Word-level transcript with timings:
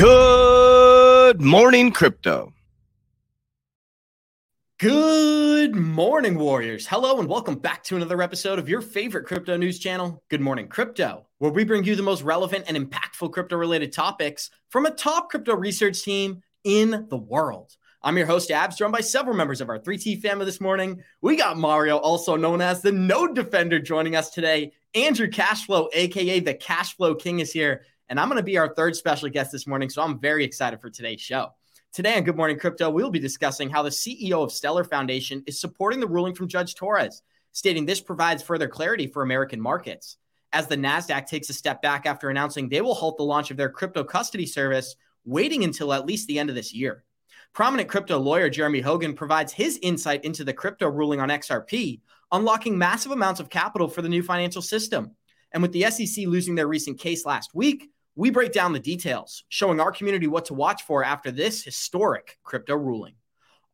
Good 0.00 1.42
morning, 1.42 1.92
crypto. 1.92 2.54
Good 4.78 5.76
morning, 5.76 6.38
Warriors. 6.38 6.86
Hello, 6.86 7.20
and 7.20 7.28
welcome 7.28 7.56
back 7.56 7.84
to 7.84 7.96
another 7.96 8.22
episode 8.22 8.58
of 8.58 8.66
your 8.66 8.80
favorite 8.80 9.26
crypto 9.26 9.58
news 9.58 9.78
channel, 9.78 10.22
Good 10.30 10.40
Morning 10.40 10.68
Crypto, 10.68 11.26
where 11.36 11.52
we 11.52 11.64
bring 11.64 11.84
you 11.84 11.96
the 11.96 12.02
most 12.02 12.22
relevant 12.22 12.64
and 12.66 12.78
impactful 12.78 13.30
crypto 13.32 13.58
related 13.58 13.92
topics 13.92 14.48
from 14.70 14.86
a 14.86 14.90
top 14.90 15.28
crypto 15.28 15.54
research 15.54 16.02
team 16.02 16.42
in 16.64 17.06
the 17.10 17.18
world. 17.18 17.76
I'm 18.02 18.16
your 18.16 18.26
host, 18.26 18.50
Abs, 18.50 18.76
joined 18.76 18.94
by 18.94 19.02
several 19.02 19.36
members 19.36 19.60
of 19.60 19.68
our 19.68 19.78
3T 19.78 20.22
family 20.22 20.46
this 20.46 20.62
morning. 20.62 21.02
We 21.20 21.36
got 21.36 21.58
Mario, 21.58 21.98
also 21.98 22.36
known 22.36 22.62
as 22.62 22.80
the 22.80 22.90
Node 22.90 23.34
Defender, 23.34 23.78
joining 23.78 24.16
us 24.16 24.30
today. 24.30 24.72
Andrew 24.94 25.28
Cashflow, 25.28 25.88
aka 25.92 26.40
the 26.40 26.54
Cashflow 26.54 27.20
King, 27.20 27.40
is 27.40 27.52
here. 27.52 27.82
And 28.10 28.18
I'm 28.18 28.28
going 28.28 28.38
to 28.38 28.42
be 28.42 28.58
our 28.58 28.74
third 28.74 28.96
special 28.96 29.28
guest 29.28 29.52
this 29.52 29.68
morning. 29.68 29.88
So 29.88 30.02
I'm 30.02 30.18
very 30.18 30.44
excited 30.44 30.80
for 30.80 30.90
today's 30.90 31.20
show. 31.20 31.54
Today 31.92 32.16
on 32.16 32.24
Good 32.24 32.36
Morning 32.36 32.58
Crypto, 32.58 32.90
we'll 32.90 33.08
be 33.08 33.20
discussing 33.20 33.70
how 33.70 33.84
the 33.84 33.90
CEO 33.90 34.42
of 34.42 34.50
Stellar 34.50 34.82
Foundation 34.82 35.44
is 35.46 35.60
supporting 35.60 36.00
the 36.00 36.08
ruling 36.08 36.34
from 36.34 36.48
Judge 36.48 36.74
Torres, 36.74 37.22
stating 37.52 37.86
this 37.86 38.00
provides 38.00 38.42
further 38.42 38.66
clarity 38.66 39.06
for 39.06 39.22
American 39.22 39.60
markets. 39.60 40.16
As 40.52 40.66
the 40.66 40.76
NASDAQ 40.76 41.26
takes 41.26 41.50
a 41.50 41.52
step 41.52 41.82
back 41.82 42.04
after 42.04 42.30
announcing 42.30 42.68
they 42.68 42.80
will 42.80 42.94
halt 42.94 43.16
the 43.16 43.22
launch 43.22 43.52
of 43.52 43.56
their 43.56 43.70
crypto 43.70 44.02
custody 44.02 44.46
service, 44.46 44.96
waiting 45.24 45.62
until 45.62 45.92
at 45.92 46.04
least 46.04 46.26
the 46.26 46.40
end 46.40 46.50
of 46.50 46.56
this 46.56 46.74
year. 46.74 47.04
Prominent 47.52 47.88
crypto 47.88 48.18
lawyer 48.18 48.50
Jeremy 48.50 48.80
Hogan 48.80 49.14
provides 49.14 49.52
his 49.52 49.78
insight 49.82 50.24
into 50.24 50.42
the 50.42 50.52
crypto 50.52 50.88
ruling 50.88 51.20
on 51.20 51.28
XRP, 51.28 52.00
unlocking 52.32 52.76
massive 52.76 53.12
amounts 53.12 53.38
of 53.38 53.50
capital 53.50 53.86
for 53.86 54.02
the 54.02 54.08
new 54.08 54.22
financial 54.24 54.62
system. 54.62 55.12
And 55.52 55.62
with 55.62 55.70
the 55.70 55.88
SEC 55.90 56.26
losing 56.26 56.56
their 56.56 56.66
recent 56.66 56.98
case 56.98 57.24
last 57.24 57.54
week, 57.54 57.90
we 58.16 58.30
break 58.30 58.52
down 58.52 58.72
the 58.72 58.78
details, 58.78 59.44
showing 59.48 59.80
our 59.80 59.92
community 59.92 60.26
what 60.26 60.46
to 60.46 60.54
watch 60.54 60.82
for 60.82 61.04
after 61.04 61.30
this 61.30 61.62
historic 61.62 62.38
crypto 62.42 62.74
ruling. 62.74 63.14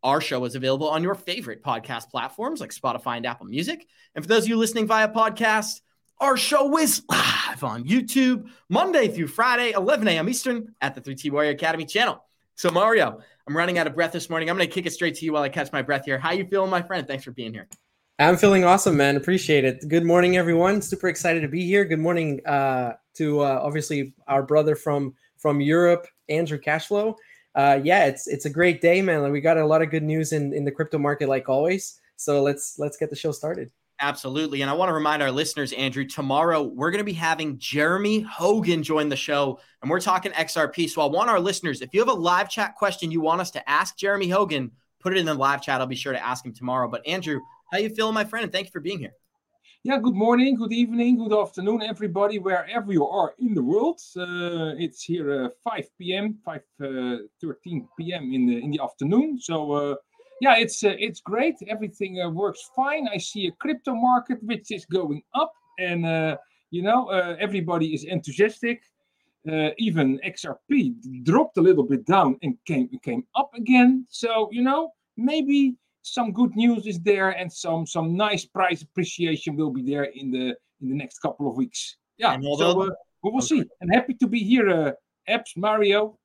Our 0.02 0.20
show 0.20 0.44
is 0.44 0.54
available 0.54 0.88
on 0.88 1.02
your 1.02 1.14
favorite 1.14 1.64
podcast 1.64 2.10
platforms 2.10 2.60
like 2.60 2.70
Spotify 2.70 3.16
and 3.16 3.26
Apple 3.26 3.46
Music. 3.46 3.86
And 4.14 4.24
for 4.24 4.28
those 4.28 4.44
of 4.44 4.48
you 4.48 4.56
listening 4.56 4.86
via 4.86 5.08
podcast, 5.08 5.80
our 6.20 6.36
show 6.36 6.78
is 6.78 7.02
live 7.10 7.64
on 7.64 7.84
YouTube 7.84 8.48
Monday 8.68 9.08
through 9.08 9.26
Friday, 9.28 9.72
11 9.72 10.06
a.m. 10.08 10.28
Eastern 10.28 10.74
at 10.80 10.94
the 10.94 11.00
3T 11.00 11.30
Warrior 11.30 11.50
Academy 11.50 11.84
channel. 11.84 12.24
So, 12.54 12.70
Mario, 12.70 13.20
I'm 13.46 13.56
running 13.56 13.78
out 13.78 13.86
of 13.86 13.94
breath 13.94 14.12
this 14.12 14.30
morning. 14.30 14.48
I'm 14.48 14.56
going 14.56 14.68
to 14.68 14.74
kick 14.74 14.86
it 14.86 14.92
straight 14.92 15.16
to 15.16 15.24
you 15.24 15.32
while 15.32 15.42
I 15.42 15.48
catch 15.50 15.72
my 15.72 15.82
breath 15.82 16.04
here. 16.04 16.18
How 16.18 16.32
you 16.32 16.46
feeling, 16.46 16.70
my 16.70 16.82
friend? 16.82 17.06
Thanks 17.06 17.24
for 17.24 17.32
being 17.32 17.52
here. 17.52 17.68
I'm 18.18 18.38
feeling 18.38 18.64
awesome, 18.64 18.96
man. 18.96 19.16
Appreciate 19.16 19.66
it. 19.66 19.86
Good 19.88 20.04
morning, 20.04 20.38
everyone. 20.38 20.80
Super 20.80 21.08
excited 21.08 21.42
to 21.42 21.48
be 21.48 21.66
here. 21.66 21.84
Good 21.84 21.98
morning 21.98 22.40
uh, 22.46 22.94
to 23.14 23.40
uh, 23.40 23.60
obviously 23.62 24.14
our 24.26 24.42
brother 24.42 24.74
from 24.74 25.14
from 25.36 25.60
Europe, 25.60 26.06
Andrew 26.30 26.58
Cashflow. 26.58 27.14
Uh, 27.54 27.78
yeah, 27.84 28.06
it's 28.06 28.26
it's 28.26 28.46
a 28.46 28.50
great 28.50 28.80
day, 28.80 29.02
man. 29.02 29.30
We 29.30 29.42
got 29.42 29.58
a 29.58 29.66
lot 29.66 29.82
of 29.82 29.90
good 29.90 30.02
news 30.02 30.32
in 30.32 30.54
in 30.54 30.64
the 30.64 30.70
crypto 30.70 30.96
market, 30.96 31.28
like 31.28 31.50
always. 31.50 32.00
So 32.16 32.42
let's 32.42 32.78
let's 32.78 32.96
get 32.96 33.10
the 33.10 33.16
show 33.16 33.32
started. 33.32 33.70
Absolutely. 34.00 34.62
And 34.62 34.70
I 34.70 34.74
want 34.74 34.88
to 34.88 34.94
remind 34.94 35.22
our 35.22 35.30
listeners, 35.30 35.74
Andrew, 35.74 36.06
tomorrow 36.06 36.62
we're 36.62 36.90
going 36.90 37.00
to 37.00 37.04
be 37.04 37.12
having 37.12 37.58
Jeremy 37.58 38.20
Hogan 38.20 38.82
join 38.82 39.10
the 39.10 39.16
show 39.16 39.58
and 39.82 39.90
we're 39.90 40.00
talking 40.00 40.32
XRP. 40.32 40.88
So 40.88 41.02
I 41.02 41.06
want 41.06 41.30
our 41.30 41.40
listeners, 41.40 41.80
if 41.80 41.94
you 41.94 42.00
have 42.00 42.08
a 42.10 42.14
live 42.14 42.50
chat 42.50 42.76
question 42.76 43.10
you 43.10 43.22
want 43.22 43.40
us 43.40 43.50
to 43.52 43.70
ask 43.70 43.96
Jeremy 43.96 44.28
Hogan, 44.28 44.70
put 45.00 45.14
it 45.14 45.18
in 45.18 45.24
the 45.24 45.32
live 45.32 45.62
chat. 45.62 45.80
I'll 45.80 45.86
be 45.86 45.96
sure 45.96 46.12
to 46.12 46.22
ask 46.22 46.44
him 46.44 46.52
tomorrow. 46.52 46.88
But 46.88 47.06
Andrew, 47.06 47.40
how 47.70 47.78
you 47.78 47.90
feeling, 47.90 48.14
my 48.14 48.24
friend? 48.24 48.44
And 48.44 48.52
thank 48.52 48.66
you 48.66 48.72
for 48.72 48.80
being 48.80 48.98
here. 48.98 49.12
Yeah, 49.82 49.98
good 49.98 50.14
morning, 50.14 50.56
good 50.56 50.72
evening, 50.72 51.16
good 51.18 51.32
afternoon, 51.32 51.80
everybody, 51.82 52.40
wherever 52.40 52.92
you 52.92 53.06
are 53.06 53.34
in 53.38 53.54
the 53.54 53.62
world. 53.62 54.00
Uh, 54.16 54.74
it's 54.78 55.04
here 55.04 55.44
uh, 55.44 55.48
5 55.62 55.88
p.m., 55.96 56.38
5 56.44 56.60
uh, 56.82 57.16
13 57.40 57.88
p.m. 57.96 58.32
in 58.32 58.46
the 58.46 58.58
in 58.58 58.70
the 58.72 58.80
afternoon. 58.82 59.38
So 59.40 59.72
uh, 59.72 59.94
yeah, 60.40 60.56
it's 60.56 60.82
uh, 60.82 60.94
it's 60.98 61.20
great. 61.20 61.54
Everything 61.68 62.20
uh, 62.20 62.30
works 62.30 62.68
fine. 62.74 63.06
I 63.06 63.18
see 63.18 63.46
a 63.46 63.52
crypto 63.52 63.94
market 63.94 64.42
which 64.42 64.72
is 64.72 64.84
going 64.86 65.22
up, 65.34 65.52
and 65.78 66.02
you 66.70 66.82
know 66.82 67.08
everybody 67.38 67.94
is 67.94 68.04
enthusiastic. 68.04 68.82
even 69.78 70.18
XRP 70.26 71.22
dropped 71.22 71.58
a 71.58 71.62
little 71.62 71.84
bit 71.84 72.04
down 72.06 72.38
and 72.42 72.58
came 72.64 72.88
came 73.04 73.22
up 73.36 73.50
again. 73.54 74.04
So 74.10 74.48
you 74.50 74.62
know 74.62 74.90
maybe 75.16 75.76
some 76.06 76.32
good 76.32 76.54
news 76.54 76.86
is 76.86 77.00
there 77.00 77.30
and 77.30 77.52
some 77.52 77.84
some 77.86 78.16
nice 78.16 78.44
price 78.44 78.82
appreciation 78.82 79.56
will 79.56 79.70
be 79.70 79.82
there 79.82 80.04
in 80.04 80.30
the 80.30 80.54
in 80.80 80.88
the 80.88 80.94
next 80.94 81.18
couple 81.18 81.50
of 81.50 81.56
weeks. 81.56 81.96
Yeah, 82.16 82.38
so 82.40 82.82
uh, 82.82 82.90
we 83.22 83.30
will 83.30 83.40
see. 83.40 83.64
And 83.80 83.92
happy 83.92 84.14
to 84.14 84.26
be 84.26 84.38
here, 84.38 84.68
uh, 84.68 84.92
Abs 85.28 85.54
Mario. 85.56 86.18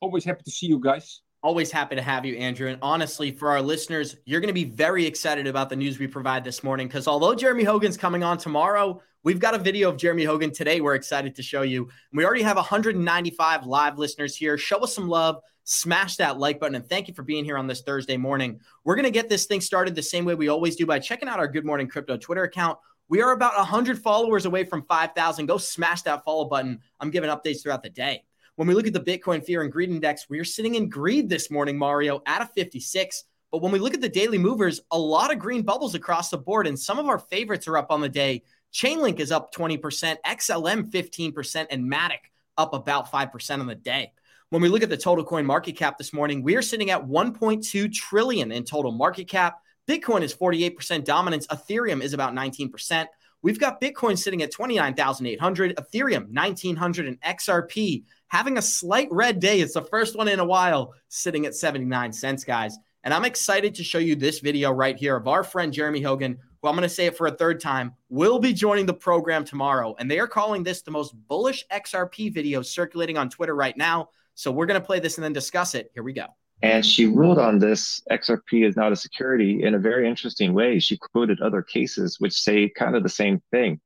Always 0.00 0.24
happy 0.24 0.42
to 0.44 0.50
see 0.50 0.66
you 0.66 0.80
guys. 0.80 1.20
Always 1.42 1.70
happy 1.70 1.94
to 1.94 2.02
have 2.02 2.24
you, 2.24 2.36
Andrew. 2.36 2.68
And 2.68 2.78
honestly, 2.82 3.30
for 3.30 3.50
our 3.50 3.62
listeners, 3.62 4.16
you're 4.24 4.40
going 4.40 4.48
to 4.48 4.54
be 4.54 4.64
very 4.64 5.06
excited 5.06 5.46
about 5.46 5.68
the 5.68 5.76
news 5.76 5.98
we 5.98 6.06
provide 6.08 6.42
this 6.42 6.64
morning 6.64 6.88
because 6.88 7.06
although 7.06 7.34
Jeremy 7.34 7.64
Hogan's 7.64 7.96
coming 7.96 8.24
on 8.24 8.38
tomorrow, 8.38 9.00
we've 9.22 9.38
got 9.38 9.54
a 9.54 9.58
video 9.58 9.90
of 9.90 9.98
Jeremy 9.98 10.24
Hogan 10.24 10.52
today. 10.52 10.80
We're 10.80 10.96
excited 10.96 11.36
to 11.36 11.42
show 11.42 11.62
you. 11.62 11.90
We 12.12 12.24
already 12.24 12.42
have 12.42 12.56
195 12.56 13.66
live 13.66 13.98
listeners 13.98 14.34
here. 14.34 14.58
Show 14.58 14.78
us 14.78 14.94
some 14.94 15.08
love 15.08 15.40
smash 15.68 16.16
that 16.16 16.38
like 16.38 16.58
button. 16.58 16.76
And 16.76 16.88
thank 16.88 17.08
you 17.08 17.14
for 17.14 17.22
being 17.22 17.44
here 17.44 17.58
on 17.58 17.66
this 17.66 17.82
Thursday 17.82 18.16
morning. 18.16 18.58
We're 18.84 18.94
going 18.94 19.04
to 19.04 19.10
get 19.10 19.28
this 19.28 19.44
thing 19.44 19.60
started 19.60 19.94
the 19.94 20.02
same 20.02 20.24
way 20.24 20.34
we 20.34 20.48
always 20.48 20.76
do 20.76 20.86
by 20.86 20.98
checking 20.98 21.28
out 21.28 21.38
our 21.38 21.46
Good 21.46 21.66
Morning 21.66 21.86
Crypto 21.86 22.16
Twitter 22.16 22.44
account. 22.44 22.78
We 23.10 23.20
are 23.20 23.32
about 23.32 23.54
100 23.56 23.98
followers 23.98 24.46
away 24.46 24.64
from 24.64 24.84
5,000. 24.84 25.44
Go 25.44 25.58
smash 25.58 26.02
that 26.02 26.24
follow 26.24 26.46
button. 26.46 26.80
I'm 27.00 27.10
giving 27.10 27.28
updates 27.28 27.62
throughout 27.62 27.82
the 27.82 27.90
day. 27.90 28.24
When 28.56 28.66
we 28.66 28.72
look 28.72 28.86
at 28.86 28.94
the 28.94 29.00
Bitcoin 29.00 29.44
Fear 29.44 29.62
and 29.62 29.70
Greed 29.70 29.90
Index, 29.90 30.30
we 30.30 30.38
are 30.38 30.44
sitting 30.44 30.74
in 30.74 30.88
greed 30.88 31.28
this 31.28 31.50
morning, 31.50 31.76
Mario, 31.76 32.22
at 32.24 32.40
a 32.40 32.46
56. 32.46 33.24
But 33.52 33.60
when 33.60 33.70
we 33.70 33.78
look 33.78 33.94
at 33.94 34.00
the 34.00 34.08
daily 34.08 34.38
movers, 34.38 34.80
a 34.90 34.98
lot 34.98 35.30
of 35.30 35.38
green 35.38 35.62
bubbles 35.62 35.94
across 35.94 36.30
the 36.30 36.38
board, 36.38 36.66
and 36.66 36.78
some 36.78 36.98
of 36.98 37.08
our 37.08 37.18
favorites 37.18 37.68
are 37.68 37.76
up 37.76 37.90
on 37.90 38.00
the 38.00 38.08
day. 38.08 38.42
Chainlink 38.72 39.20
is 39.20 39.32
up 39.32 39.54
20%, 39.54 40.16
XLM 40.26 40.90
15%, 40.90 41.66
and 41.70 41.90
Matic 41.90 42.30
up 42.56 42.72
about 42.72 43.12
5% 43.12 43.60
on 43.60 43.66
the 43.66 43.74
day. 43.74 44.12
When 44.50 44.62
we 44.62 44.70
look 44.70 44.82
at 44.82 44.88
the 44.88 44.96
total 44.96 45.26
coin 45.26 45.44
market 45.44 45.76
cap 45.76 45.98
this 45.98 46.14
morning, 46.14 46.42
we 46.42 46.56
are 46.56 46.62
sitting 46.62 46.90
at 46.90 47.06
1.2 47.06 47.92
trillion 47.92 48.50
in 48.50 48.64
total 48.64 48.92
market 48.92 49.28
cap. 49.28 49.60
Bitcoin 49.86 50.22
is 50.22 50.34
48% 50.34 51.04
dominance. 51.04 51.46
Ethereum 51.48 52.02
is 52.02 52.14
about 52.14 52.32
19%. 52.32 53.06
We've 53.42 53.60
got 53.60 53.78
Bitcoin 53.78 54.18
sitting 54.18 54.42
at 54.42 54.50
29,800, 54.50 55.76
Ethereum 55.76 56.34
1900, 56.34 57.06
and 57.06 57.20
XRP 57.20 58.04
having 58.28 58.56
a 58.56 58.62
slight 58.62 59.08
red 59.10 59.38
day. 59.38 59.60
It's 59.60 59.74
the 59.74 59.82
first 59.82 60.16
one 60.16 60.28
in 60.28 60.40
a 60.40 60.46
while, 60.46 60.94
sitting 61.08 61.44
at 61.44 61.54
79 61.54 62.10
cents, 62.14 62.42
guys. 62.42 62.78
And 63.04 63.12
I'm 63.12 63.26
excited 63.26 63.74
to 63.74 63.84
show 63.84 63.98
you 63.98 64.16
this 64.16 64.40
video 64.40 64.70
right 64.70 64.96
here 64.96 65.16
of 65.16 65.28
our 65.28 65.44
friend 65.44 65.74
Jeremy 65.74 66.00
Hogan, 66.00 66.38
who 66.62 66.68
I'm 66.68 66.74
going 66.74 66.88
to 66.88 66.94
say 66.94 67.04
it 67.04 67.18
for 67.18 67.26
a 67.26 67.36
third 67.36 67.60
time, 67.60 67.92
will 68.08 68.38
be 68.38 68.54
joining 68.54 68.86
the 68.86 68.94
program 68.94 69.44
tomorrow. 69.44 69.94
And 69.98 70.10
they 70.10 70.18
are 70.18 70.26
calling 70.26 70.62
this 70.62 70.80
the 70.80 70.90
most 70.90 71.14
bullish 71.28 71.66
XRP 71.70 72.32
video 72.32 72.62
circulating 72.62 73.18
on 73.18 73.28
Twitter 73.28 73.54
right 73.54 73.76
now. 73.76 74.08
So 74.38 74.52
we're 74.52 74.66
going 74.66 74.80
to 74.80 74.86
play 74.86 75.00
this 75.00 75.18
and 75.18 75.24
then 75.24 75.32
discuss 75.32 75.74
it. 75.74 75.90
Here 75.94 76.04
we 76.04 76.12
go. 76.12 76.26
And 76.62 76.86
she 76.86 77.06
ruled 77.06 77.40
on 77.40 77.58
this 77.58 78.00
XRP 78.08 78.64
is 78.64 78.76
not 78.76 78.92
a 78.92 78.96
security 78.96 79.64
in 79.64 79.74
a 79.74 79.80
very 79.80 80.08
interesting 80.08 80.54
way. 80.54 80.78
She 80.78 80.96
quoted 80.96 81.40
other 81.40 81.60
cases 81.60 82.20
which 82.20 82.34
say 82.34 82.68
kind 82.68 82.94
of 82.94 83.02
the 83.02 83.08
same 83.08 83.42
thing. 83.50 83.80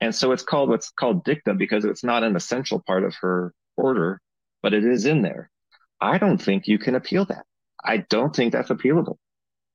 And 0.00 0.12
so 0.12 0.32
it's 0.32 0.42
called 0.42 0.70
what's 0.70 0.90
called 0.90 1.22
dicta 1.22 1.54
because 1.54 1.84
it's 1.84 2.02
not 2.02 2.24
an 2.24 2.34
essential 2.34 2.82
part 2.84 3.04
of 3.04 3.14
her 3.20 3.54
order, 3.76 4.20
but 4.60 4.74
it 4.74 4.84
is 4.84 5.06
in 5.06 5.22
there. 5.22 5.52
I 6.00 6.18
don't 6.18 6.38
think 6.42 6.66
you 6.66 6.80
can 6.80 6.96
appeal 6.96 7.24
that. 7.26 7.44
I 7.84 7.98
don't 8.10 8.34
think 8.34 8.52
that's 8.52 8.70
appealable. 8.70 9.18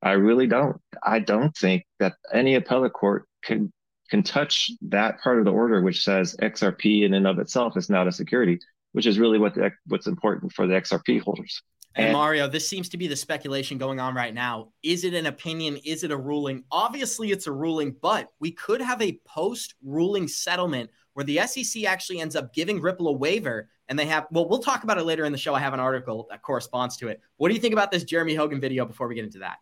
I 0.01 0.11
really 0.11 0.45
don't. 0.45 0.75
I 1.01 1.19
don't 1.19 1.55
think 1.55 1.85
that 1.99 2.15
any 2.33 2.55
appellate 2.55 2.91
court 2.91 3.29
can 3.45 3.71
can 4.09 4.23
touch 4.23 4.71
that 4.89 5.21
part 5.21 5.39
of 5.39 5.45
the 5.45 5.53
order 5.53 5.81
which 5.81 6.03
says 6.03 6.35
XRP 6.41 7.05
in 7.05 7.13
and 7.13 7.25
of 7.25 7.39
itself 7.39 7.77
is 7.77 7.89
not 7.89 8.09
a 8.09 8.11
security 8.11 8.59
which 8.93 9.05
is 9.05 9.19
really 9.19 9.39
what 9.39 9.55
the, 9.55 9.71
what's 9.88 10.07
important 10.07 10.51
for 10.53 10.67
the 10.67 10.73
XRP 10.73 11.21
holders. 11.21 11.61
And, 11.95 12.07
and, 12.07 12.13
Mario, 12.13 12.47
this 12.47 12.67
seems 12.67 12.88
to 12.89 12.97
be 12.97 13.07
the 13.07 13.15
speculation 13.15 13.77
going 13.77 13.99
on 13.99 14.15
right 14.15 14.33
now. 14.33 14.69
Is 14.81 15.03
it 15.03 15.13
an 15.13 15.25
opinion? 15.25 15.77
Is 15.83 16.03
it 16.03 16.11
a 16.11 16.17
ruling? 16.17 16.63
Obviously, 16.71 17.31
it's 17.31 17.47
a 17.47 17.51
ruling, 17.51 17.95
but 18.01 18.29
we 18.39 18.51
could 18.51 18.81
have 18.81 19.01
a 19.01 19.19
post 19.25 19.75
ruling 19.83 20.27
settlement 20.27 20.89
where 21.13 21.25
the 21.25 21.39
SEC 21.45 21.83
actually 21.83 22.21
ends 22.21 22.35
up 22.38 22.53
giving 22.53 22.79
Ripple 22.79 23.09
a 23.09 23.11
waiver 23.11 23.69
and 23.89 23.99
they 23.99 24.05
have, 24.05 24.27
well, 24.31 24.47
we'll 24.47 24.59
talk 24.59 24.85
about 24.85 24.97
it 24.97 25.03
later 25.03 25.25
in 25.25 25.33
the 25.33 25.38
show. 25.38 25.53
I 25.53 25.59
have 25.59 25.73
an 25.73 25.81
article 25.81 26.27
that 26.29 26.41
corresponds 26.41 26.95
to 26.97 27.09
it. 27.09 27.19
What 27.35 27.49
do 27.49 27.55
you 27.55 27.59
think 27.59 27.73
about 27.73 27.91
this 27.91 28.05
Jeremy 28.05 28.35
Hogan 28.35 28.61
video 28.61 28.85
before 28.85 29.09
we 29.09 29.15
get 29.15 29.25
into 29.25 29.39
that? 29.39 29.57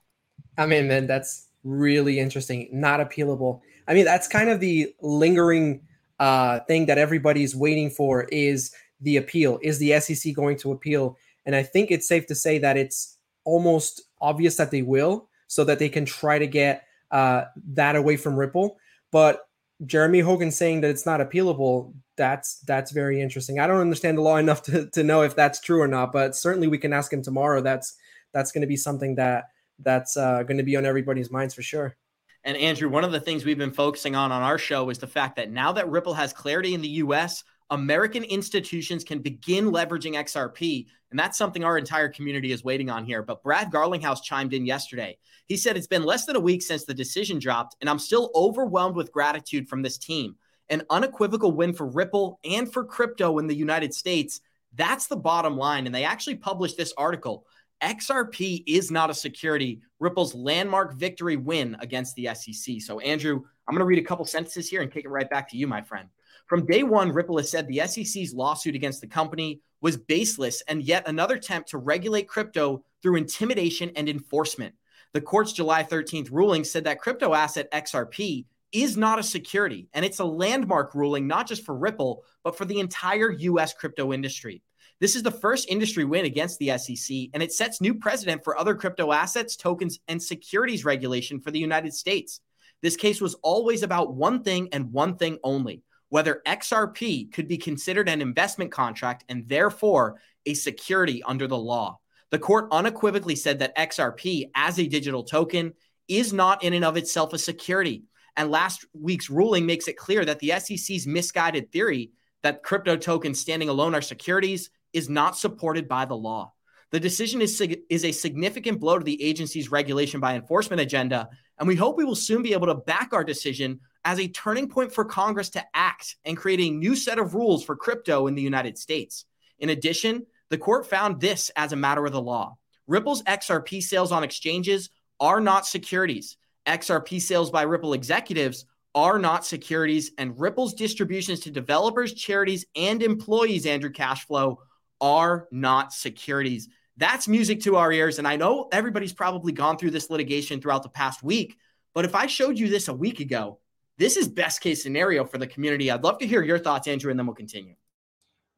I 0.56 0.68
mean, 0.68 0.88
man, 0.88 1.08
that's 1.08 1.48
really 1.64 2.20
interesting. 2.20 2.70
Not 2.72 3.00
appealable. 3.00 3.62
I 3.88 3.96
mean, 3.96 4.06
that's 4.06 4.28
kind 4.28 4.50
of 4.50 4.60
the 4.60 4.94
lingering 5.02 5.82
uh, 6.20 6.60
thing 6.68 6.86
that 6.86 7.00
everybody's 7.00 7.56
waiting 7.56 7.90
for 7.90 8.24
is 8.26 8.72
the 9.02 9.18
appeal. 9.18 9.60
Is 9.62 9.80
the 9.80 10.00
SEC 10.00 10.34
going 10.34 10.58
to 10.58 10.72
appeal? 10.72 11.18
And 11.46 11.56
I 11.56 11.64
think 11.64 11.92
it's 11.92 12.08
safe 12.08 12.28
to 12.28 12.36
say 12.36 12.60
that 12.60 12.78
it's 12.78 13.18
almost 13.44 14.02
obvious 14.22 14.58
that 14.58 14.72
they 14.72 14.82
will, 14.82 15.30
so 15.48 15.64
that 15.64 15.80
they 15.80 15.90
can 15.90 16.06
try 16.06 16.38
to 16.38 16.48
get 16.48 16.86
uh, 17.12 17.46
that 17.74 17.96
away 17.96 18.18
from 18.18 18.36
Ripple. 18.36 18.78
But 19.12 19.42
Jeremy 19.86 20.20
Hogan 20.20 20.52
saying 20.52 20.82
that 20.82 20.92
it's 20.92 21.06
not 21.06 21.20
appealable, 21.20 21.94
that's 22.18 22.60
that's 22.60 22.92
very 22.92 23.22
interesting. 23.22 23.60
I 23.60 23.68
don't 23.68 23.80
understand 23.80 24.18
the 24.18 24.22
law 24.22 24.38
enough 24.46 24.62
to, 24.64 24.90
to 24.92 25.04
know 25.04 25.24
if 25.24 25.36
that's 25.36 25.60
true 25.60 25.82
or 25.82 25.88
not, 25.88 26.12
but 26.12 26.36
certainly 26.36 26.68
we 26.68 26.78
can 26.78 26.94
ask 26.94 27.12
him 27.12 27.24
tomorrow. 27.24 27.62
That's 27.62 27.96
that's 28.34 28.52
going 28.52 28.62
to 28.62 28.68
be 28.68 28.78
something 28.78 29.16
that 29.16 29.46
that's 29.80 30.18
uh, 30.18 30.44
going 30.44 30.58
to 30.58 30.64
be 30.64 30.76
on 30.76 30.86
everybody's 30.86 31.32
minds 31.32 31.54
for 31.54 31.62
sure. 31.62 31.96
And 32.44 32.56
Andrew, 32.58 32.90
one 32.90 33.04
of 33.04 33.12
the 33.12 33.20
things 33.20 33.44
we've 33.44 33.58
been 33.58 33.72
focusing 33.72 34.16
on 34.16 34.32
on 34.32 34.42
our 34.42 34.58
show 34.58 34.90
is 34.90 35.00
the 35.00 35.08
fact 35.08 35.36
that 35.38 35.52
now 35.52 35.72
that 35.74 35.90
Ripple 35.90 36.14
has 36.14 36.32
clarity 36.32 36.74
in 36.74 36.82
the 36.82 36.88
US, 36.90 37.44
American 37.72 38.24
institutions 38.24 39.04
can 39.04 39.20
begin 39.20 39.72
leveraging 39.72 40.16
XRP. 40.16 40.88
And 41.12 41.20
that's 41.20 41.38
something 41.38 41.64
our 41.64 41.78
entire 41.78 42.10
community 42.10 42.52
is 42.52 42.64
waiting 42.64 42.90
on 42.90 43.06
here. 43.06 43.24
But 43.24 43.44
Brad 43.44 43.72
Garlinghouse 43.72 44.24
chimed 44.24 44.54
in 44.54 44.66
yesterday. 44.66 45.18
He 45.48 45.58
said, 45.58 45.78
It's 45.78 45.88
been 45.88 46.04
less 46.04 46.26
than 46.26 46.36
a 46.36 46.42
week 46.42 46.62
since 46.62 46.86
the 46.86 46.94
decision 46.94 47.40
dropped, 47.40 47.76
and 47.82 47.90
I'm 47.90 48.00
still 48.00 48.32
overwhelmed 48.36 48.96
with 48.96 49.12
gratitude 49.12 49.68
from 49.68 49.82
this 49.82 49.98
team. 49.98 50.36
An 50.70 50.84
unequivocal 50.90 51.52
win 51.52 51.74
for 51.74 51.88
Ripple 51.88 52.40
and 52.44 52.72
for 52.72 52.84
crypto 52.84 53.40
in 53.40 53.48
the 53.48 53.56
United 53.56 53.94
States. 53.94 54.42
That's 54.76 55.08
the 55.08 55.18
bottom 55.18 55.58
line. 55.58 55.88
And 55.88 55.96
they 55.96 56.04
actually 56.04 56.36
published 56.36 56.78
this 56.78 56.94
article. 56.96 57.46
XRP 57.82 58.64
is 58.68 58.92
not 58.92 59.10
a 59.10 59.14
security. 59.14 59.82
Ripple's 60.00 60.36
landmark 60.36 60.94
victory 60.96 61.38
win 61.38 61.76
against 61.80 62.16
the 62.16 62.30
SEC. 62.36 62.82
So, 62.82 63.00
Andrew, 63.00 63.42
I'm 63.68 63.74
going 63.74 63.80
to 63.80 63.86
read 63.86 64.00
a 64.00 64.04
couple 64.04 64.26
sentences 64.26 64.70
here 64.70 64.82
and 64.82 64.92
kick 64.92 65.06
it 65.06 65.10
right 65.10 65.30
back 65.30 65.50
to 65.50 65.58
you, 65.58 65.66
my 65.66 65.82
friend. 65.82 66.10
From 66.50 66.66
day 66.66 66.82
one, 66.82 67.12
Ripple 67.12 67.38
has 67.38 67.52
said 67.52 67.68
the 67.68 67.86
SEC's 67.86 68.34
lawsuit 68.34 68.74
against 68.74 69.02
the 69.02 69.08
company 69.08 69.62
was 69.82 69.98
baseless 69.98 70.64
and 70.68 70.82
yet 70.82 71.08
another 71.08 71.36
attempt 71.36 71.70
to 71.70 71.78
regulate 71.78 72.28
crypto 72.28 72.84
through 73.04 73.18
intimidation 73.18 73.92
and 73.96 74.10
enforcement. 74.10 74.74
The 75.14 75.22
court's 75.22 75.54
July 75.54 75.84
13th 75.84 76.32
ruling 76.32 76.64
said 76.64 76.86
that 76.86 77.00
crypto 77.00 77.36
asset 77.36 77.72
XRP 77.72 78.46
is 78.72 78.98
not 78.98 79.20
a 79.20 79.24
security, 79.24 79.90
and 79.94 80.04
it's 80.04 80.20
a 80.20 80.26
landmark 80.26 80.96
ruling 80.96 81.28
not 81.28 81.48
just 81.48 81.64
for 81.64 81.76
Ripple, 81.78 82.24
but 82.44 82.58
for 82.58 82.66
the 82.66 82.80
entire 82.80 83.32
US 83.32 83.76
crypto 83.76 84.12
industry. 84.12 84.64
This 85.00 85.16
is 85.16 85.22
the 85.22 85.30
first 85.30 85.70
industry 85.70 86.04
win 86.04 86.26
against 86.26 86.58
the 86.58 86.76
SEC, 86.80 87.30
and 87.36 87.44
it 87.44 87.54
sets 87.54 87.80
new 87.80 87.94
precedent 87.94 88.44
for 88.44 88.58
other 88.58 88.74
crypto 88.74 89.12
assets, 89.12 89.56
tokens, 89.56 90.00
and 90.08 90.22
securities 90.22 90.84
regulation 90.84 91.40
for 91.40 91.52
the 91.52 91.60
United 91.60 91.94
States. 91.94 92.42
This 92.82 92.96
case 92.96 93.22
was 93.22 93.36
always 93.44 93.84
about 93.84 94.16
one 94.16 94.42
thing 94.42 94.70
and 94.72 94.92
one 94.92 95.16
thing 95.16 95.38
only 95.44 95.84
whether 96.10 96.42
XRP 96.46 97.32
could 97.32 97.48
be 97.48 97.58
considered 97.58 98.10
an 98.10 98.22
investment 98.22 98.72
contract 98.72 99.24
and 99.30 99.48
therefore 99.48 100.20
a 100.46 100.54
security 100.54 101.24
under 101.24 101.48
the 101.48 101.58
law. 101.58 102.00
The 102.32 102.40
court 102.40 102.68
unequivocally 102.72 103.36
said 103.36 103.60
that 103.60 103.76
XRP, 103.76 104.50
as 104.56 104.80
a 104.80 104.88
digital 104.88 105.24
token, 105.24 105.74
is 106.08 106.34
not 106.34 106.64
in 106.64 106.74
and 106.74 106.86
of 106.86 106.98
itself 106.98 107.34
a 107.34 107.38
security. 107.38 108.04
And 108.36 108.52
last 108.52 108.86
week's 108.94 109.30
ruling 109.30 109.66
makes 109.66 109.88
it 109.88 109.98
clear 109.98 110.24
that 110.26 110.40
the 110.40 110.54
SEC's 110.60 111.08
misguided 111.08 111.72
theory 111.72 112.12
that 112.44 112.64
crypto 112.64 112.96
tokens 112.96 113.40
standing 113.40 113.70
alone 113.70 113.96
are 113.96 114.02
securities 114.02 114.70
is 114.94 115.10
not 115.10 115.38
supported 115.38 115.88
by 115.88 116.06
the 116.06 116.16
law. 116.16 116.54
The 116.92 117.00
decision 117.00 117.42
is, 117.42 117.62
is 117.90 118.06
a 118.06 118.12
significant 118.12 118.80
blow 118.80 118.98
to 118.98 119.04
the 119.04 119.22
agency's 119.22 119.70
regulation 119.72 120.20
by 120.20 120.36
enforcement 120.36 120.82
agenda, 120.82 121.30
and 121.60 121.68
we 121.68 121.76
hope 121.76 121.98
we 121.98 122.06
will 122.06 122.16
soon 122.16 122.42
be 122.42 122.54
able 122.54 122.68
to 122.68 122.76
back 122.76 123.14
our 123.14 123.24
decision 123.24 123.82
as 124.06 124.20
a 124.20 124.30
turning 124.30 124.70
point 124.70 124.94
for 124.94 125.04
Congress 125.04 125.50
to 125.50 125.66
act 125.74 126.16
and 126.24 126.38
create 126.38 126.62
a 126.62 126.72
new 126.72 126.96
set 126.96 127.20
of 127.20 127.36
rules 127.36 127.64
for 127.64 127.76
crypto 127.76 128.28
in 128.28 128.36
the 128.36 128.42
United 128.42 128.78
States. 128.78 129.26
In 129.60 129.70
addition, 129.70 130.26
the 130.50 130.58
court 130.58 130.90
found 130.90 131.20
this 131.20 131.52
as 131.56 131.74
a 131.74 131.78
matter 131.78 132.06
of 132.06 132.14
the 132.14 132.22
law. 132.22 132.58
Ripple's 132.88 133.22
XRP 133.24 133.84
sales 133.84 134.12
on 134.12 134.24
exchanges 134.24 134.90
are 135.20 135.42
not 135.42 135.68
securities. 135.68 136.38
XRP 136.66 137.22
sales 137.22 137.52
by 137.52 137.64
Ripple 137.64 137.94
executives 137.94 138.66
are 138.96 139.20
not 139.20 139.46
securities, 139.46 140.12
and 140.18 140.40
Ripple's 140.40 140.74
distributions 140.74 141.42
to 141.42 141.52
developers, 141.52 142.14
charities, 142.14 142.66
and 142.76 143.04
employees, 143.04 143.66
Andrew 143.66 143.92
Cashflow, 143.92 144.58
are 145.02 145.48
not 145.52 145.94
securities. 145.94 146.70
That's 147.00 147.30
music 147.30 147.62
to 147.62 147.78
our 147.78 147.94
ears. 147.94 148.20
And 148.20 148.28
I 148.28 148.36
know 148.36 148.68
everybody's 148.74 149.14
probably 149.14 149.54
gone 149.54 149.78
through 149.78 149.92
this 149.92 150.10
litigation 150.10 150.60
throughout 150.60 150.84
the 150.84 150.90
past 150.90 151.24
week, 151.24 151.56
but 151.94 152.04
if 152.04 152.14
I 152.14 152.26
showed 152.26 152.60
you 152.60 152.68
this 152.68 152.90
a 152.90 152.94
week 152.94 153.22
ago, 153.22 153.60
this 153.98 154.18
is 154.18 154.28
best 154.28 154.60
case 154.60 154.84
scenario 154.84 155.24
for 155.24 155.38
the 155.38 155.48
community. 155.48 155.90
I'd 155.90 156.04
love 156.04 156.20
to 156.20 156.28
hear 156.28 156.44
your 156.44 156.60
thoughts, 156.60 156.90
Andrew, 156.90 157.10
and 157.10 157.18
then 157.18 157.26
we'll 157.26 157.36
continue. 157.36 157.76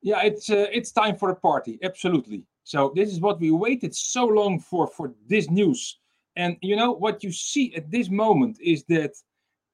Yeah, 0.01 0.23
it's 0.23 0.49
uh, 0.49 0.65
it's 0.71 0.91
time 0.91 1.15
for 1.17 1.29
a 1.29 1.35
party. 1.35 1.77
Absolutely. 1.83 2.43
So 2.63 2.91
this 2.95 3.11
is 3.11 3.19
what 3.19 3.39
we 3.39 3.51
waited 3.51 3.93
so 3.93 4.25
long 4.25 4.59
for 4.59 4.87
for 4.87 5.13
this 5.27 5.47
news. 5.49 5.99
And 6.35 6.57
you 6.61 6.75
know 6.75 6.91
what 6.91 7.23
you 7.23 7.31
see 7.31 7.75
at 7.75 7.91
this 7.91 8.09
moment 8.09 8.57
is 8.59 8.83
that 8.85 9.13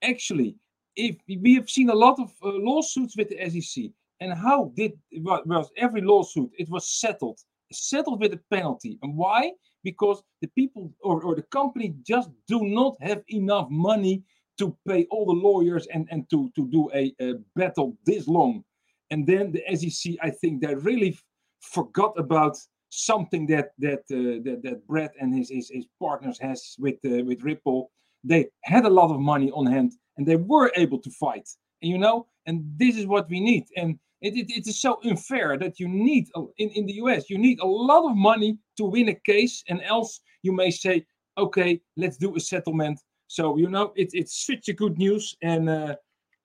actually, 0.01 0.57
if 0.97 1.15
we 1.27 1.55
have 1.55 1.69
seen 1.69 1.89
a 1.89 1.95
lot 1.95 2.19
of 2.19 2.33
uh, 2.43 2.49
lawsuits 2.49 3.15
with 3.15 3.29
the 3.29 3.49
SEC, 3.49 3.91
and 4.19 4.33
how 4.33 4.73
did 4.75 4.91
was 5.13 5.69
every 5.77 6.01
lawsuit 6.01 6.51
it 6.57 6.69
was 6.69 6.89
settled 6.89 7.39
settled 7.71 8.19
with 8.19 8.33
a 8.33 8.39
penalty 8.51 8.97
and 9.01 9.15
why 9.15 9.51
because 9.83 10.21
the 10.41 10.47
people 10.49 10.93
or, 11.01 11.21
or 11.23 11.35
the 11.35 11.43
company 11.43 11.95
just 12.03 12.29
do 12.47 12.63
not 12.63 12.95
have 13.01 13.21
enough 13.29 13.67
money 13.69 14.23
to 14.57 14.75
pay 14.87 15.05
all 15.11 15.25
the 15.25 15.31
lawyers 15.47 15.87
and, 15.93 16.07
and 16.11 16.29
to, 16.29 16.49
to 16.55 16.67
do 16.67 16.89
a, 16.93 17.13
a 17.21 17.35
battle 17.55 17.97
this 18.05 18.27
long. 18.27 18.63
And 19.11 19.25
then 19.25 19.51
the 19.51 19.63
SEC, 19.75 20.15
I 20.21 20.29
think 20.29 20.61
they 20.61 20.75
really 20.75 21.17
forgot 21.61 22.13
about 22.17 22.57
something 22.89 23.45
that 23.47 23.71
that 23.79 23.99
uh, 24.11 24.41
that, 24.45 24.61
that 24.63 24.87
Brad 24.87 25.11
and 25.19 25.33
his, 25.37 25.49
his, 25.49 25.69
his 25.69 25.85
partners 25.99 26.39
has 26.39 26.75
with 26.79 26.95
uh, 27.05 27.23
with 27.23 27.43
Ripple. 27.43 27.91
They 28.23 28.47
had 28.63 28.85
a 28.85 28.89
lot 28.89 29.11
of 29.11 29.19
money 29.19 29.51
on 29.51 29.65
hand 29.65 29.93
and 30.17 30.27
they 30.27 30.35
were 30.35 30.71
able 30.75 30.99
to 30.99 31.11
fight. 31.11 31.47
And 31.81 31.91
you 31.91 31.97
know, 31.97 32.27
and 32.45 32.63
this 32.77 32.97
is 32.97 33.05
what 33.05 33.29
we 33.29 33.39
need. 33.39 33.65
And 33.77 33.99
it, 34.21 34.35
it, 34.35 34.49
it 34.49 34.67
is 34.67 34.81
so 34.81 34.99
unfair 35.03 35.57
that 35.57 35.79
you 35.79 35.87
need 35.87 36.27
in, 36.57 36.69
in 36.69 36.85
the 36.85 36.93
US 36.93 37.29
you 37.29 37.37
need 37.37 37.59
a 37.59 37.65
lot 37.65 38.09
of 38.09 38.15
money 38.15 38.57
to 38.77 38.85
win 38.85 39.09
a 39.09 39.15
case, 39.25 39.63
and 39.69 39.81
else 39.83 40.21
you 40.43 40.51
may 40.51 40.71
say, 40.71 41.05
okay, 41.37 41.79
let's 41.95 42.17
do 42.17 42.35
a 42.35 42.39
settlement 42.39 42.99
so 43.27 43.57
you 43.57 43.69
know, 43.69 43.91
it's 43.95 44.13
it's 44.13 44.45
such 44.45 44.69
a 44.69 44.73
good 44.73 44.97
news, 44.97 45.35
and 45.41 45.69
uh, 45.69 45.95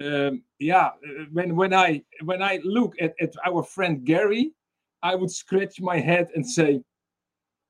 um, 0.05 0.43
yeah, 0.59 0.87
uh, 0.87 1.25
when 1.33 1.55
when 1.55 1.73
I 1.73 2.03
when 2.25 2.43
I 2.43 2.61
look 2.65 2.95
at, 3.01 3.15
at 3.21 3.33
our 3.47 3.63
friend 3.63 4.05
Gary, 4.05 4.53
I 5.03 5.15
would 5.15 5.31
scratch 5.31 5.81
my 5.81 5.99
head 5.99 6.29
and 6.35 6.45
say, 6.47 6.83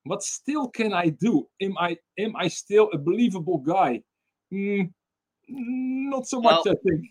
"What 0.03 0.23
still 0.23 0.67
can 0.67 0.93
I 0.93 1.09
do? 1.09 1.47
Am 1.61 1.77
I 1.77 1.97
am 2.17 2.35
I 2.35 2.47
still 2.47 2.89
a 2.91 2.97
believable 2.97 3.59
guy?" 3.59 4.01
Mm, 4.51 4.91
not 5.47 6.25
so 6.25 6.41
much, 6.41 6.65
well, 6.65 6.75
I 6.75 6.89
think. 6.89 7.05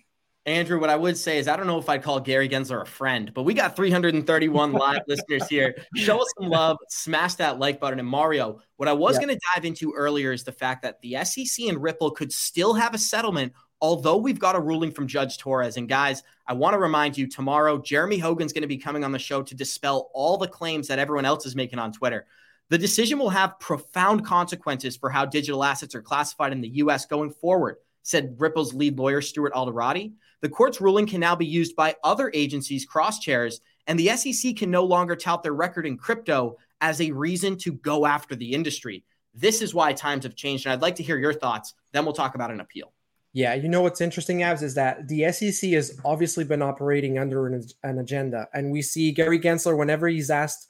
Andrew, 0.45 0.81
what 0.81 0.91
I 0.91 0.97
would 0.97 1.17
say 1.17 1.39
is 1.39 1.47
I 1.47 1.57
don't 1.57 1.69
know 1.69 1.79
if 1.79 1.89
I'd 1.89 2.03
call 2.03 2.19
Gary 2.19 2.49
Gensler 2.49 2.83
a 2.83 2.87
friend, 2.87 3.33
but 3.33 3.45
we 3.45 3.55
got 3.55 3.77
331 3.77 4.73
live 4.73 5.03
listeners 5.07 5.47
here. 5.47 5.77
Show 5.95 6.21
us 6.21 6.27
some 6.37 6.49
love, 6.49 6.79
smash 6.89 7.35
that 7.35 7.61
like 7.61 7.79
button. 7.79 8.01
And 8.01 8.09
Mario, 8.09 8.61
what 8.77 8.89
I 8.89 8.93
was 8.93 9.17
yeah. 9.17 9.27
going 9.27 9.37
to 9.37 9.41
dive 9.55 9.65
into 9.65 9.93
earlier 9.93 10.33
is 10.33 10.43
the 10.43 10.51
fact 10.51 10.83
that 10.83 11.01
the 11.01 11.25
SEC 11.25 11.67
and 11.67 11.81
Ripple 11.81 12.11
could 12.11 12.33
still 12.33 12.75
have 12.75 12.93
a 12.93 12.99
settlement, 12.99 13.53
although 13.81 14.17
we've 14.17 14.41
got 14.41 14.57
a 14.57 14.61
ruling 14.61 14.91
from 14.91 15.07
Judge 15.07 15.39
Torres. 15.39 15.77
And 15.77 15.89
guys, 15.89 16.25
I 16.49 16.55
want 16.55 16.75
to 16.75 16.79
remind 16.79 17.17
you 17.17 17.29
tomorrow, 17.29 17.81
Jeremy 17.81 18.19
Hogan's 18.19 18.53
going 18.53 18.63
to 18.63 18.69
be 18.69 18.79
coming 18.79 19.05
on 19.05 19.13
the 19.13 19.21
show 19.21 19.45
to 19.45 19.55
dispel 19.55 20.11
all 20.13 20.39
the 20.39 20.49
claims 20.49 20.89
that 20.89 20.99
everyone 20.99 21.25
else 21.25 21.47
is 21.47 21.55
making 21.55 21.79
on 21.79 21.93
Twitter. 21.93 22.27
The 22.69 22.79
decision 22.79 23.19
will 23.21 23.31
have 23.31 23.61
profound 23.61 24.25
consequences 24.25 24.97
for 24.97 25.09
how 25.09 25.25
digital 25.25 25.63
assets 25.63 25.95
are 25.95 26.03
classified 26.03 26.51
in 26.51 26.61
the 26.61 26.69
US 26.69 27.07
going 27.07 27.31
forward, 27.31 27.77
said 28.03 28.35
Ripple's 28.39 28.75
lead 28.75 28.99
lawyer, 28.99 29.21
Stuart 29.21 29.53
Alderoty. 29.53 30.15
The 30.43 30.49
court's 30.49 30.81
ruling 30.81 31.07
can 31.07 31.21
now 31.21 31.35
be 31.35 31.47
used 31.47 31.75
by 31.75 31.97
other 32.05 32.31
agencies, 32.35 32.85
cross 32.85 33.21
chairs, 33.21 33.61
and 33.87 33.99
the 33.99 34.09
SEC 34.17 34.57
can 34.57 34.71
no 34.71 34.85
longer 34.85 35.17
tout 35.17 35.43
their 35.43 35.55
record 35.55 35.87
in 35.87 35.97
crypto 35.97 36.59
as 36.81 37.01
a 37.01 37.13
reason 37.13 37.57
to 37.59 37.73
go 37.73 38.05
after 38.07 38.35
the 38.35 38.53
industry. 38.53 39.05
This 39.35 39.63
is 39.63 39.73
why 39.73 39.93
times 39.93 40.25
have 40.25 40.35
changed. 40.35 40.67
And 40.67 40.73
I'd 40.73 40.83
like 40.83 40.97
to 40.97 41.03
hear 41.03 41.19
your 41.19 41.33
thoughts. 41.33 41.75
Then 41.93 42.05
we'll 42.05 42.13
talk 42.13 42.35
about 42.35 42.51
an 42.51 42.61
appeal. 42.61 42.93
Yeah, 43.33 43.55
you 43.55 43.69
know 43.69 43.81
what's 43.81 44.03
interesting, 44.03 44.43
Abs, 44.43 44.63
is 44.63 44.75
that 44.75 45.09
the 45.09 45.33
SEC 45.33 45.71
has 45.71 45.99
obviously 46.05 46.45
been 46.45 46.61
operating 46.61 47.19
under 47.19 47.47
an, 47.47 47.65
an 47.83 47.99
agenda. 47.99 48.49
And 48.53 48.71
we 48.71 48.83
see 48.83 49.11
Gary 49.11 49.41
Gensler, 49.41 49.77
whenever 49.77 50.07
he's 50.07 50.29
asked 50.29 50.69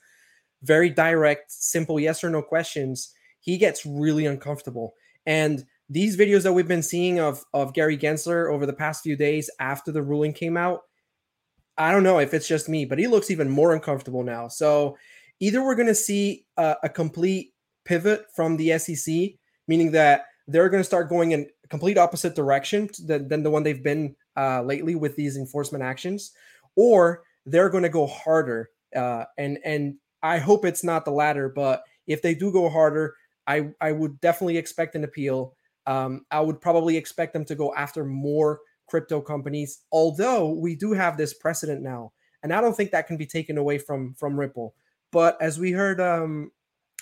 very 0.62 0.90
direct, 0.90 1.50
simple 1.50 1.98
yes 1.98 2.22
or 2.22 2.30
no 2.30 2.40
questions, 2.40 3.12
he 3.40 3.58
gets 3.58 3.84
really 3.84 4.26
uncomfortable. 4.26 4.94
And 5.26 5.64
these 5.92 6.16
videos 6.16 6.42
that 6.42 6.54
we've 6.54 6.68
been 6.68 6.82
seeing 6.82 7.20
of 7.20 7.44
of 7.52 7.74
Gary 7.74 7.98
Gensler 7.98 8.50
over 8.50 8.64
the 8.64 8.72
past 8.72 9.02
few 9.02 9.14
days 9.14 9.50
after 9.60 9.92
the 9.92 10.02
ruling 10.02 10.32
came 10.32 10.56
out, 10.56 10.80
I 11.76 11.92
don't 11.92 12.02
know 12.02 12.18
if 12.18 12.32
it's 12.32 12.48
just 12.48 12.68
me, 12.68 12.84
but 12.84 12.98
he 12.98 13.06
looks 13.06 13.30
even 13.30 13.50
more 13.50 13.74
uncomfortable 13.74 14.22
now. 14.22 14.48
So 14.48 14.96
either 15.40 15.62
we're 15.62 15.74
going 15.74 15.88
to 15.88 15.94
see 15.94 16.46
a, 16.56 16.76
a, 16.84 16.88
complete 16.88 17.52
pivot 17.84 18.26
from 18.34 18.56
the 18.56 18.78
SEC, 18.78 19.32
meaning 19.68 19.90
that 19.92 20.26
they're 20.48 20.68
going 20.70 20.80
to 20.80 20.86
start 20.86 21.08
going 21.08 21.32
in 21.32 21.46
complete 21.68 21.98
opposite 21.98 22.34
direction 22.34 22.88
than, 23.06 23.28
than 23.28 23.42
the 23.42 23.50
one 23.50 23.62
they've 23.62 23.82
been 23.82 24.14
uh, 24.36 24.62
lately 24.62 24.94
with 24.94 25.14
these 25.16 25.36
enforcement 25.36 25.84
actions, 25.84 26.32
or 26.74 27.22
they're 27.44 27.70
going 27.70 27.82
to 27.82 27.88
go 27.88 28.06
harder. 28.06 28.70
Uh, 28.94 29.24
and 29.36 29.58
and 29.64 29.96
I 30.22 30.38
hope 30.38 30.64
it's 30.64 30.84
not 30.84 31.04
the 31.04 31.10
latter, 31.10 31.50
but 31.50 31.82
if 32.06 32.22
they 32.22 32.34
do 32.34 32.50
go 32.50 32.70
harder, 32.70 33.14
I 33.46 33.70
I 33.80 33.92
would 33.92 34.20
definitely 34.20 34.56
expect 34.56 34.94
an 34.94 35.04
appeal. 35.04 35.54
Um, 35.86 36.24
I 36.30 36.40
would 36.40 36.60
probably 36.60 36.96
expect 36.96 37.32
them 37.32 37.44
to 37.46 37.54
go 37.54 37.74
after 37.74 38.04
more 38.04 38.60
crypto 38.86 39.20
companies, 39.20 39.80
although 39.90 40.50
we 40.50 40.74
do 40.76 40.92
have 40.92 41.16
this 41.16 41.34
precedent 41.34 41.82
now, 41.82 42.12
and 42.42 42.52
I 42.52 42.60
don't 42.60 42.76
think 42.76 42.90
that 42.90 43.06
can 43.06 43.16
be 43.16 43.26
taken 43.26 43.58
away 43.58 43.78
from 43.78 44.14
from 44.14 44.38
Ripple. 44.38 44.74
But 45.10 45.40
as 45.40 45.58
we 45.58 45.72
heard, 45.72 46.00
um, 46.00 46.50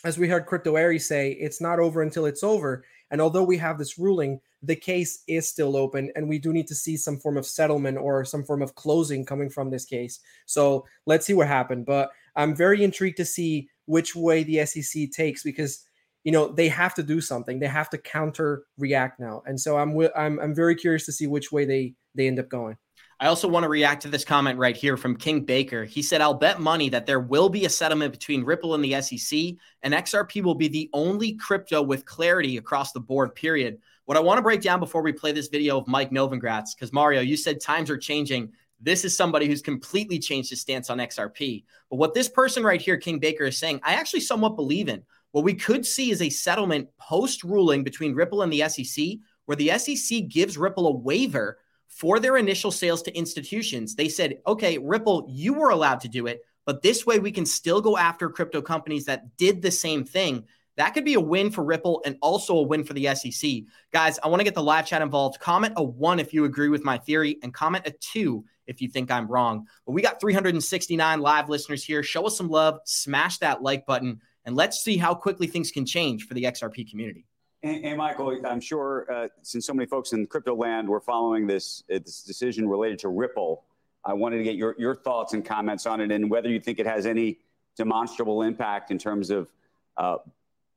as 0.04 0.18
we 0.18 0.28
heard 0.28 0.46
Crypto 0.46 0.76
Aries 0.76 1.06
say, 1.06 1.32
it's 1.32 1.60
not 1.60 1.78
over 1.78 2.02
until 2.02 2.26
it's 2.26 2.42
over. 2.42 2.84
And 3.10 3.20
although 3.20 3.44
we 3.44 3.56
have 3.58 3.78
this 3.78 3.98
ruling, 3.98 4.40
the 4.62 4.76
case 4.76 5.22
is 5.26 5.48
still 5.48 5.76
open, 5.76 6.12
and 6.14 6.28
we 6.28 6.38
do 6.38 6.52
need 6.52 6.66
to 6.68 6.74
see 6.74 6.96
some 6.96 7.18
form 7.18 7.36
of 7.36 7.46
settlement 7.46 7.98
or 7.98 8.24
some 8.24 8.44
form 8.44 8.62
of 8.62 8.74
closing 8.74 9.24
coming 9.24 9.48
from 9.48 9.70
this 9.70 9.84
case. 9.84 10.20
So 10.46 10.86
let's 11.06 11.26
see 11.26 11.34
what 11.34 11.48
happened. 11.48 11.86
But 11.86 12.10
I'm 12.36 12.54
very 12.54 12.84
intrigued 12.84 13.16
to 13.18 13.24
see 13.24 13.68
which 13.86 14.14
way 14.14 14.44
the 14.44 14.64
SEC 14.66 15.10
takes 15.10 15.42
because 15.42 15.84
you 16.24 16.32
know 16.32 16.48
they 16.48 16.68
have 16.68 16.94
to 16.94 17.02
do 17.02 17.20
something 17.20 17.58
they 17.58 17.66
have 17.66 17.90
to 17.90 17.98
counter 17.98 18.64
react 18.78 19.18
now 19.20 19.42
and 19.46 19.58
so 19.58 19.76
i'm 19.76 19.96
i'm 20.16 20.38
i'm 20.40 20.54
very 20.54 20.74
curious 20.74 21.06
to 21.06 21.12
see 21.12 21.26
which 21.26 21.50
way 21.50 21.64
they 21.64 21.94
they 22.14 22.26
end 22.26 22.38
up 22.38 22.48
going 22.48 22.76
I 23.22 23.26
also 23.26 23.48
want 23.48 23.64
to 23.64 23.68
react 23.68 24.00
to 24.02 24.08
this 24.08 24.24
comment 24.24 24.58
right 24.58 24.74
here 24.74 24.96
from 24.96 25.14
King 25.14 25.44
Baker. 25.44 25.84
He 25.84 26.00
said, 26.00 26.22
I'll 26.22 26.32
bet 26.32 26.58
money 26.58 26.88
that 26.88 27.04
there 27.04 27.20
will 27.20 27.50
be 27.50 27.66
a 27.66 27.68
settlement 27.68 28.12
between 28.12 28.44
Ripple 28.44 28.74
and 28.74 28.82
the 28.82 28.98
SEC, 29.02 29.56
and 29.82 29.92
XRP 29.92 30.42
will 30.42 30.54
be 30.54 30.68
the 30.68 30.88
only 30.94 31.34
crypto 31.34 31.82
with 31.82 32.06
clarity 32.06 32.56
across 32.56 32.92
the 32.92 33.00
board, 33.00 33.34
period. 33.34 33.76
What 34.06 34.16
I 34.16 34.20
want 34.20 34.38
to 34.38 34.42
break 34.42 34.62
down 34.62 34.80
before 34.80 35.02
we 35.02 35.12
play 35.12 35.32
this 35.32 35.48
video 35.48 35.76
of 35.76 35.86
Mike 35.86 36.10
Novogratz, 36.10 36.74
because 36.74 36.94
Mario, 36.94 37.20
you 37.20 37.36
said 37.36 37.60
times 37.60 37.90
are 37.90 37.98
changing. 37.98 38.52
This 38.80 39.04
is 39.04 39.14
somebody 39.14 39.46
who's 39.46 39.60
completely 39.60 40.18
changed 40.18 40.48
his 40.48 40.62
stance 40.62 40.88
on 40.88 40.96
XRP. 40.96 41.64
But 41.90 41.96
what 41.96 42.14
this 42.14 42.30
person 42.30 42.62
right 42.62 42.80
here, 42.80 42.96
King 42.96 43.18
Baker, 43.18 43.44
is 43.44 43.58
saying, 43.58 43.80
I 43.84 43.96
actually 43.96 44.20
somewhat 44.20 44.56
believe 44.56 44.88
in. 44.88 45.02
What 45.32 45.44
we 45.44 45.54
could 45.54 45.86
see 45.86 46.10
is 46.10 46.22
a 46.22 46.30
settlement 46.30 46.88
post 46.98 47.44
ruling 47.44 47.84
between 47.84 48.14
Ripple 48.14 48.42
and 48.42 48.52
the 48.52 48.68
SEC, 48.68 49.18
where 49.46 49.56
the 49.56 49.78
SEC 49.78 50.28
gives 50.28 50.58
Ripple 50.58 50.86
a 50.86 50.96
waiver 50.96 51.58
for 51.88 52.18
their 52.18 52.36
initial 52.36 52.70
sales 52.70 53.02
to 53.02 53.16
institutions. 53.16 53.94
They 53.94 54.08
said, 54.08 54.38
okay, 54.46 54.78
Ripple, 54.78 55.26
you 55.28 55.54
were 55.54 55.70
allowed 55.70 56.00
to 56.00 56.08
do 56.08 56.26
it, 56.26 56.40
but 56.64 56.82
this 56.82 57.04
way 57.04 57.18
we 57.18 57.32
can 57.32 57.46
still 57.46 57.80
go 57.80 57.96
after 57.96 58.28
crypto 58.30 58.62
companies 58.62 59.04
that 59.06 59.36
did 59.36 59.60
the 59.60 59.70
same 59.70 60.04
thing. 60.04 60.44
That 60.76 60.94
could 60.94 61.04
be 61.04 61.14
a 61.14 61.20
win 61.20 61.50
for 61.50 61.62
Ripple 61.62 62.00
and 62.06 62.16
also 62.22 62.56
a 62.56 62.62
win 62.62 62.84
for 62.84 62.94
the 62.94 63.14
SEC. 63.14 63.50
Guys, 63.92 64.18
I 64.22 64.28
want 64.28 64.40
to 64.40 64.44
get 64.44 64.54
the 64.54 64.62
live 64.62 64.86
chat 64.86 65.02
involved. 65.02 65.40
Comment 65.40 65.74
a 65.76 65.82
one 65.82 66.18
if 66.20 66.32
you 66.32 66.44
agree 66.44 66.68
with 66.68 66.84
my 66.84 66.96
theory, 66.96 67.38
and 67.42 67.52
comment 67.52 67.86
a 67.86 67.90
two 68.00 68.44
if 68.66 68.80
you 68.80 68.88
think 68.88 69.10
I'm 69.10 69.26
wrong. 69.26 69.66
But 69.84 69.92
we 69.92 70.00
got 70.00 70.20
369 70.20 71.20
live 71.20 71.48
listeners 71.48 71.84
here. 71.84 72.02
Show 72.02 72.26
us 72.26 72.38
some 72.38 72.48
love, 72.48 72.80
smash 72.84 73.38
that 73.38 73.62
like 73.62 73.84
button 73.84 74.20
and 74.50 74.56
let's 74.56 74.80
see 74.80 74.96
how 74.96 75.14
quickly 75.14 75.46
things 75.46 75.70
can 75.70 75.86
change 75.86 76.26
for 76.26 76.34
the 76.34 76.42
XRP 76.42 76.90
community. 76.90 77.24
And, 77.62 77.84
and 77.84 77.96
Michael, 77.96 78.36
I'm 78.44 78.60
sure 78.60 79.06
uh, 79.08 79.28
since 79.42 79.64
so 79.64 79.72
many 79.72 79.86
folks 79.86 80.12
in 80.12 80.26
crypto 80.26 80.56
land 80.56 80.88
were 80.88 81.00
following 81.00 81.46
this, 81.46 81.84
uh, 81.88 82.00
this 82.04 82.24
decision 82.24 82.68
related 82.68 82.98
to 83.00 83.10
Ripple, 83.10 83.62
I 84.04 84.12
wanted 84.12 84.38
to 84.38 84.42
get 84.42 84.56
your, 84.56 84.74
your 84.76 84.96
thoughts 84.96 85.34
and 85.34 85.44
comments 85.44 85.86
on 85.86 86.00
it 86.00 86.10
and 86.10 86.28
whether 86.28 86.48
you 86.48 86.58
think 86.58 86.80
it 86.80 86.86
has 86.86 87.06
any 87.06 87.38
demonstrable 87.76 88.42
impact 88.42 88.90
in 88.90 88.98
terms 88.98 89.30
of 89.30 89.52
uh, 89.96 90.16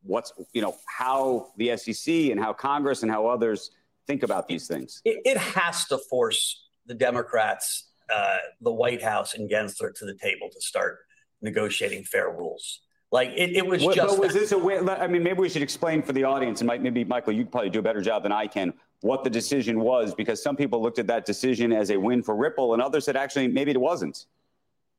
what's, 0.04 0.32
you 0.54 0.62
know, 0.62 0.78
how 0.86 1.48
the 1.58 1.76
SEC 1.76 2.14
and 2.14 2.40
how 2.40 2.54
Congress 2.54 3.02
and 3.02 3.12
how 3.12 3.26
others 3.26 3.72
think 4.06 4.22
about 4.22 4.48
these 4.48 4.68
things. 4.68 5.02
It, 5.04 5.22
it 5.26 5.38
has 5.38 5.86
to 5.86 5.98
force 5.98 6.68
the 6.86 6.94
Democrats, 6.94 7.90
uh, 8.14 8.38
the 8.62 8.72
White 8.72 9.02
House, 9.02 9.34
and 9.34 9.50
Gensler 9.50 9.96
to 9.96 10.06
the 10.06 10.14
table 10.14 10.50
to 10.54 10.62
start 10.62 11.00
negotiating 11.42 12.04
fair 12.04 12.30
rules. 12.30 12.82
Like 13.14 13.30
it, 13.36 13.56
it 13.56 13.64
was 13.64 13.84
what, 13.84 13.96
just. 13.96 14.18
was 14.18 14.34
this 14.34 14.54
a 14.54 14.58
win? 14.58 14.90
I 14.90 15.06
mean, 15.06 15.22
maybe 15.22 15.40
we 15.40 15.48
should 15.48 15.62
explain 15.62 16.02
for 16.02 16.14
the 16.14 16.24
audience, 16.24 16.62
and 16.62 16.82
maybe 16.82 17.04
Michael, 17.04 17.32
you 17.32 17.44
could 17.44 17.52
probably 17.52 17.70
do 17.70 17.78
a 17.78 17.84
better 17.84 18.02
job 18.02 18.24
than 18.24 18.32
I 18.32 18.48
can, 18.48 18.74
what 19.02 19.24
the 19.24 19.30
decision 19.30 19.80
was, 19.82 20.16
because 20.16 20.42
some 20.42 20.56
people 20.56 20.82
looked 20.82 20.98
at 20.98 21.06
that 21.06 21.24
decision 21.24 21.72
as 21.72 21.92
a 21.92 21.98
win 21.98 22.24
for 22.24 22.36
Ripple, 22.36 22.74
and 22.74 22.82
others 22.82 23.06
said 23.06 23.16
actually 23.16 23.48
maybe 23.48 23.70
it 23.70 23.80
wasn't. 23.80 24.26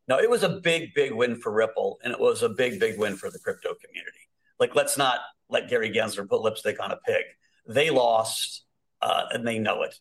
No, 0.07 0.21
it 0.21 0.31
was 0.31 0.45
a 0.45 0.49
big, 0.49 0.95
big 0.95 1.13
win 1.13 1.35
for 1.35 1.51
Ripple, 1.51 1.99
and 2.05 2.13
it 2.13 2.21
was 2.21 2.45
a 2.45 2.49
big, 2.49 2.79
big 2.79 3.01
win 3.01 3.17
for 3.17 3.33
the 3.33 3.39
crypto 3.41 3.75
community. 3.85 4.29
Like, 4.61 4.77
let's 4.77 4.97
not 4.97 5.19
let 5.49 5.69
Gary 5.69 5.91
Gensler 5.91 6.29
put 6.29 6.41
lipstick 6.41 6.81
on 6.81 6.93
a 6.93 6.97
pig. 7.05 7.25
They 7.67 7.91
lost, 7.91 8.63
uh, 9.03 9.25
and 9.33 9.45
they 9.45 9.59
know 9.59 9.83
it. 9.83 9.99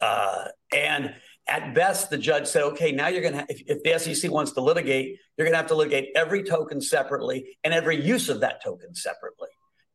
Uh, 0.00 0.46
and 0.72 1.14
at 1.48 1.74
best, 1.74 2.10
the 2.10 2.18
judge 2.18 2.46
said, 2.46 2.62
okay, 2.62 2.92
now 2.92 3.08
you're 3.08 3.22
going 3.22 3.34
to, 3.34 3.46
if, 3.48 3.62
if 3.66 3.82
the 3.82 4.14
SEC 4.14 4.30
wants 4.30 4.52
to 4.52 4.60
litigate, 4.60 5.18
you're 5.36 5.44
going 5.44 5.52
to 5.52 5.58
have 5.58 5.66
to 5.68 5.74
litigate 5.74 6.10
every 6.14 6.42
token 6.42 6.80
separately 6.80 7.56
and 7.64 7.74
every 7.74 8.02
use 8.02 8.28
of 8.28 8.40
that 8.40 8.62
token 8.62 8.94
separately. 8.94 9.48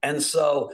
And 0.03 0.21
so 0.21 0.71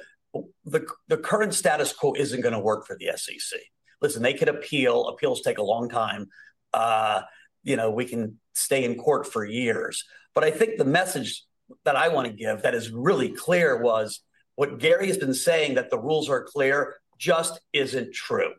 the, 0.65 0.87
the 1.07 1.17
current 1.17 1.53
status 1.53 1.93
quo 1.93 2.13
isn't 2.13 2.41
going 2.41 2.53
to 2.53 2.59
work 2.59 2.87
for 2.87 2.97
the 2.97 3.11
SEC. 3.15 3.59
Listen, 4.01 4.23
they 4.23 4.33
could 4.33 4.49
appeal. 4.49 5.07
Appeals 5.07 5.41
take 5.41 5.59
a 5.59 5.63
long 5.63 5.89
time. 5.89 6.27
Uh, 6.73 7.21
you 7.63 7.75
know, 7.75 7.91
we 7.91 8.05
can 8.05 8.39
stay 8.53 8.83
in 8.83 8.95
court 8.95 9.31
for 9.31 9.45
years. 9.45 10.03
But 10.33 10.43
I 10.43 10.51
think 10.51 10.77
the 10.77 10.85
message 10.85 11.45
that 11.85 11.95
I 11.95 12.09
want 12.09 12.27
to 12.27 12.33
give 12.33 12.63
that 12.63 12.75
is 12.75 12.89
really 12.89 13.29
clear 13.29 13.81
was 13.81 14.21
what 14.55 14.79
Gary 14.79 15.07
has 15.07 15.17
been 15.17 15.33
saying 15.33 15.75
that 15.75 15.89
the 15.89 15.99
rules 15.99 16.29
are 16.29 16.43
clear 16.43 16.95
just 17.17 17.59
isn't 17.71 18.13
true. 18.13 18.53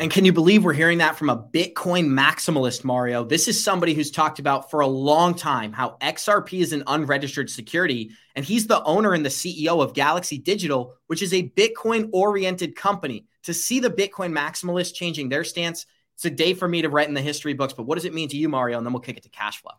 And 0.00 0.10
can 0.10 0.24
you 0.24 0.32
believe 0.32 0.64
we're 0.64 0.72
hearing 0.72 0.96
that 0.98 1.16
from 1.16 1.28
a 1.28 1.36
Bitcoin 1.36 2.06
maximalist, 2.06 2.84
Mario? 2.84 3.22
This 3.22 3.46
is 3.48 3.62
somebody 3.62 3.92
who's 3.92 4.10
talked 4.10 4.38
about 4.38 4.70
for 4.70 4.80
a 4.80 4.86
long 4.86 5.34
time 5.34 5.74
how 5.74 5.98
XRP 6.00 6.62
is 6.62 6.72
an 6.72 6.82
unregistered 6.86 7.50
security. 7.50 8.10
And 8.34 8.42
he's 8.42 8.66
the 8.66 8.82
owner 8.84 9.12
and 9.12 9.26
the 9.26 9.28
CEO 9.28 9.82
of 9.82 9.92
Galaxy 9.92 10.38
Digital, 10.38 10.94
which 11.08 11.20
is 11.20 11.34
a 11.34 11.50
Bitcoin 11.50 12.08
oriented 12.14 12.76
company. 12.76 13.26
To 13.42 13.52
see 13.52 13.78
the 13.78 13.90
Bitcoin 13.90 14.32
maximalist 14.32 14.94
changing 14.94 15.28
their 15.28 15.44
stance, 15.44 15.84
it's 16.14 16.24
a 16.24 16.30
day 16.30 16.54
for 16.54 16.66
me 16.66 16.80
to 16.80 16.88
write 16.88 17.08
in 17.08 17.14
the 17.14 17.20
history 17.20 17.52
books. 17.52 17.74
But 17.74 17.82
what 17.82 17.96
does 17.96 18.06
it 18.06 18.14
mean 18.14 18.30
to 18.30 18.38
you, 18.38 18.48
Mario? 18.48 18.78
And 18.78 18.86
then 18.86 18.94
we'll 18.94 19.00
kick 19.02 19.18
it 19.18 19.24
to 19.24 19.28
cash 19.28 19.60
flow. 19.60 19.72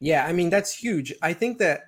Yeah, 0.00 0.26
I 0.26 0.32
mean, 0.32 0.50
that's 0.50 0.74
huge. 0.74 1.14
I 1.22 1.34
think 1.34 1.58
that 1.58 1.82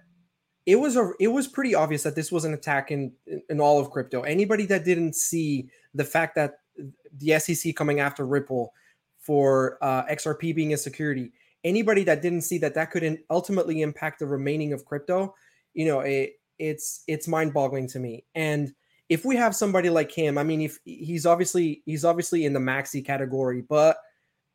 it 0.64 0.76
was 0.76 0.96
a 0.96 1.10
it 1.18 1.28
was 1.28 1.48
pretty 1.48 1.74
obvious 1.74 2.04
that 2.04 2.14
this 2.14 2.30
was 2.30 2.44
an 2.44 2.54
attack 2.54 2.92
in 2.92 3.14
in 3.48 3.60
all 3.60 3.80
of 3.80 3.90
crypto. 3.90 4.20
Anybody 4.22 4.66
that 4.66 4.84
didn't 4.84 5.16
see 5.16 5.70
the 5.94 6.04
fact 6.04 6.36
that 6.36 6.58
the 7.16 7.38
SEC 7.38 7.74
coming 7.74 8.00
after 8.00 8.26
Ripple 8.26 8.72
for 9.18 9.78
uh, 9.82 10.04
XRP 10.06 10.54
being 10.54 10.74
a 10.74 10.76
security. 10.76 11.32
Anybody 11.64 12.04
that 12.04 12.22
didn't 12.22 12.42
see 12.42 12.58
that 12.58 12.74
that 12.74 12.90
could 12.90 13.18
ultimately 13.30 13.82
impact 13.82 14.20
the 14.20 14.26
remaining 14.26 14.72
of 14.72 14.84
crypto, 14.84 15.34
you 15.74 15.86
know, 15.86 16.00
it, 16.00 16.34
it's 16.58 17.02
it's 17.06 17.28
mind-boggling 17.28 17.88
to 17.88 17.98
me. 17.98 18.24
And 18.34 18.72
if 19.08 19.24
we 19.24 19.36
have 19.36 19.54
somebody 19.54 19.90
like 19.90 20.12
him, 20.12 20.38
I 20.38 20.44
mean, 20.44 20.60
if 20.62 20.78
he's 20.84 21.26
obviously 21.26 21.82
he's 21.84 22.04
obviously 22.04 22.44
in 22.44 22.52
the 22.52 22.60
maxi 22.60 23.04
category, 23.04 23.62
but 23.62 23.98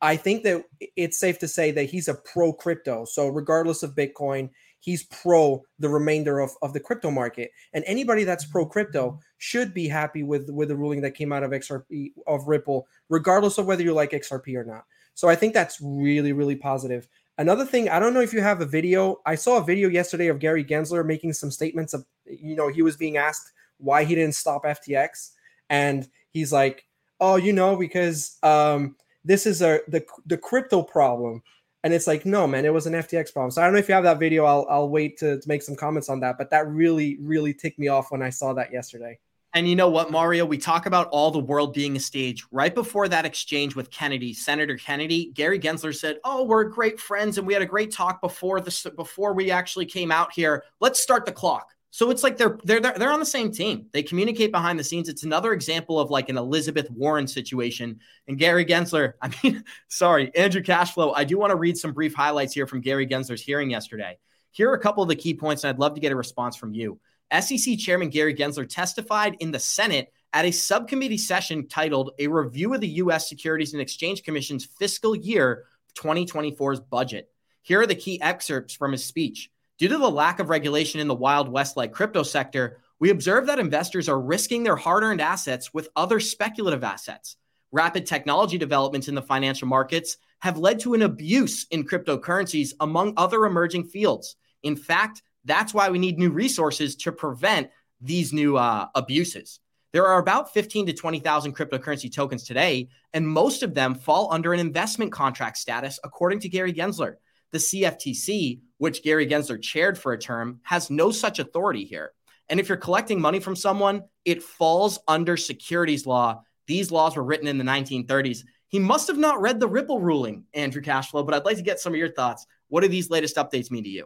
I 0.02 0.18
think 0.18 0.44
that 0.44 0.66
it's 0.98 1.18
safe 1.18 1.40
to 1.40 1.48
say 1.48 1.72
that 1.72 1.86
he's 1.86 2.08
a 2.08 2.16
pro 2.16 2.52
crypto. 2.52 3.06
So 3.06 3.30
regardless 3.30 3.84
of 3.84 3.96
Bitcoin, 3.96 4.50
he's 4.84 5.04
pro 5.04 5.64
the 5.80 5.88
remainder 5.88 6.40
of, 6.40 6.52
of 6.62 6.74
the 6.74 6.80
crypto 6.80 7.10
market. 7.10 7.52
And 7.72 7.86
anybody 7.88 8.26
that's 8.26 8.44
pro 8.44 8.66
crypto 8.66 9.18
should 9.38 9.74
be 9.74 9.88
happy 9.88 10.24
with 10.24 10.50
with 10.50 10.68
the 10.68 10.76
ruling 10.76 11.02
that 11.02 11.12
came 11.12 11.32
out 11.32 11.44
of 11.44 11.52
XRP 11.52 12.12
of 12.28 12.48
Ripple, 12.48 12.86
regardless 13.10 13.58
of 13.58 13.66
whether 13.66 13.82
you 13.82 13.94
like 13.94 14.12
XRP 14.12 14.56
or 14.56 14.66
not. 14.66 14.84
So 15.14 15.30
I 15.30 15.36
think 15.36 15.54
that's 15.54 15.80
really, 15.82 16.34
really 16.34 16.58
positive. 16.58 17.08
Another 17.38 17.66
thing, 17.66 17.88
I 17.88 18.00
don't 18.00 18.14
know 18.14 18.20
if 18.20 18.34
you 18.34 18.42
have 18.42 18.62
a 18.62 18.66
video. 18.66 19.22
I 19.26 19.36
saw 19.36 19.58
a 19.58 19.64
video 19.64 19.88
yesterday 19.88 20.28
of 20.28 20.40
Gary 20.40 20.66
Gensler 20.66 21.06
making 21.06 21.34
some 21.34 21.50
statements 21.50 21.94
of, 21.94 22.06
you 22.26 22.56
know, 22.56 22.68
he 22.68 22.82
was 22.82 22.98
being 22.98 23.18
asked 23.18 23.54
why 23.78 24.04
he 24.04 24.16
didn't 24.16 24.36
stop 24.36 24.66
FTX. 24.66 25.32
And 25.70 26.08
he's 26.32 26.52
like, 26.52 26.86
oh, 27.22 27.38
you 27.38 27.54
know, 27.54 27.78
because 27.78 28.38
um, 28.44 28.98
this 29.24 29.46
is 29.46 29.62
a 29.62 29.80
the 29.88 30.06
the 30.26 30.38
crypto 30.38 30.84
problem 30.84 31.42
and 31.84 31.94
it's 31.94 32.08
like 32.08 32.26
no 32.26 32.48
man 32.48 32.66
it 32.66 32.74
was 32.74 32.88
an 32.88 32.94
ftx 32.94 33.32
problem 33.32 33.52
so 33.52 33.62
i 33.62 33.66
don't 33.66 33.74
know 33.74 33.80
if 33.80 33.88
you 33.88 33.94
have 33.94 34.04
that 34.04 34.20
video 34.20 34.46
i'll, 34.46 34.66
I'll 34.70 34.90
wait 34.90 35.18
to, 35.20 35.40
to 35.40 35.48
make 35.48 35.62
some 35.62 35.76
comments 35.76 36.10
on 36.10 36.20
that 36.22 36.38
but 36.38 36.50
that 36.50 36.68
really 36.68 37.18
really 37.20 37.54
ticked 37.54 37.80
me 37.80 37.88
off 37.88 38.12
when 38.12 38.22
i 38.22 38.30
saw 38.30 38.54
that 38.54 38.72
yesterday 38.72 39.20
And 39.56 39.68
you 39.68 39.76
know 39.76 39.90
what, 39.90 40.10
Mario? 40.10 40.46
We 40.48 40.58
talk 40.58 40.88
about 40.88 41.10
all 41.10 41.30
the 41.30 41.38
world 41.38 41.76
being 41.76 41.96
a 41.96 42.00
stage. 42.00 42.44
Right 42.52 42.74
before 42.74 43.08
that 43.08 43.24
exchange 43.24 43.76
with 43.76 43.92
Kennedy, 43.92 44.34
Senator 44.34 44.78
Kennedy, 44.78 45.32
Gary 45.36 45.60
Gensler 45.60 45.94
said, 45.94 46.18
"Oh, 46.24 46.44
we're 46.44 46.64
great 46.64 47.00
friends, 47.00 47.38
and 47.38 47.46
we 47.46 47.54
had 47.54 47.62
a 47.62 47.68
great 47.68 47.92
talk 47.92 48.20
before 48.20 48.62
this. 48.62 48.88
Before 48.96 49.34
we 49.34 49.52
actually 49.52 49.86
came 49.86 50.12
out 50.12 50.34
here, 50.34 50.64
let's 50.80 51.00
start 51.00 51.28
the 51.28 51.32
clock." 51.32 51.73
So 51.94 52.10
it's 52.10 52.24
like 52.24 52.38
they're 52.38 52.58
they're 52.64 52.80
they're 52.80 53.12
on 53.12 53.20
the 53.20 53.26
same 53.26 53.52
team. 53.52 53.86
They 53.92 54.02
communicate 54.02 54.52
behind 54.52 54.80
the 54.80 54.84
scenes. 54.84 55.10
It's 55.10 55.22
another 55.22 55.54
example 55.54 56.00
of 56.00 56.10
like 56.10 56.28
an 56.28 56.40
Elizabeth 56.40 56.90
Warren 56.90 57.28
situation. 57.28 58.00
And 58.28 58.36
Gary 58.36 58.66
Gensler, 58.66 59.14
I 59.22 59.32
mean, 59.44 59.64
sorry, 59.90 60.36
Andrew 60.36 60.64
Cashflow. 60.64 61.14
I 61.16 61.24
do 61.24 61.38
want 61.38 61.52
to 61.52 61.56
read 61.56 61.78
some 61.78 61.94
brief 61.94 62.16
highlights 62.16 62.52
here 62.52 62.66
from 62.66 62.82
Gary 62.82 63.06
Gensler's 63.06 63.44
hearing 63.44 63.70
yesterday. 63.70 64.18
Here 64.50 64.72
are 64.72 64.74
a 64.74 64.80
couple 64.80 65.04
of 65.04 65.10
the 65.10 65.16
key 65.16 65.36
points, 65.36 65.64
and 65.64 65.70
I'd 65.70 65.78
love 65.78 65.94
to 65.94 66.02
get 66.02 66.12
a 66.12 66.16
response 66.16 66.56
from 66.56 66.74
you. 66.74 67.00
SEC 67.40 67.78
Chairman 67.78 68.10
Gary 68.10 68.34
Gensler 68.34 68.68
testified 68.68 69.38
in 69.40 69.52
the 69.52 69.60
Senate 69.60 70.12
at 70.34 70.46
a 70.46 70.52
subcommittee 70.52 71.20
session 71.20 71.68
titled 71.68 72.10
A 72.18 72.26
Review 72.26 72.74
of 72.74 72.82
the 72.82 72.88
U.S. 72.88 73.30
Securities 73.30 73.74
and 73.74 73.82
Exchange 73.84 74.24
Commission's 74.24 74.66
Fiscal 74.66 75.16
Year 75.16 75.66
2024's 75.96 76.80
Budget. 76.80 77.30
Here 77.62 77.82
are 77.82 77.88
the 77.88 77.94
key 77.94 78.20
excerpts 78.20 78.74
from 78.74 78.94
his 78.94 79.06
speech. 79.06 79.52
Due 79.84 79.90
to 79.90 79.98
the 79.98 80.10
lack 80.10 80.40
of 80.40 80.48
regulation 80.48 81.02
in 81.02 81.10
the 81.10 81.14
Wild 81.14 81.50
West 81.50 81.76
like 81.76 81.92
crypto 81.92 82.24
sector, 82.24 82.78
we 83.02 83.10
observe 83.10 83.48
that 83.48 83.60
investors 83.60 84.08
are 84.08 84.22
risking 84.22 84.64
their 84.64 84.78
hard 84.78 85.04
earned 85.04 85.20
assets 85.20 85.74
with 85.74 85.90
other 85.98 86.22
speculative 86.22 86.86
assets. 86.86 87.36
Rapid 87.74 88.06
technology 88.06 88.58
developments 88.58 89.10
in 89.10 89.16
the 89.16 89.22
financial 89.22 89.68
markets 89.68 90.16
have 90.40 90.58
led 90.58 90.80
to 90.80 90.94
an 90.94 91.02
abuse 91.02 91.68
in 91.70 91.84
cryptocurrencies 91.84 92.72
among 92.80 93.14
other 93.18 93.44
emerging 93.44 93.84
fields. 93.84 94.38
In 94.62 94.78
fact, 94.78 95.22
that's 95.44 95.74
why 95.74 95.90
we 95.90 96.00
need 96.00 96.18
new 96.18 96.30
resources 96.30 96.96
to 96.96 97.12
prevent 97.12 97.70
these 98.00 98.32
new 98.32 98.56
uh, 98.56 98.88
abuses. 98.96 99.60
There 99.92 100.08
are 100.08 100.20
about 100.20 100.54
15 100.54 100.86
to 100.86 100.94
20,000 100.94 101.54
cryptocurrency 101.54 102.10
tokens 102.10 102.46
today, 102.46 102.88
and 103.12 103.28
most 103.28 103.64
of 103.64 103.74
them 103.74 103.96
fall 103.96 104.32
under 104.32 104.54
an 104.54 104.62
investment 104.62 105.12
contract 105.12 105.58
status, 105.58 106.00
according 106.06 106.40
to 106.40 106.48
Gary 106.48 106.72
Gensler. 106.72 107.16
The 107.54 107.60
CFTC, 107.60 108.62
which 108.80 109.04
Gary 109.04 109.28
Gensler 109.28 109.62
chaired 109.62 109.98
for 109.98 110.12
a 110.12 110.20
term, 110.20 110.60
has 110.64 110.90
no 110.90 111.12
such 111.12 111.38
authority 111.38 111.86
here. 111.86 112.12
And 112.50 112.60
if 112.60 112.68
you're 112.68 112.78
collecting 112.78 113.22
money 113.22 113.40
from 113.40 113.56
someone, 113.56 114.04
it 114.26 114.42
falls 114.42 115.00
under 115.08 115.38
securities 115.38 116.08
law. 116.08 116.42
These 116.66 116.92
laws 116.92 117.16
were 117.16 117.24
written 117.24 117.48
in 117.48 117.60
the 117.60 117.64
1930s. 117.64 118.44
He 118.70 118.80
must 118.80 119.08
have 119.08 119.20
not 119.20 119.40
read 119.40 119.60
the 119.60 119.68
Ripple 119.68 120.00
ruling, 120.00 120.46
Andrew 120.56 120.82
Cashflow, 120.82 121.24
but 121.24 121.36
I'd 121.36 121.46
like 121.46 121.58
to 121.58 121.64
get 121.64 121.80
some 121.80 121.94
of 121.94 122.00
your 122.00 122.12
thoughts. 122.12 122.48
What 122.70 122.82
do 122.82 122.88
these 122.88 123.12
latest 123.12 123.36
updates 123.36 123.70
mean 123.70 123.84
to 123.84 123.90
you? 123.90 124.06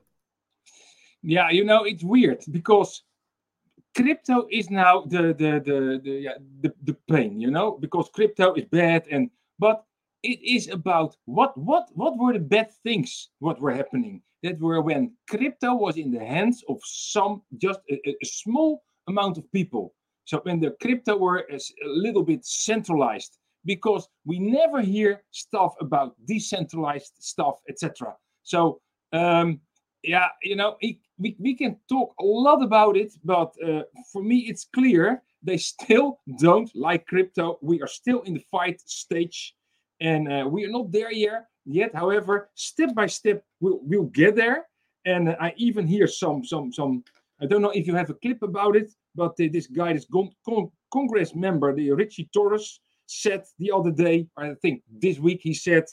Yeah, 1.22 1.50
you 1.50 1.64
know, 1.64 1.86
it's 1.86 2.04
weird 2.04 2.44
because 2.52 3.04
crypto 3.96 4.46
is 4.52 4.70
now 4.70 5.04
the 5.08 5.34
the 5.34 5.62
the 5.66 6.02
the 6.04 6.12
yeah, 6.12 6.38
the, 6.60 6.74
the 6.84 6.98
pain, 7.10 7.40
you 7.40 7.50
know, 7.50 7.78
because 7.80 8.10
crypto 8.14 8.54
is 8.56 8.66
bad 8.66 9.08
and 9.10 9.30
but 9.58 9.86
it 10.24 10.40
is 10.44 10.68
about 10.70 11.16
what 11.26 11.58
what 11.58 11.88
what 11.94 12.18
were 12.18 12.34
the 12.34 12.40
bad 12.40 12.72
things 12.84 13.30
what 13.40 13.60
were 13.60 13.74
happening 13.74 14.22
that 14.44 14.60
were 14.60 14.82
when 14.82 15.12
crypto 15.30 15.74
was 15.74 15.98
in 15.98 16.12
the 16.12 16.24
hands 16.24 16.64
of 16.70 16.80
some 16.86 17.42
just 17.58 17.80
a, 17.90 17.96
a 18.10 18.26
small 18.26 18.84
amount 19.08 19.38
of 19.38 19.52
people. 19.52 19.94
So 20.26 20.40
when 20.44 20.60
the 20.60 20.76
crypto 20.82 21.16
were 21.18 21.48
a, 21.50 21.60
little 21.86 22.24
bit 22.24 22.46
centralized 22.46 23.38
because 23.66 24.08
we 24.26 24.40
never 24.40 24.82
hear 24.82 25.24
stuff 25.32 25.74
about 25.80 26.16
decentralized 26.26 27.14
stuff 27.20 27.56
etc 27.70 28.14
so 28.44 28.80
um 29.14 29.60
yeah 30.04 30.28
you 30.44 30.56
know 30.56 30.78
it, 30.82 30.98
we, 31.18 31.36
we 31.40 31.56
can 31.56 31.78
talk 31.90 32.14
a 32.20 32.24
lot 32.24 32.64
about 32.64 32.96
it, 32.98 33.14
but 33.24 33.54
uh, 33.66 33.84
for 34.12 34.24
me, 34.24 34.40
it's 34.48 34.68
clear 34.74 35.24
they 35.44 35.58
still 35.58 36.20
don't 36.40 36.70
like 36.76 37.06
crypto. 37.08 37.58
We 37.62 37.82
are 37.82 37.88
still 37.88 38.22
in 38.22 38.36
the 38.36 38.46
fight 38.52 38.82
stage, 38.82 39.54
and 40.00 40.32
uh, 40.32 40.48
we 40.48 40.66
are 40.66 40.70
not 40.70 40.92
there 40.92 41.12
yet. 41.12 41.48
Yet, 41.66 41.94
however, 41.94 42.50
step 42.56 42.96
by 42.96 43.08
step, 43.08 43.44
we'll, 43.60 43.80
we'll 43.84 44.04
get 44.04 44.36
there. 44.36 44.68
And 45.06 45.30
I 45.40 45.54
even 45.58 45.88
hear 45.88 46.08
some 46.08 46.44
some 46.44 46.72
some. 46.72 47.04
I 47.42 47.46
don't 47.46 47.62
know 47.62 47.72
if 47.72 47.88
you 47.88 47.96
have 47.96 48.10
a 48.10 48.16
clip 48.16 48.42
about 48.42 48.76
it, 48.76 48.92
but 49.16 49.32
uh, 49.40 49.48
this 49.52 49.68
guy, 49.68 49.94
this 49.94 50.08
con- 50.12 50.32
con- 50.48 50.72
Congress 50.92 51.36
member, 51.36 51.74
the 51.74 51.92
Richie 51.92 52.30
Torres, 52.34 52.80
said 53.06 53.44
the 53.60 53.72
other 53.72 53.92
day, 53.92 54.28
I 54.38 54.54
think 54.62 54.82
this 54.90 55.20
week, 55.20 55.42
he 55.44 55.54
said, 55.54 55.86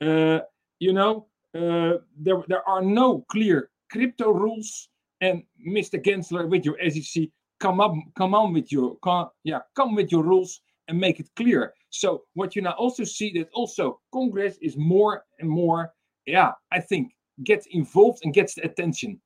uh, 0.00 0.40
you 0.78 0.92
know, 0.92 1.26
uh, 1.54 1.98
there 2.16 2.42
there 2.48 2.68
are 2.68 2.82
no 2.82 3.24
clear 3.30 3.70
crypto 3.90 4.30
rules. 4.30 4.88
And 5.20 5.42
Mr. 5.66 6.02
Gensler, 6.02 6.48
with 6.48 6.64
your 6.64 6.76
SEC, 6.90 7.28
come 7.58 7.80
up, 7.80 7.92
come 8.16 8.34
on 8.34 8.52
with 8.52 8.70
your, 8.70 8.96
come, 9.02 9.30
yeah, 9.42 9.60
come 9.74 9.94
with 9.94 10.12
your 10.12 10.22
rules 10.22 10.60
and 10.86 10.98
make 10.98 11.18
it 11.20 11.28
clear. 11.34 11.74
So 11.90 12.24
what 12.34 12.54
you 12.54 12.62
now 12.62 12.72
also 12.72 13.04
see 13.04 13.32
that 13.38 13.48
also 13.52 14.00
Congress 14.12 14.58
is 14.60 14.76
more 14.76 15.24
and 15.38 15.48
more, 15.48 15.92
yeah, 16.26 16.52
I 16.70 16.80
think 16.80 17.12
gets 17.44 17.66
involved 17.70 18.20
and 18.24 18.34
gets 18.34 18.54
the 18.54 18.62
attention. 18.62 19.20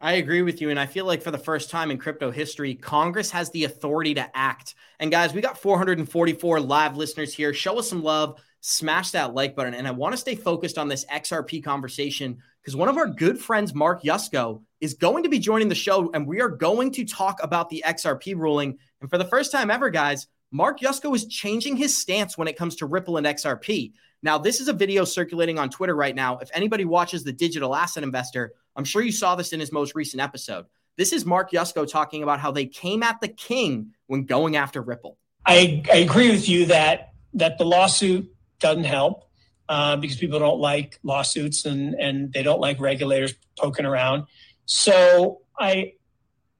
I 0.00 0.14
agree 0.14 0.40
with 0.40 0.62
you. 0.62 0.70
And 0.70 0.80
I 0.80 0.86
feel 0.86 1.04
like 1.04 1.22
for 1.22 1.30
the 1.30 1.38
first 1.38 1.68
time 1.68 1.90
in 1.90 1.98
crypto 1.98 2.30
history, 2.30 2.74
Congress 2.74 3.30
has 3.32 3.50
the 3.50 3.64
authority 3.64 4.14
to 4.14 4.36
act. 4.36 4.74
And 4.98 5.10
guys, 5.10 5.34
we 5.34 5.42
got 5.42 5.58
444 5.58 6.60
live 6.60 6.96
listeners 6.96 7.34
here. 7.34 7.52
Show 7.52 7.78
us 7.78 7.90
some 7.90 8.02
love, 8.02 8.40
smash 8.60 9.10
that 9.10 9.34
like 9.34 9.54
button. 9.54 9.74
And 9.74 9.86
I 9.86 9.90
want 9.90 10.14
to 10.14 10.16
stay 10.16 10.34
focused 10.34 10.78
on 10.78 10.88
this 10.88 11.04
XRP 11.04 11.62
conversation 11.62 12.38
because 12.62 12.76
one 12.76 12.88
of 12.88 12.96
our 12.96 13.08
good 13.08 13.38
friends, 13.38 13.74
Mark 13.74 14.02
Yusko, 14.02 14.62
is 14.80 14.94
going 14.94 15.22
to 15.22 15.28
be 15.28 15.38
joining 15.38 15.68
the 15.68 15.74
show, 15.74 16.10
and 16.12 16.26
we 16.26 16.40
are 16.40 16.48
going 16.48 16.90
to 16.92 17.04
talk 17.04 17.42
about 17.42 17.68
the 17.68 17.84
XRP 17.86 18.34
ruling. 18.36 18.78
And 19.02 19.10
for 19.10 19.18
the 19.18 19.24
first 19.26 19.52
time 19.52 19.70
ever, 19.70 19.90
guys, 19.90 20.26
Mark 20.52 20.80
Yusko 20.80 21.14
is 21.14 21.26
changing 21.26 21.76
his 21.76 21.96
stance 21.96 22.36
when 22.36 22.48
it 22.48 22.56
comes 22.56 22.76
to 22.76 22.86
Ripple 22.86 23.16
and 23.16 23.26
XRP. 23.26 23.92
Now, 24.22 24.36
this 24.36 24.60
is 24.60 24.68
a 24.68 24.72
video 24.72 25.04
circulating 25.04 25.58
on 25.58 25.70
Twitter 25.70 25.94
right 25.94 26.14
now. 26.14 26.38
If 26.38 26.50
anybody 26.52 26.84
watches 26.84 27.22
the 27.22 27.32
digital 27.32 27.74
asset 27.74 28.02
investor, 28.02 28.52
I'm 28.74 28.84
sure 28.84 29.00
you 29.00 29.12
saw 29.12 29.36
this 29.36 29.52
in 29.52 29.60
his 29.60 29.72
most 29.72 29.94
recent 29.94 30.20
episode. 30.20 30.66
This 30.96 31.12
is 31.12 31.24
Mark 31.24 31.52
Yusko 31.52 31.90
talking 31.90 32.22
about 32.22 32.40
how 32.40 32.50
they 32.50 32.66
came 32.66 33.02
at 33.02 33.20
the 33.20 33.28
king 33.28 33.92
when 34.08 34.24
going 34.24 34.56
after 34.56 34.82
Ripple. 34.82 35.18
I, 35.46 35.82
I 35.90 35.98
agree 35.98 36.30
with 36.30 36.48
you 36.48 36.66
that 36.66 37.12
that 37.34 37.58
the 37.58 37.64
lawsuit 37.64 38.30
doesn't 38.58 38.84
help 38.84 39.30
uh, 39.68 39.96
because 39.96 40.16
people 40.16 40.40
don't 40.40 40.60
like 40.60 40.98
lawsuits 41.02 41.64
and 41.64 41.94
and 41.94 42.32
they 42.32 42.42
don't 42.42 42.60
like 42.60 42.80
regulators 42.80 43.34
poking 43.56 43.86
around. 43.86 44.24
So 44.66 45.40
I, 45.58 45.94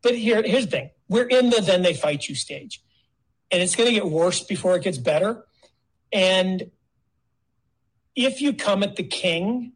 but 0.01 0.17
here 0.17 0.43
here's 0.43 0.65
the 0.67 0.71
thing: 0.71 0.91
we're 1.09 1.29
in 1.29 1.51
the 1.51 1.61
then 1.61 1.83
they 1.83 1.93
fight 1.93 2.29
you 2.29 2.35
stage, 2.35 2.83
and 3.51 3.63
it's 3.63 3.77
going 3.77 3.89
to 3.89 3.95
get 3.95 4.07
worse 4.07 4.43
before 4.43 4.77
it 4.77 4.83
gets 4.83 4.99
better. 4.99 5.45
And 6.13 6.71
if 8.15 8.41
you 8.41 8.53
come 8.53 8.83
at 8.83 8.97
the 8.97 9.03
king, 9.03 9.73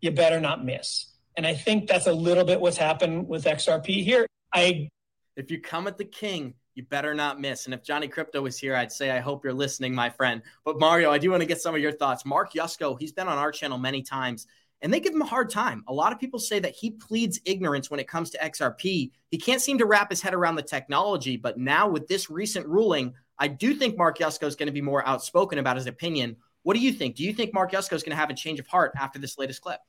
you 0.00 0.10
better 0.10 0.40
not 0.40 0.64
miss. 0.64 1.06
And 1.36 1.46
I 1.46 1.54
think 1.54 1.88
that's 1.88 2.06
a 2.06 2.12
little 2.12 2.44
bit 2.44 2.60
what's 2.60 2.76
happened 2.76 3.28
with 3.28 3.44
XRP 3.44 4.02
here. 4.02 4.26
I 4.52 4.88
if 5.36 5.50
you 5.50 5.60
come 5.60 5.86
at 5.86 5.98
the 5.98 6.04
king, 6.04 6.54
you 6.74 6.82
better 6.82 7.14
not 7.14 7.40
miss. 7.40 7.66
And 7.66 7.74
if 7.74 7.82
Johnny 7.82 8.08
Krypto 8.08 8.42
was 8.42 8.58
here, 8.58 8.74
I'd 8.74 8.92
say, 8.92 9.10
I 9.10 9.20
hope 9.20 9.44
you're 9.44 9.52
listening, 9.52 9.94
my 9.94 10.10
friend. 10.10 10.42
But 10.64 10.78
Mario, 10.78 11.10
I 11.10 11.18
do 11.18 11.30
want 11.30 11.42
to 11.42 11.46
get 11.46 11.60
some 11.60 11.74
of 11.74 11.80
your 11.80 11.92
thoughts. 11.92 12.24
Mark 12.24 12.52
Yusko, 12.52 12.98
he's 12.98 13.12
been 13.12 13.28
on 13.28 13.38
our 13.38 13.52
channel 13.52 13.76
many 13.76 14.02
times 14.02 14.46
and 14.82 14.92
they 14.92 15.00
give 15.00 15.14
him 15.14 15.22
a 15.22 15.26
hard 15.26 15.50
time. 15.50 15.82
A 15.88 15.92
lot 15.92 16.12
of 16.12 16.18
people 16.18 16.38
say 16.38 16.58
that 16.58 16.74
he 16.74 16.90
pleads 16.90 17.40
ignorance 17.44 17.90
when 17.90 18.00
it 18.00 18.08
comes 18.08 18.30
to 18.30 18.38
XRP. 18.38 19.10
He 19.30 19.38
can't 19.38 19.60
seem 19.60 19.78
to 19.78 19.86
wrap 19.86 20.10
his 20.10 20.20
head 20.20 20.34
around 20.34 20.56
the 20.56 20.62
technology. 20.62 21.36
But 21.36 21.58
now 21.58 21.88
with 21.88 22.06
this 22.08 22.30
recent 22.30 22.66
ruling, 22.66 23.14
I 23.38 23.48
do 23.48 23.74
think 23.74 23.96
Mark 23.96 24.18
Yusko 24.18 24.44
is 24.46 24.56
going 24.56 24.66
to 24.66 24.72
be 24.72 24.82
more 24.82 25.06
outspoken 25.06 25.58
about 25.58 25.76
his 25.76 25.86
opinion. 25.86 26.36
What 26.62 26.74
do 26.74 26.80
you 26.80 26.92
think? 26.92 27.16
Do 27.16 27.24
you 27.24 27.32
think 27.32 27.54
Mark 27.54 27.72
Yusko 27.72 27.94
is 27.94 28.02
going 28.02 28.10
to 28.10 28.16
have 28.16 28.30
a 28.30 28.34
change 28.34 28.58
of 28.60 28.66
heart 28.66 28.92
after 28.98 29.18
this 29.18 29.38
latest 29.38 29.62
clip? 29.62 29.80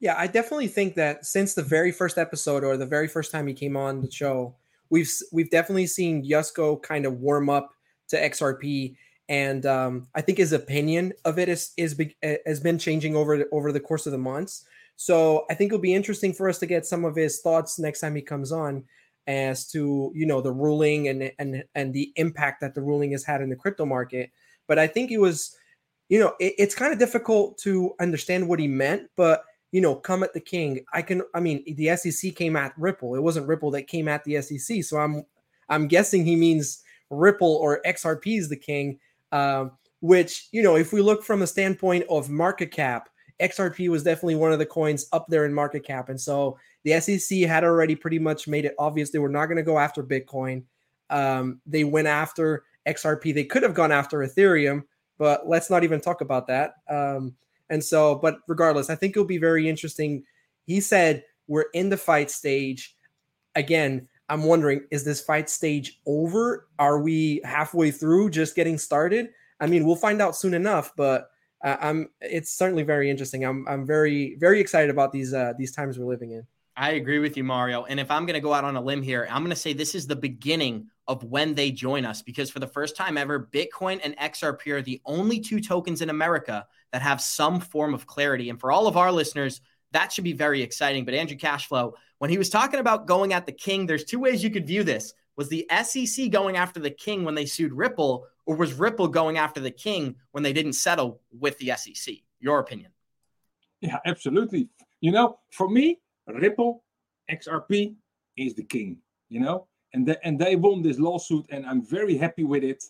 Yeah, 0.00 0.14
I 0.16 0.26
definitely 0.26 0.68
think 0.68 0.94
that 0.94 1.26
since 1.26 1.54
the 1.54 1.62
very 1.62 1.92
first 1.92 2.16
episode 2.16 2.64
or 2.64 2.76
the 2.76 2.86
very 2.86 3.06
first 3.06 3.30
time 3.30 3.46
he 3.46 3.54
came 3.54 3.76
on 3.76 4.00
the 4.00 4.10
show, 4.10 4.56
we've 4.88 5.10
we've 5.30 5.50
definitely 5.50 5.86
seen 5.86 6.28
Yusko 6.28 6.82
kind 6.82 7.04
of 7.06 7.20
warm 7.20 7.50
up 7.50 7.70
to 8.08 8.16
XRP, 8.16 8.96
and 9.30 9.64
um, 9.64 10.08
I 10.14 10.20
think 10.20 10.38
his 10.38 10.52
opinion 10.52 11.14
of 11.24 11.38
it 11.38 11.48
is 11.48 11.72
is 11.76 11.96
has 12.44 12.60
been 12.60 12.78
changing 12.78 13.16
over 13.16 13.46
over 13.52 13.72
the 13.72 13.80
course 13.80 14.04
of 14.04 14.12
the 14.12 14.18
months. 14.18 14.64
So 14.96 15.46
I 15.48 15.54
think 15.54 15.70
it'll 15.70 15.80
be 15.80 15.94
interesting 15.94 16.34
for 16.34 16.48
us 16.48 16.58
to 16.58 16.66
get 16.66 16.84
some 16.84 17.06
of 17.06 17.16
his 17.16 17.40
thoughts 17.40 17.78
next 17.78 18.00
time 18.00 18.14
he 18.14 18.22
comes 18.22 18.52
on 18.52 18.84
as 19.26 19.66
to 19.68 20.10
you 20.14 20.26
know 20.26 20.40
the 20.40 20.52
ruling 20.52 21.08
and 21.08 21.30
and 21.38 21.64
and 21.74 21.94
the 21.94 22.12
impact 22.16 22.60
that 22.60 22.74
the 22.74 22.82
ruling 22.82 23.12
has 23.12 23.24
had 23.24 23.40
in 23.40 23.48
the 23.48 23.56
crypto 23.56 23.86
market. 23.86 24.30
But 24.66 24.80
I 24.80 24.88
think 24.88 25.12
it 25.12 25.18
was, 25.18 25.56
you 26.08 26.18
know, 26.18 26.34
it, 26.40 26.54
it's 26.58 26.74
kind 26.74 26.92
of 26.92 26.98
difficult 26.98 27.56
to 27.58 27.94
understand 28.00 28.48
what 28.48 28.58
he 28.58 28.68
meant, 28.68 29.08
but 29.16 29.44
you 29.72 29.80
know, 29.80 29.94
come 29.94 30.24
at 30.24 30.34
the 30.34 30.40
king. 30.40 30.84
I 30.92 31.02
can, 31.02 31.22
I 31.32 31.38
mean, 31.38 31.62
the 31.76 31.96
SEC 31.96 32.34
came 32.34 32.56
at 32.56 32.72
Ripple. 32.76 33.14
It 33.14 33.22
wasn't 33.22 33.46
Ripple 33.46 33.70
that 33.70 33.86
came 33.86 34.08
at 34.08 34.24
the 34.24 34.42
SEC. 34.42 34.82
So 34.82 34.98
I'm, 34.98 35.24
I'm 35.68 35.86
guessing 35.86 36.24
he 36.24 36.34
means 36.34 36.82
Ripple 37.10 37.54
or 37.54 37.80
XRP 37.86 38.36
is 38.36 38.48
the 38.48 38.56
king. 38.56 38.98
Um, 39.32 39.72
which, 40.00 40.48
you 40.52 40.62
know, 40.62 40.76
if 40.76 40.92
we 40.92 41.02
look 41.02 41.22
from 41.22 41.42
a 41.42 41.46
standpoint 41.46 42.04
of 42.08 42.30
market 42.30 42.70
cap, 42.70 43.08
XRP 43.40 43.88
was 43.88 44.02
definitely 44.02 44.34
one 44.34 44.52
of 44.52 44.58
the 44.58 44.66
coins 44.66 45.06
up 45.12 45.26
there 45.28 45.44
in 45.44 45.52
market 45.52 45.84
cap. 45.84 46.08
And 46.08 46.20
so 46.20 46.58
the 46.84 47.00
SEC 47.00 47.40
had 47.40 47.64
already 47.64 47.94
pretty 47.94 48.18
much 48.18 48.48
made 48.48 48.64
it 48.64 48.74
obvious 48.78 49.10
they 49.10 49.18
were 49.18 49.28
not 49.28 49.46
going 49.46 49.56
to 49.56 49.62
go 49.62 49.78
after 49.78 50.02
Bitcoin. 50.02 50.64
um, 51.10 51.60
they 51.66 51.84
went 51.84 52.08
after 52.08 52.64
XRP. 52.86 53.34
They 53.34 53.44
could 53.44 53.62
have 53.62 53.74
gone 53.74 53.92
after 53.92 54.18
Ethereum, 54.18 54.84
but 55.18 55.46
let's 55.48 55.68
not 55.68 55.84
even 55.84 56.00
talk 56.00 56.20
about 56.20 56.46
that. 56.46 56.74
Um, 56.88 57.34
and 57.68 57.84
so, 57.84 58.14
but 58.14 58.38
regardless, 58.48 58.90
I 58.90 58.94
think 58.94 59.12
it'll 59.12 59.26
be 59.26 59.38
very 59.38 59.68
interesting. 59.68 60.24
He 60.66 60.80
said 60.80 61.24
we're 61.46 61.66
in 61.74 61.90
the 61.90 61.96
fight 61.96 62.30
stage. 62.30 62.96
Again, 63.54 64.08
I'm 64.30 64.44
wondering, 64.44 64.86
is 64.90 65.04
this 65.04 65.20
fight 65.20 65.50
stage 65.50 66.00
over? 66.06 66.68
Are 66.78 67.00
we 67.00 67.40
halfway 67.44 67.90
through, 67.90 68.30
just 68.30 68.54
getting 68.54 68.78
started? 68.78 69.30
I 69.60 69.66
mean, 69.66 69.84
we'll 69.84 69.96
find 69.96 70.22
out 70.22 70.36
soon 70.36 70.54
enough, 70.54 70.92
but 70.96 71.30
uh, 71.62 71.76
I'm. 71.80 72.08
It's 72.22 72.50
certainly 72.50 72.84
very 72.84 73.10
interesting. 73.10 73.44
I'm. 73.44 73.66
I'm 73.68 73.84
very, 73.84 74.36
very 74.36 74.60
excited 74.60 74.88
about 74.88 75.12
these 75.12 75.34
uh, 75.34 75.52
these 75.58 75.72
times 75.72 75.98
we're 75.98 76.06
living 76.06 76.30
in. 76.30 76.46
I 76.76 76.92
agree 76.92 77.18
with 77.18 77.36
you, 77.36 77.44
Mario. 77.44 77.84
And 77.84 78.00
if 78.00 78.10
I'm 78.10 78.24
going 78.24 78.34
to 78.34 78.40
go 78.40 78.54
out 78.54 78.64
on 78.64 78.76
a 78.76 78.80
limb 78.80 79.02
here, 79.02 79.28
I'm 79.30 79.42
going 79.42 79.50
to 79.50 79.56
say 79.56 79.74
this 79.74 79.94
is 79.94 80.06
the 80.06 80.16
beginning 80.16 80.88
of 81.08 81.22
when 81.24 81.54
they 81.54 81.70
join 81.70 82.06
us 82.06 82.22
because 82.22 82.48
for 82.48 82.60
the 82.60 82.66
first 82.66 82.96
time 82.96 83.18
ever, 83.18 83.50
Bitcoin 83.52 84.00
and 84.02 84.16
XRP 84.16 84.68
are 84.68 84.80
the 84.80 85.00
only 85.04 85.40
two 85.40 85.60
tokens 85.60 86.00
in 86.00 86.08
America 86.08 86.66
that 86.92 87.02
have 87.02 87.20
some 87.20 87.60
form 87.60 87.92
of 87.92 88.06
clarity. 88.06 88.48
And 88.48 88.58
for 88.58 88.72
all 88.72 88.86
of 88.86 88.96
our 88.96 89.12
listeners, 89.12 89.60
that 89.92 90.12
should 90.12 90.24
be 90.24 90.32
very 90.32 90.62
exciting. 90.62 91.04
But 91.04 91.14
Andrew 91.14 91.36
Cashflow, 91.36 91.92
when 92.20 92.28
he 92.28 92.36
was 92.36 92.50
talking 92.50 92.80
about 92.80 93.06
going 93.06 93.32
at 93.32 93.46
the 93.46 93.52
king, 93.52 93.86
there's 93.86 94.04
two 94.04 94.18
ways 94.18 94.44
you 94.44 94.50
could 94.50 94.66
view 94.66 94.84
this. 94.84 95.14
Was 95.36 95.48
the 95.48 95.66
SEC 95.82 96.30
going 96.30 96.54
after 96.54 96.78
the 96.78 96.90
king 96.90 97.24
when 97.24 97.34
they 97.34 97.46
sued 97.46 97.72
Ripple, 97.72 98.26
or 98.44 98.56
was 98.56 98.74
Ripple 98.74 99.08
going 99.08 99.38
after 99.38 99.58
the 99.58 99.70
king 99.70 100.14
when 100.32 100.42
they 100.42 100.52
didn't 100.52 100.74
settle 100.74 101.22
with 101.32 101.56
the 101.56 101.72
SEC? 101.78 102.16
Your 102.38 102.58
opinion? 102.58 102.90
Yeah, 103.80 104.00
absolutely. 104.04 104.68
You 105.00 105.12
know, 105.12 105.38
for 105.50 105.70
me, 105.70 105.98
Ripple, 106.26 106.84
XRP 107.30 107.94
is 108.36 108.54
the 108.54 108.64
king, 108.64 108.98
you 109.30 109.40
know, 109.40 109.66
and 109.94 110.06
they, 110.06 110.16
and 110.22 110.38
they 110.38 110.56
won 110.56 110.82
this 110.82 110.98
lawsuit, 110.98 111.46
and 111.48 111.64
I'm 111.64 111.80
very 111.80 112.18
happy 112.18 112.44
with 112.44 112.64
it. 112.64 112.84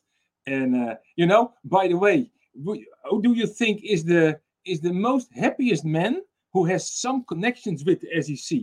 And 0.49 0.75
uh, 0.75 0.97
you 1.15 1.27
know, 1.27 1.53
by 1.63 1.87
the 1.87 1.95
way, 1.95 2.33
who 2.65 3.23
do 3.23 3.33
you 3.35 3.47
think 3.47 3.85
is 3.85 4.05
the 4.05 4.41
is 4.67 4.81
the 4.81 4.93
most 4.93 5.29
happiest 5.33 5.85
man 5.85 6.23
who 6.53 6.65
has 6.65 6.91
some 6.91 7.23
connections 7.23 7.85
with 7.85 8.01
the 8.01 8.21
SEC? 8.23 8.63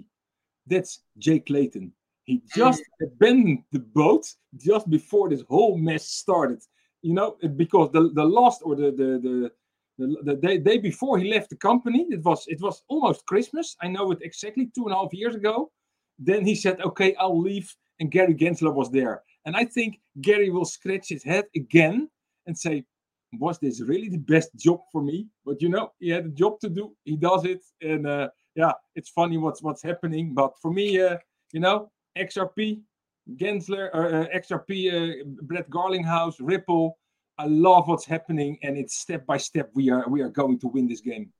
That's 0.67 1.01
Jay 1.17 1.39
Clayton. 1.39 1.91
He 2.23 2.41
just 2.53 2.83
abandoned 3.01 3.63
the 3.71 3.79
boat 3.79 4.25
just 4.57 4.89
before 4.89 5.29
this 5.29 5.43
whole 5.47 5.77
mess 5.77 6.07
started. 6.07 6.61
You 7.01 7.13
know, 7.13 7.37
because 7.55 7.91
the 7.91 8.09
the 8.13 8.25
last 8.25 8.61
or 8.63 8.75
the 8.75 8.91
the 8.91 9.19
the 9.23 9.51
the, 9.97 10.15
the 10.23 10.35
day, 10.35 10.57
day 10.57 10.77
before 10.77 11.17
he 11.17 11.29
left 11.29 11.49
the 11.49 11.55
company 11.55 12.05
it 12.09 12.23
was 12.23 12.45
it 12.47 12.61
was 12.61 12.83
almost 12.87 13.25
christmas 13.25 13.75
i 13.81 13.87
know 13.87 14.11
it 14.11 14.19
exactly 14.21 14.69
two 14.75 14.85
and 14.85 14.93
a 14.93 14.95
half 14.95 15.13
years 15.13 15.35
ago 15.35 15.71
then 16.19 16.45
he 16.45 16.55
said 16.55 16.79
okay 16.81 17.15
i'll 17.19 17.39
leave 17.39 17.73
and 17.99 18.11
gary 18.11 18.35
gensler 18.35 18.73
was 18.73 18.91
there 18.91 19.23
and 19.45 19.55
i 19.55 19.65
think 19.65 19.99
gary 20.21 20.49
will 20.49 20.65
scratch 20.65 21.09
his 21.09 21.23
head 21.23 21.45
again 21.55 22.07
and 22.45 22.57
say 22.57 22.83
was 23.39 23.59
this 23.59 23.81
really 23.81 24.09
the 24.09 24.17
best 24.17 24.55
job 24.55 24.79
for 24.91 25.01
me 25.01 25.27
but 25.45 25.61
you 25.61 25.69
know 25.69 25.91
he 25.99 26.09
had 26.09 26.25
a 26.25 26.29
job 26.29 26.59
to 26.59 26.69
do 26.69 26.95
he 27.03 27.17
does 27.17 27.43
it 27.45 27.63
and 27.81 28.07
uh, 28.07 28.29
yeah 28.57 28.73
it's 28.95 29.09
funny 29.09 29.37
what's 29.37 29.63
what's 29.63 29.81
happening 29.81 30.33
but 30.33 30.51
for 30.61 30.71
me 30.71 30.99
uh, 30.99 31.17
you 31.53 31.61
know 31.61 31.89
xrp 32.17 32.81
gensler 33.35 33.89
or 33.93 34.07
uh, 34.07 34.25
xrp 34.35 34.71
uh, 34.91 35.23
brett 35.43 35.69
garlinghouse 35.69 36.35
ripple 36.41 36.97
I 37.39 37.45
love 37.45 37.87
what's 37.87 38.05
happening, 38.05 38.57
and 38.63 38.77
it's 38.77 38.97
step 38.97 39.25
by 39.27 39.37
step. 39.37 39.69
We 39.75 39.91
are 39.91 40.07
we 40.09 40.21
are 40.21 40.29
going 40.29 40.59
to 40.59 40.67
win 40.67 40.87
this 40.87 41.01
game. 41.01 41.31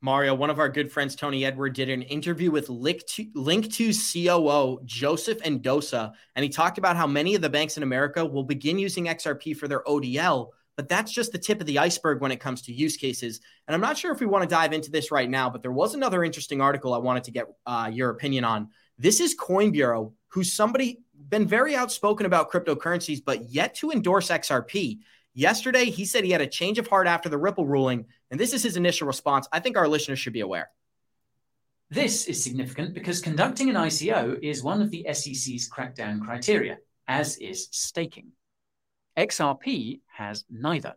Mario, 0.00 0.34
one 0.34 0.50
of 0.50 0.58
our 0.58 0.68
good 0.68 0.90
friends, 0.90 1.14
Tony 1.14 1.44
Edward, 1.44 1.74
did 1.74 1.88
an 1.88 2.02
interview 2.02 2.50
with 2.50 2.66
Linqto 2.68 3.92
COO 4.12 4.80
Joseph 4.84 5.38
Endosa, 5.42 6.12
and 6.34 6.42
he 6.42 6.48
talked 6.48 6.78
about 6.78 6.96
how 6.96 7.06
many 7.06 7.34
of 7.34 7.42
the 7.42 7.50
banks 7.50 7.76
in 7.76 7.82
America 7.82 8.24
will 8.24 8.42
begin 8.42 8.78
using 8.78 9.06
XRP 9.06 9.56
for 9.56 9.68
their 9.68 9.82
ODL, 9.84 10.48
but 10.82 10.88
that's 10.88 11.12
just 11.12 11.30
the 11.30 11.38
tip 11.38 11.60
of 11.60 11.66
the 11.68 11.78
iceberg 11.78 12.20
when 12.20 12.32
it 12.32 12.40
comes 12.40 12.60
to 12.62 12.72
use 12.72 12.96
cases. 12.96 13.40
And 13.68 13.74
I'm 13.76 13.80
not 13.80 13.96
sure 13.96 14.10
if 14.10 14.18
we 14.18 14.26
want 14.26 14.42
to 14.42 14.48
dive 14.48 14.72
into 14.72 14.90
this 14.90 15.12
right 15.12 15.30
now, 15.30 15.48
but 15.48 15.62
there 15.62 15.70
was 15.70 15.94
another 15.94 16.24
interesting 16.24 16.60
article 16.60 16.92
I 16.92 16.98
wanted 16.98 17.22
to 17.22 17.30
get 17.30 17.46
uh, 17.66 17.88
your 17.92 18.10
opinion 18.10 18.42
on. 18.42 18.68
This 18.98 19.20
is 19.20 19.32
Coin 19.34 19.70
Bureau, 19.70 20.12
who's 20.26 20.52
somebody 20.52 20.98
been 21.28 21.46
very 21.46 21.76
outspoken 21.76 22.26
about 22.26 22.50
cryptocurrencies, 22.50 23.24
but 23.24 23.48
yet 23.48 23.76
to 23.76 23.92
endorse 23.92 24.28
XRP. 24.28 24.98
Yesterday, 25.34 25.84
he 25.84 26.04
said 26.04 26.24
he 26.24 26.32
had 26.32 26.40
a 26.40 26.48
change 26.48 26.80
of 26.80 26.88
heart 26.88 27.06
after 27.06 27.28
the 27.28 27.38
Ripple 27.38 27.64
ruling, 27.64 28.06
and 28.32 28.40
this 28.40 28.52
is 28.52 28.64
his 28.64 28.76
initial 28.76 29.06
response. 29.06 29.46
I 29.52 29.60
think 29.60 29.76
our 29.76 29.86
listeners 29.86 30.18
should 30.18 30.32
be 30.32 30.40
aware. 30.40 30.68
This 31.90 32.26
is 32.26 32.42
significant 32.42 32.92
because 32.92 33.20
conducting 33.20 33.70
an 33.70 33.76
ICO 33.76 34.36
is 34.42 34.64
one 34.64 34.82
of 34.82 34.90
the 34.90 35.06
SEC's 35.12 35.70
crackdown 35.70 36.20
criteria, 36.20 36.78
as 37.06 37.36
is 37.36 37.68
staking. 37.70 38.32
XRP 39.16 40.00
has 40.16 40.44
neither. 40.50 40.94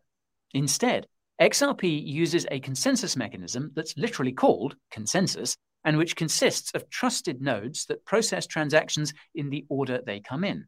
Instead, 0.53 1.07
XRP 1.41 2.05
uses 2.05 2.45
a 2.49 2.59
consensus 2.59 3.15
mechanism 3.17 3.71
that's 3.75 3.97
literally 3.97 4.31
called 4.31 4.75
consensus 4.89 5.57
and 5.83 5.97
which 5.97 6.15
consists 6.15 6.71
of 6.73 6.89
trusted 6.89 7.41
nodes 7.41 7.85
that 7.85 8.05
process 8.05 8.47
transactions 8.47 9.13
in 9.35 9.49
the 9.49 9.65
order 9.69 10.01
they 10.05 10.19
come 10.19 10.43
in. 10.43 10.65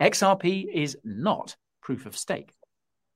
XRP 0.00 0.66
is 0.72 0.96
not 1.04 1.56
proof 1.82 2.06
of 2.06 2.16
stake. 2.16 2.52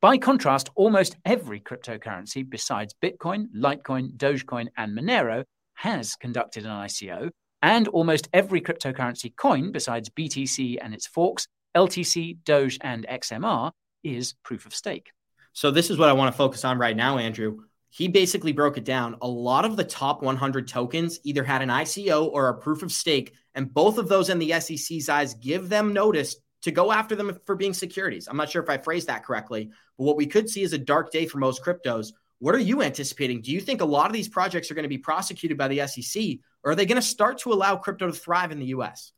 By 0.00 0.16
contrast, 0.16 0.70
almost 0.76 1.16
every 1.24 1.60
cryptocurrency 1.60 2.48
besides 2.48 2.94
Bitcoin, 3.02 3.46
Litecoin, 3.54 4.16
Dogecoin, 4.16 4.68
and 4.76 4.96
Monero 4.96 5.44
has 5.74 6.16
conducted 6.16 6.64
an 6.64 6.70
ICO, 6.70 7.30
and 7.62 7.88
almost 7.88 8.28
every 8.32 8.60
cryptocurrency 8.60 9.34
coin 9.36 9.72
besides 9.72 10.08
BTC 10.08 10.78
and 10.80 10.94
its 10.94 11.06
forks, 11.06 11.46
LTC, 11.74 12.38
Doge, 12.44 12.78
and 12.80 13.06
XMR 13.06 13.72
is 14.02 14.34
proof 14.42 14.66
of 14.66 14.74
stake. 14.74 15.10
So, 15.52 15.70
this 15.70 15.90
is 15.90 15.98
what 15.98 16.08
I 16.08 16.12
want 16.12 16.32
to 16.32 16.36
focus 16.36 16.64
on 16.64 16.78
right 16.78 16.96
now, 16.96 17.18
Andrew. 17.18 17.60
He 17.90 18.06
basically 18.06 18.52
broke 18.52 18.78
it 18.78 18.84
down. 18.84 19.16
A 19.20 19.28
lot 19.28 19.64
of 19.64 19.76
the 19.76 19.84
top 19.84 20.22
100 20.22 20.68
tokens 20.68 21.18
either 21.24 21.42
had 21.42 21.60
an 21.60 21.68
ICO 21.68 22.30
or 22.32 22.48
a 22.48 22.56
proof 22.56 22.82
of 22.82 22.92
stake, 22.92 23.34
and 23.54 23.72
both 23.72 23.98
of 23.98 24.08
those 24.08 24.28
in 24.30 24.38
the 24.38 24.60
SEC's 24.60 25.08
eyes 25.08 25.34
give 25.34 25.68
them 25.68 25.92
notice 25.92 26.36
to 26.62 26.70
go 26.70 26.92
after 26.92 27.16
them 27.16 27.38
for 27.44 27.56
being 27.56 27.74
securities. 27.74 28.28
I'm 28.28 28.36
not 28.36 28.50
sure 28.50 28.62
if 28.62 28.70
I 28.70 28.78
phrased 28.78 29.08
that 29.08 29.24
correctly, 29.24 29.70
but 29.98 30.04
what 30.04 30.16
we 30.16 30.26
could 30.26 30.48
see 30.48 30.62
is 30.62 30.72
a 30.72 30.78
dark 30.78 31.10
day 31.10 31.26
for 31.26 31.38
most 31.38 31.64
cryptos. 31.64 32.12
What 32.38 32.54
are 32.54 32.58
you 32.58 32.82
anticipating? 32.82 33.40
Do 33.42 33.50
you 33.50 33.60
think 33.60 33.80
a 33.80 33.86
lot 33.86 34.06
of 34.06 34.12
these 34.12 34.28
projects 34.28 34.70
are 34.70 34.74
going 34.74 34.84
to 34.84 34.88
be 34.88 34.98
prosecuted 34.98 35.58
by 35.58 35.68
the 35.68 35.86
SEC, 35.86 36.38
or 36.62 36.72
are 36.72 36.74
they 36.74 36.86
going 36.86 37.00
to 37.00 37.02
start 37.02 37.38
to 37.38 37.52
allow 37.52 37.76
crypto 37.76 38.06
to 38.06 38.12
thrive 38.12 38.52
in 38.52 38.60
the 38.60 38.66
US? 38.66 39.12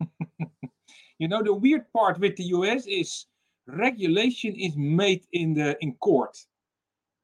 you 1.18 1.28
know, 1.28 1.42
the 1.42 1.54
weird 1.54 1.84
part 1.92 2.18
with 2.18 2.36
the 2.36 2.44
US 2.44 2.86
is 2.86 3.26
regulation 3.66 4.54
is 4.54 4.76
made 4.76 5.24
in 5.32 5.54
the 5.54 5.76
in 5.80 5.94
court. 5.94 6.36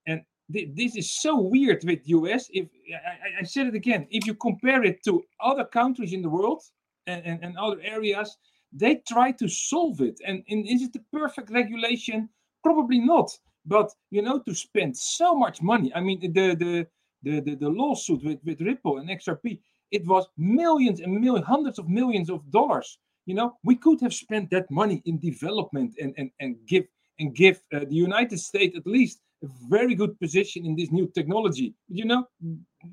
And 0.07 0.23
th- 0.53 0.71
this 0.75 0.97
is 0.97 1.13
so 1.13 1.41
weird 1.41 1.83
with 1.85 2.01
US. 2.05 2.49
If 2.53 2.69
I, 2.95 3.41
I, 3.41 3.43
said 3.45 3.67
it 3.67 3.75
again, 3.75 4.07
if 4.11 4.27
you 4.27 4.35
compare 4.35 4.83
it 4.85 5.03
to 5.05 5.23
other 5.41 5.65
countries 5.65 6.13
in 6.13 6.23
the 6.23 6.31
world 6.31 6.63
and, 7.07 7.25
and, 7.25 7.45
and 7.45 7.59
other 7.59 7.81
areas, 7.83 8.37
they 8.73 9.03
try 9.09 9.33
to 9.33 9.49
solve 9.49 10.01
it. 10.01 10.21
And, 10.27 10.45
and 10.49 10.67
is 10.67 10.83
it 10.83 10.93
the 10.93 11.05
perfect 11.13 11.51
regulation? 11.51 12.29
Probably 12.63 13.01
not. 13.01 13.31
But 13.67 13.91
you 14.11 14.23
know, 14.23 14.39
to 14.41 14.55
spend 14.55 14.97
so 14.97 15.35
much 15.35 15.61
money. 15.61 15.93
I 15.95 16.01
mean, 16.01 16.21
the 16.21 16.29
the 16.29 16.87
the 17.23 17.41
the, 17.41 17.55
the 17.55 17.69
lawsuit 17.69 18.25
with, 18.25 18.39
with 18.45 18.61
Ripple 18.61 18.99
and 18.99 19.11
XRP, 19.11 19.61
it 19.91 20.07
was 20.07 20.27
millions 20.39 21.01
and 21.01 21.13
millions, 21.13 21.47
hundreds 21.47 21.79
of 21.79 21.89
millions 21.89 22.31
of 22.31 22.51
dollars. 22.51 22.99
You 23.27 23.35
know, 23.35 23.57
we 23.63 23.77
could 23.77 24.01
have 24.01 24.15
spent 24.15 24.51
that 24.51 24.71
money 24.71 25.03
in 25.05 25.19
development 25.19 25.95
and 26.01 26.15
and, 26.17 26.31
and 26.41 26.57
give 26.67 26.85
and 27.19 27.35
give 27.35 27.61
uh, 27.73 27.81
the 27.81 27.95
United 27.95 28.39
States 28.39 28.77
at 28.77 28.87
least 28.87 29.21
a 29.43 29.49
very 29.69 29.95
good 29.95 30.19
position 30.19 30.67
in 30.67 30.75
this 30.77 30.91
new 30.91 31.11
technology. 31.15 31.75
You 31.89 32.05
know, 32.07 32.25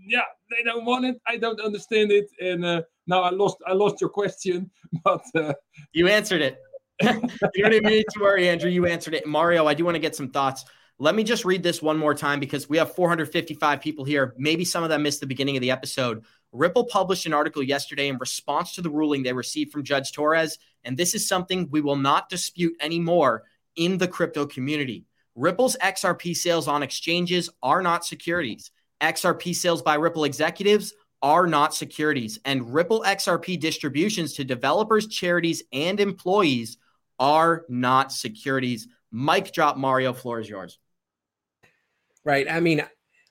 yeah, 0.06 0.22
they 0.50 0.64
don't 0.64 0.86
want 0.86 1.06
it. 1.06 1.20
I 1.28 1.38
don't 1.38 1.60
understand 1.62 2.12
it, 2.12 2.28
and 2.40 2.64
uh, 2.66 2.82
now 3.08 3.22
I 3.22 3.32
lost 3.32 3.58
I 3.66 3.74
lost 3.74 4.02
your 4.02 4.10
question, 4.10 4.70
but 5.04 5.24
uh, 5.36 5.54
you 5.94 6.08
answered 6.08 6.42
it. 6.42 6.58
you 7.02 7.64
don't 7.64 7.74
even 7.74 7.90
need 7.90 8.06
to 8.14 8.20
worry, 8.20 8.50
Andrew. 8.50 8.70
You 8.70 8.86
answered 8.88 9.14
it. 9.14 9.28
Mario, 9.28 9.68
I 9.68 9.74
do 9.74 9.86
want 9.86 9.96
to 9.96 10.00
get 10.00 10.16
some 10.16 10.30
thoughts. 10.30 10.66
Let 11.00 11.14
me 11.14 11.24
just 11.24 11.46
read 11.46 11.62
this 11.62 11.80
one 11.80 11.98
more 11.98 12.16
time 12.16 12.40
because 12.40 12.68
we 12.68 12.78
have 12.78 12.96
455 12.96 13.82
people 13.82 14.04
here. 14.04 14.34
Maybe 14.38 14.66
some 14.66 14.84
of 14.84 14.90
them 14.90 15.04
missed 15.04 15.20
the 15.20 15.28
beginning 15.28 15.56
of 15.56 15.62
the 15.62 15.70
episode. 15.70 16.26
Ripple 16.58 16.86
published 16.86 17.26
an 17.28 17.34
article 17.34 17.62
yesterday 17.62 18.08
in 18.08 18.18
response 18.18 18.74
to 18.74 18.82
the 18.82 18.90
ruling 18.90 19.22
they 19.22 19.34
received 19.34 19.72
from 19.72 19.84
Judge 19.84 20.12
Torres, 20.12 20.58
and 20.84 20.98
this 20.98 21.14
is 21.14 21.28
something 21.28 21.70
we 21.70 21.82
will 21.82 21.96
not 21.96 22.30
dispute 22.30 22.74
anymore 22.82 23.44
in 23.76 23.98
the 23.98 24.08
crypto 24.08 24.46
community. 24.48 25.06
Ripple's 25.36 25.78
XRP 25.78 26.36
sales 26.36 26.68
on 26.68 26.82
exchanges 26.82 27.50
are 27.62 27.84
not 27.84 28.06
securities. 28.06 28.72
XRP 29.02 29.54
sales 29.54 29.84
by 29.84 29.96
Ripple 29.96 30.24
executives 30.24 30.94
are 31.22 31.46
not 31.46 31.76
securities, 31.76 32.40
and 32.44 32.74
Ripple 32.74 33.04
XRP 33.06 33.60
distributions 33.60 34.34
to 34.34 34.44
developers, 34.44 35.08
charities, 35.08 35.62
and 35.72 36.00
employees 36.00 36.78
are 37.20 37.66
not 37.70 38.12
securities. 38.12 38.88
Mic 39.12 39.52
drop, 39.52 39.78
Mario. 39.78 40.12
Floor 40.14 40.40
is 40.40 40.50
yours. 40.50 40.80
Right. 42.24 42.50
I 42.50 42.60
mean, 42.60 42.84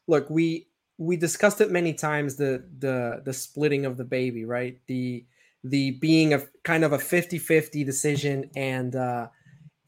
look, 0.07 0.31
we 0.31 0.69
we 0.99 1.17
discussed 1.17 1.61
it 1.61 1.71
many 1.71 1.93
times 1.93 2.37
the 2.37 2.65
the 2.79 3.23
the 3.25 3.33
splitting 3.33 3.85
of 3.85 3.97
the 3.97 4.05
baby, 4.05 4.45
right? 4.45 4.79
The 4.87 5.25
the 5.65 5.93
being 5.93 6.33
a 6.33 6.43
kind 6.63 6.85
of 6.85 6.93
a 6.93 6.99
50-50 6.99 7.85
decision 7.85 8.51
and 8.55 8.95
uh 8.95 9.27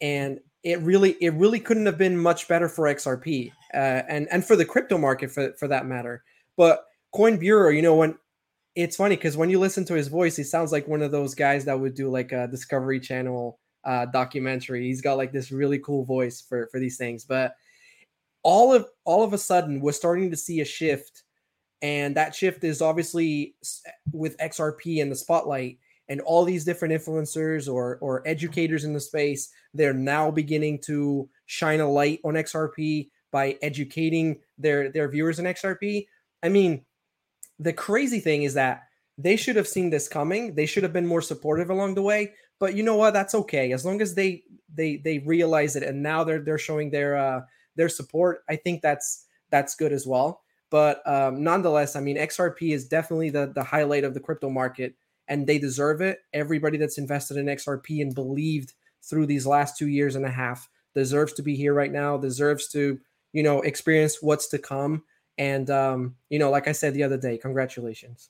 and 0.00 0.40
it 0.64 0.80
really 0.80 1.16
it 1.20 1.32
really 1.34 1.60
couldn't 1.60 1.86
have 1.86 1.98
been 1.98 2.18
much 2.18 2.48
better 2.48 2.68
for 2.68 2.86
XRP 2.86 3.52
uh, 3.74 4.02
and 4.08 4.28
and 4.30 4.44
for 4.44 4.56
the 4.56 4.64
crypto 4.64 4.98
market 4.98 5.30
for 5.30 5.52
for 5.52 5.68
that 5.68 5.86
matter. 5.86 6.24
But 6.56 6.84
Coin 7.12 7.38
Bureau, 7.38 7.70
you 7.70 7.82
know, 7.82 7.94
when 7.94 8.18
it's 8.74 8.96
funny 8.96 9.16
because 9.16 9.36
when 9.36 9.50
you 9.50 9.58
listen 9.58 9.84
to 9.86 9.94
his 9.94 10.08
voice, 10.08 10.36
he 10.36 10.42
sounds 10.42 10.72
like 10.72 10.86
one 10.86 11.02
of 11.02 11.10
those 11.10 11.34
guys 11.34 11.64
that 11.64 11.78
would 11.78 11.94
do 11.94 12.10
like 12.10 12.32
a 12.32 12.48
Discovery 12.48 13.00
Channel 13.00 13.58
uh, 13.84 14.06
documentary. 14.06 14.84
He's 14.86 15.00
got 15.00 15.16
like 15.16 15.32
this 15.32 15.50
really 15.50 15.78
cool 15.78 16.04
voice 16.04 16.40
for 16.40 16.68
for 16.70 16.80
these 16.80 16.96
things. 16.96 17.24
But 17.24 17.54
all 18.48 18.72
of 18.72 18.88
all 19.04 19.22
of 19.22 19.34
a 19.34 19.38
sudden, 19.38 19.78
we're 19.78 19.92
starting 19.92 20.30
to 20.30 20.36
see 20.36 20.62
a 20.62 20.64
shift, 20.64 21.24
and 21.82 22.16
that 22.16 22.34
shift 22.34 22.64
is 22.64 22.80
obviously 22.80 23.54
with 24.10 24.38
XRP 24.38 24.96
in 24.96 25.10
the 25.10 25.16
spotlight 25.16 25.78
and 26.08 26.22
all 26.22 26.46
these 26.46 26.64
different 26.64 26.94
influencers 26.94 27.70
or 27.70 27.98
or 28.00 28.26
educators 28.26 28.84
in 28.84 28.94
the 28.94 29.00
space 29.00 29.50
they're 29.74 29.92
now 29.92 30.30
beginning 30.30 30.78
to 30.78 31.28
shine 31.44 31.80
a 31.80 31.90
light 31.90 32.20
on 32.24 32.34
XRP 32.34 33.10
by 33.30 33.58
educating 33.60 34.38
their 34.56 34.90
their 34.90 35.10
viewers 35.10 35.38
in 35.38 35.44
XRP. 35.44 36.06
I 36.42 36.48
mean, 36.48 36.86
the 37.58 37.74
crazy 37.74 38.18
thing 38.18 38.44
is 38.44 38.54
that 38.54 38.84
they 39.18 39.36
should 39.36 39.56
have 39.56 39.68
seen 39.68 39.90
this 39.90 40.08
coming. 40.08 40.54
They 40.54 40.64
should 40.64 40.84
have 40.84 40.94
been 40.94 41.06
more 41.06 41.20
supportive 41.20 41.68
along 41.68 41.96
the 41.96 42.02
way. 42.02 42.32
But 42.58 42.74
you 42.74 42.82
know 42.82 42.96
what? 42.96 43.12
That's 43.12 43.34
okay 43.34 43.72
as 43.72 43.84
long 43.84 44.00
as 44.00 44.14
they 44.14 44.42
they 44.74 44.96
they 44.96 45.18
realize 45.18 45.76
it 45.76 45.82
and 45.82 46.02
now 46.02 46.24
they're 46.24 46.40
they're 46.40 46.56
showing 46.56 46.90
their 46.90 47.18
uh 47.18 47.42
their 47.78 47.88
support. 47.88 48.44
I 48.48 48.56
think 48.56 48.82
that's 48.82 49.24
that's 49.50 49.74
good 49.74 49.92
as 49.92 50.06
well. 50.06 50.42
But 50.70 51.00
um, 51.08 51.42
nonetheless, 51.42 51.96
I 51.96 52.00
mean, 52.00 52.18
XRP 52.18 52.74
is 52.74 52.86
definitely 52.86 53.30
the 53.30 53.50
the 53.54 53.64
highlight 53.64 54.04
of 54.04 54.12
the 54.12 54.20
crypto 54.20 54.50
market, 54.50 54.96
and 55.26 55.46
they 55.46 55.58
deserve 55.58 56.02
it. 56.02 56.18
Everybody 56.34 56.76
that's 56.76 56.98
invested 56.98 57.38
in 57.38 57.46
XRP 57.46 58.02
and 58.02 58.14
believed 58.14 58.74
through 59.02 59.26
these 59.26 59.46
last 59.46 59.78
two 59.78 59.88
years 59.88 60.14
and 60.14 60.26
a 60.26 60.30
half 60.30 60.68
deserves 60.94 61.32
to 61.34 61.42
be 61.42 61.56
here 61.56 61.72
right 61.72 61.92
now. 61.92 62.18
Deserves 62.18 62.68
to 62.68 63.00
you 63.32 63.42
know 63.42 63.62
experience 63.62 64.18
what's 64.20 64.48
to 64.48 64.58
come. 64.58 65.04
And 65.38 65.70
um, 65.70 66.16
you 66.28 66.38
know, 66.38 66.50
like 66.50 66.68
I 66.68 66.72
said 66.72 66.92
the 66.92 67.04
other 67.04 67.16
day, 67.16 67.38
congratulations. 67.38 68.28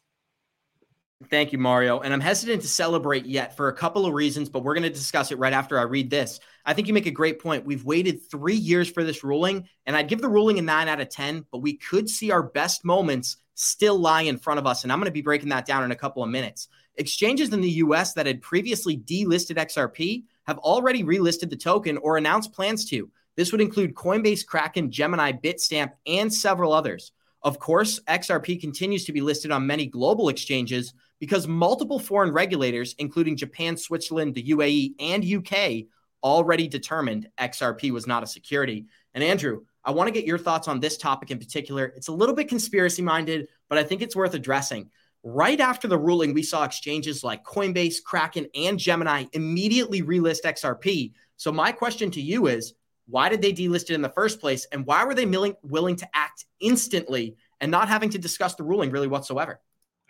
Thank 1.27 1.51
you, 1.51 1.59
Mario. 1.59 1.99
And 1.99 2.15
I'm 2.15 2.21
hesitant 2.21 2.63
to 2.63 2.69
celebrate 2.69 3.27
yet 3.27 3.57
for 3.57 3.69
a 3.69 3.73
couple 3.73 4.07
of 4.07 4.15
reasons, 4.15 4.49
but 4.49 4.63
we're 4.63 4.75
going 4.75 4.85
to 4.85 4.91
discuss 4.91 5.33
it 5.33 5.39
right 5.39 5.53
after 5.53 5.77
I 5.77 5.83
read 5.83 6.11
this. 6.11 6.39
I 6.65 6.75
think 6.75 6.87
you 6.87 6.95
make 6.95 7.07
a 7.07 7.11
great 7.11 7.41
point. 7.41 7.67
We've 7.67 7.85
waited 7.85 8.31
three 8.31 8.55
years 8.55 8.89
for 8.89 9.03
this 9.03 9.25
ruling, 9.25 9.69
and 9.85 9.97
I'd 9.97 10.09
give 10.09 10.21
the 10.21 10.29
ruling 10.29 10.61
a 10.61 10.63
nine 10.63 10.87
out 10.87 11.01
of 11.01 11.09
10, 11.09 11.45
but 11.51 11.59
we 11.59 11.77
could 11.77 12.09
see 12.09 12.31
our 12.31 12.45
best 12.45 12.85
moments 12.85 13.39
still 13.55 13.99
lie 13.99 14.23
in 14.23 14.39
front 14.39 14.61
of 14.61 14.67
us. 14.67 14.85
And 14.85 14.93
I'm 14.93 15.01
going 15.01 15.07
to 15.07 15.13
be 15.13 15.21
breaking 15.21 15.49
that 15.49 15.67
down 15.67 15.83
in 15.83 15.91
a 15.91 15.97
couple 15.97 16.23
of 16.23 16.31
minutes. 16.31 16.69
Exchanges 16.95 17.53
in 17.53 17.63
the 17.63 17.71
US 17.71 18.13
that 18.13 18.27
had 18.27 18.41
previously 18.41 18.97
delisted 18.97 19.57
XRP 19.57 20.23
have 20.47 20.59
already 20.59 21.03
relisted 21.03 21.51
the 21.51 21.57
token 21.57 21.97
or 21.99 22.17
announced 22.17 22.53
plans 22.53 22.89
to. 22.91 23.11
This 23.35 23.51
would 23.51 23.61
include 23.61 23.95
Coinbase, 23.95 24.47
Kraken, 24.47 24.93
Gemini, 24.93 25.33
Bitstamp, 25.33 25.91
and 26.07 26.33
several 26.33 26.73
others. 26.73 27.11
Of 27.43 27.59
course, 27.59 28.01
XRP 28.09 28.61
continues 28.61 29.05
to 29.05 29.13
be 29.13 29.21
listed 29.21 29.51
on 29.51 29.67
many 29.67 29.87
global 29.87 30.29
exchanges 30.29 30.93
because 31.21 31.49
multiple 31.49 31.99
foreign 31.99 32.33
regulators, 32.33 32.95
including 32.99 33.37
Japan, 33.37 33.77
Switzerland, 33.77 34.35
the 34.35 34.45
UAE, 34.45 34.95
and 35.01 35.25
UK, 35.25 35.87
already 36.23 36.69
determined 36.69 37.29
XRP 37.39 37.91
was 37.91 38.07
not 38.07 38.23
a 38.23 38.27
security. 38.27 38.87
And 39.15 39.23
Andrew, 39.23 39.63
I 39.85 39.91
want 39.93 40.09
to 40.09 40.13
get 40.13 40.27
your 40.27 40.39
thoughts 40.39 40.69
on 40.69 40.81
this 40.81 40.97
topic 40.97 41.31
in 41.31 41.39
particular. 41.39 41.87
It's 41.97 42.09
a 42.09 42.13
little 42.13 42.35
bit 42.35 42.49
conspiracy 42.49 43.03
minded, 43.03 43.49
but 43.69 43.79
I 43.79 43.85
think 43.85 44.03
it's 44.03 44.17
worth 44.17 44.35
addressing. 44.35 44.91
Right 45.25 45.61
after 45.61 45.89
the 45.89 45.99
ruling, 45.99 46.35
we 46.35 46.43
saw 46.43 46.65
exchanges 46.65 47.25
like 47.25 47.45
Coinbase, 47.45 48.03
Kraken, 48.05 48.47
and 48.55 48.79
Gemini 48.79 49.25
immediately 49.33 50.03
relist 50.03 50.43
XRP. 50.45 51.13
So, 51.37 51.51
my 51.53 51.73
question 51.73 52.11
to 52.13 52.21
you 52.21 52.47
is 52.47 52.75
why 53.09 53.29
did 53.29 53.43
they 53.43 53.53
delist 53.53 53.85
it 53.85 53.95
in 53.95 54.03
the 54.03 54.11
first 54.11 54.41
place? 54.41 54.67
And 54.71 54.87
why 54.87 55.05
were 55.05 55.15
they 55.15 55.27
willing, 55.27 55.55
willing 55.63 55.97
to 55.97 56.09
act 56.15 56.45
instantly 56.61 57.37
and 57.61 57.71
not 57.71 57.89
having 57.89 58.11
to 58.11 58.19
discuss 58.19 58.55
the 58.55 58.65
ruling 58.65 58.91
really 58.91 59.09
whatsoever? 59.09 59.61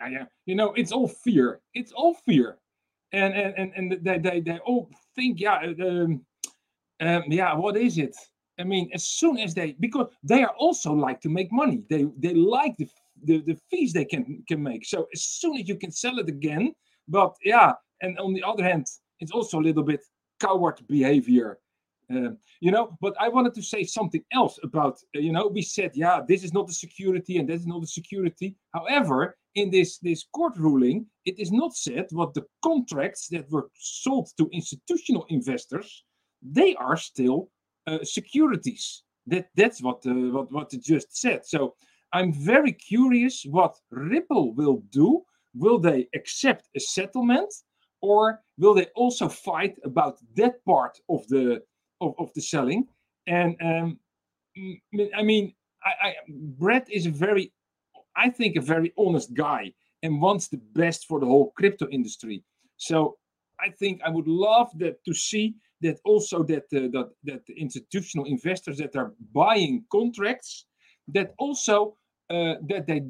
Yeah, 0.07 0.25
you 0.45 0.55
know, 0.55 0.73
it's 0.73 0.91
all 0.91 1.07
fear. 1.07 1.59
It's 1.73 1.91
all 1.91 2.15
fear. 2.25 2.57
And 3.11 3.33
and 3.33 3.53
and, 3.57 3.73
and 3.75 4.05
they, 4.05 4.17
they, 4.17 4.39
they 4.39 4.59
all 4.59 4.89
think, 5.15 5.39
yeah, 5.39 5.59
um, 5.81 6.21
um, 7.01 7.23
yeah, 7.27 7.53
what 7.55 7.75
is 7.77 7.97
it? 7.97 8.15
I 8.59 8.63
mean, 8.63 8.89
as 8.93 9.05
soon 9.07 9.37
as 9.37 9.53
they, 9.53 9.75
because 9.79 10.07
they 10.23 10.43
are 10.43 10.53
also 10.57 10.93
like 10.93 11.21
to 11.21 11.29
make 11.29 11.51
money. 11.51 11.83
They 11.89 12.05
they 12.17 12.33
like 12.33 12.77
the 12.77 12.87
the, 13.23 13.41
the 13.41 13.57
fees 13.69 13.93
they 13.93 14.05
can 14.05 14.43
can 14.47 14.61
make. 14.63 14.85
So 14.85 15.07
as 15.13 15.23
soon 15.23 15.57
as 15.57 15.67
you 15.67 15.75
can 15.75 15.91
sell 15.91 16.19
it 16.19 16.29
again, 16.29 16.73
but 17.07 17.35
yeah, 17.43 17.73
and 18.01 18.17
on 18.19 18.33
the 18.33 18.43
other 18.43 18.63
hand, 18.63 18.85
it's 19.19 19.31
also 19.31 19.59
a 19.59 19.65
little 19.67 19.83
bit 19.83 20.01
coward 20.39 20.79
behavior 20.87 21.59
uh, 22.13 22.31
you 22.59 22.71
know, 22.71 22.97
but 23.01 23.15
I 23.19 23.29
wanted 23.29 23.53
to 23.55 23.61
say 23.61 23.83
something 23.83 24.23
else 24.33 24.59
about, 24.63 24.97
uh, 25.15 25.19
you 25.19 25.31
know, 25.31 25.47
we 25.47 25.61
said, 25.61 25.91
yeah, 25.93 26.21
this 26.27 26.43
is 26.43 26.53
not 26.53 26.67
the 26.67 26.73
security 26.73 27.37
and 27.37 27.47
this 27.47 27.61
is 27.61 27.67
not 27.67 27.81
the 27.81 27.87
security. 27.87 28.55
However, 28.73 29.37
in 29.55 29.69
this, 29.71 29.97
this 29.99 30.25
court 30.33 30.53
ruling, 30.57 31.05
it 31.25 31.39
is 31.39 31.51
not 31.51 31.75
said 31.75 32.07
what 32.11 32.33
the 32.33 32.45
contracts 32.63 33.27
that 33.29 33.49
were 33.49 33.69
sold 33.75 34.29
to 34.37 34.49
institutional 34.51 35.25
investors, 35.29 36.03
they 36.41 36.75
are 36.75 36.97
still 36.97 37.49
uh, 37.87 37.99
securities. 38.03 39.03
That 39.27 39.47
that's 39.55 39.81
what 39.81 40.05
uh, 40.05 40.13
what 40.13 40.51
what 40.51 40.73
it 40.73 40.83
just 40.83 41.15
said. 41.15 41.45
So 41.45 41.75
I'm 42.13 42.33
very 42.33 42.71
curious 42.71 43.43
what 43.43 43.75
Ripple 43.91 44.53
will 44.53 44.81
do. 44.89 45.23
Will 45.53 45.77
they 45.77 46.07
accept 46.15 46.69
a 46.75 46.79
settlement, 46.79 47.53
or 48.01 48.41
will 48.57 48.73
they 48.73 48.87
also 48.95 49.27
fight 49.27 49.75
about 49.83 50.17
that 50.35 50.63
part 50.65 50.97
of 51.09 51.27
the 51.27 51.61
of, 52.01 52.13
of 52.17 52.31
the 52.33 52.41
selling. 52.41 52.87
And 53.27 53.55
um, 53.61 53.99
I 55.15 55.21
mean, 55.21 55.53
I, 55.83 56.07
I, 56.07 56.15
Brett 56.29 56.87
is 56.89 57.05
a 57.05 57.11
very, 57.11 57.51
I 58.25 58.29
think, 58.29 58.55
a 58.55 58.71
very 58.75 58.91
honest 58.97 59.33
guy 59.33 59.63
and 60.03 60.21
wants 60.21 60.47
the 60.47 60.61
best 60.81 61.05
for 61.07 61.19
the 61.19 61.25
whole 61.25 61.51
crypto 61.57 61.87
industry. 61.89 62.43
So 62.77 63.17
I 63.59 63.69
think 63.69 64.01
I 64.05 64.09
would 64.09 64.27
love 64.27 64.69
that 64.79 65.03
to 65.05 65.13
see 65.13 65.55
that 65.81 65.97
also 66.03 66.43
that 66.43 66.65
uh, 66.75 66.91
that 66.95 67.09
that 67.23 67.41
the 67.47 67.55
institutional 67.65 68.25
investors 68.35 68.77
that 68.77 68.95
are 68.95 69.13
buying 69.33 69.85
contracts 69.91 70.65
that 71.15 71.33
also 71.37 71.95
uh, 72.29 72.55
that 72.71 72.85
they 72.87 73.01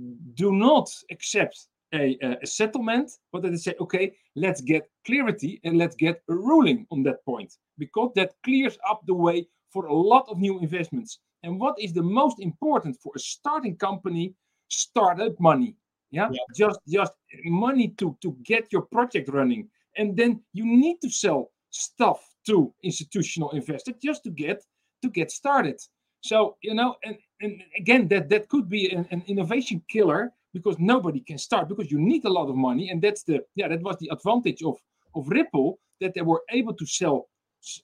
do 0.43 0.51
not 0.51 0.87
accept 1.11 1.57
a, 1.93 2.17
a, 2.21 2.47
settlement, 2.47 3.11
but 3.31 3.41
that 3.41 3.51
they 3.51 3.57
say, 3.57 3.75
okay, 3.81 4.13
let's 4.35 4.61
get 4.61 4.89
clarity 5.05 5.59
and 5.63 5.77
let's 5.77 5.95
get 5.95 6.21
a 6.29 6.35
ruling 6.35 6.85
on 6.91 7.03
that 7.03 7.23
point 7.25 7.51
because 7.77 8.11
that 8.15 8.33
clears 8.43 8.77
up 8.89 9.01
the 9.07 9.13
way 9.13 9.47
for 9.73 9.87
a 9.87 9.93
lot 9.93 10.25
of 10.29 10.37
new 10.37 10.59
investments. 10.59 11.19
And 11.43 11.59
what 11.59 11.75
is 11.79 11.93
the 11.93 12.03
most 12.03 12.39
important 12.39 12.97
for 13.01 13.11
a 13.15 13.19
starting 13.19 13.75
company? 13.77 14.35
Startup 14.69 15.37
money. 15.39 15.75
Yeah? 16.11 16.29
yeah, 16.31 16.41
just 16.55 16.79
just 16.87 17.13
money 17.45 17.89
to 17.97 18.17
to 18.21 18.35
get 18.43 18.71
your 18.71 18.83
project 18.83 19.29
running, 19.29 19.69
and 19.97 20.17
then 20.17 20.41
you 20.53 20.65
need 20.65 21.01
to 21.01 21.09
sell 21.09 21.51
stuff 21.69 22.19
to 22.47 22.73
institutional 22.83 23.51
investors 23.51 23.95
just 24.01 24.23
to 24.23 24.31
get 24.31 24.63
to 25.03 25.09
get 25.09 25.31
started. 25.31 25.79
So 26.21 26.57
you 26.61 26.73
know, 26.73 26.95
and 27.03 27.17
and 27.41 27.61
again, 27.77 28.07
that 28.07 28.29
that 28.29 28.49
could 28.49 28.69
be 28.69 28.89
an, 28.89 29.07
an 29.11 29.23
innovation 29.27 29.83
killer 29.87 30.33
because 30.53 30.79
nobody 30.79 31.19
can 31.19 31.37
start 31.37 31.67
because 31.69 31.91
you 31.91 31.99
need 31.99 32.25
a 32.25 32.29
lot 32.29 32.49
of 32.49 32.55
money, 32.55 32.89
and 32.89 33.01
that's 33.01 33.23
the 33.23 33.45
yeah 33.55 33.67
that 33.67 33.81
was 33.81 33.97
the 33.97 34.09
advantage 34.11 34.63
of 34.63 34.77
of 35.15 35.27
Ripple 35.27 35.79
that 36.01 36.13
they 36.13 36.21
were 36.21 36.41
able 36.49 36.73
to 36.73 36.85
sell 36.85 37.29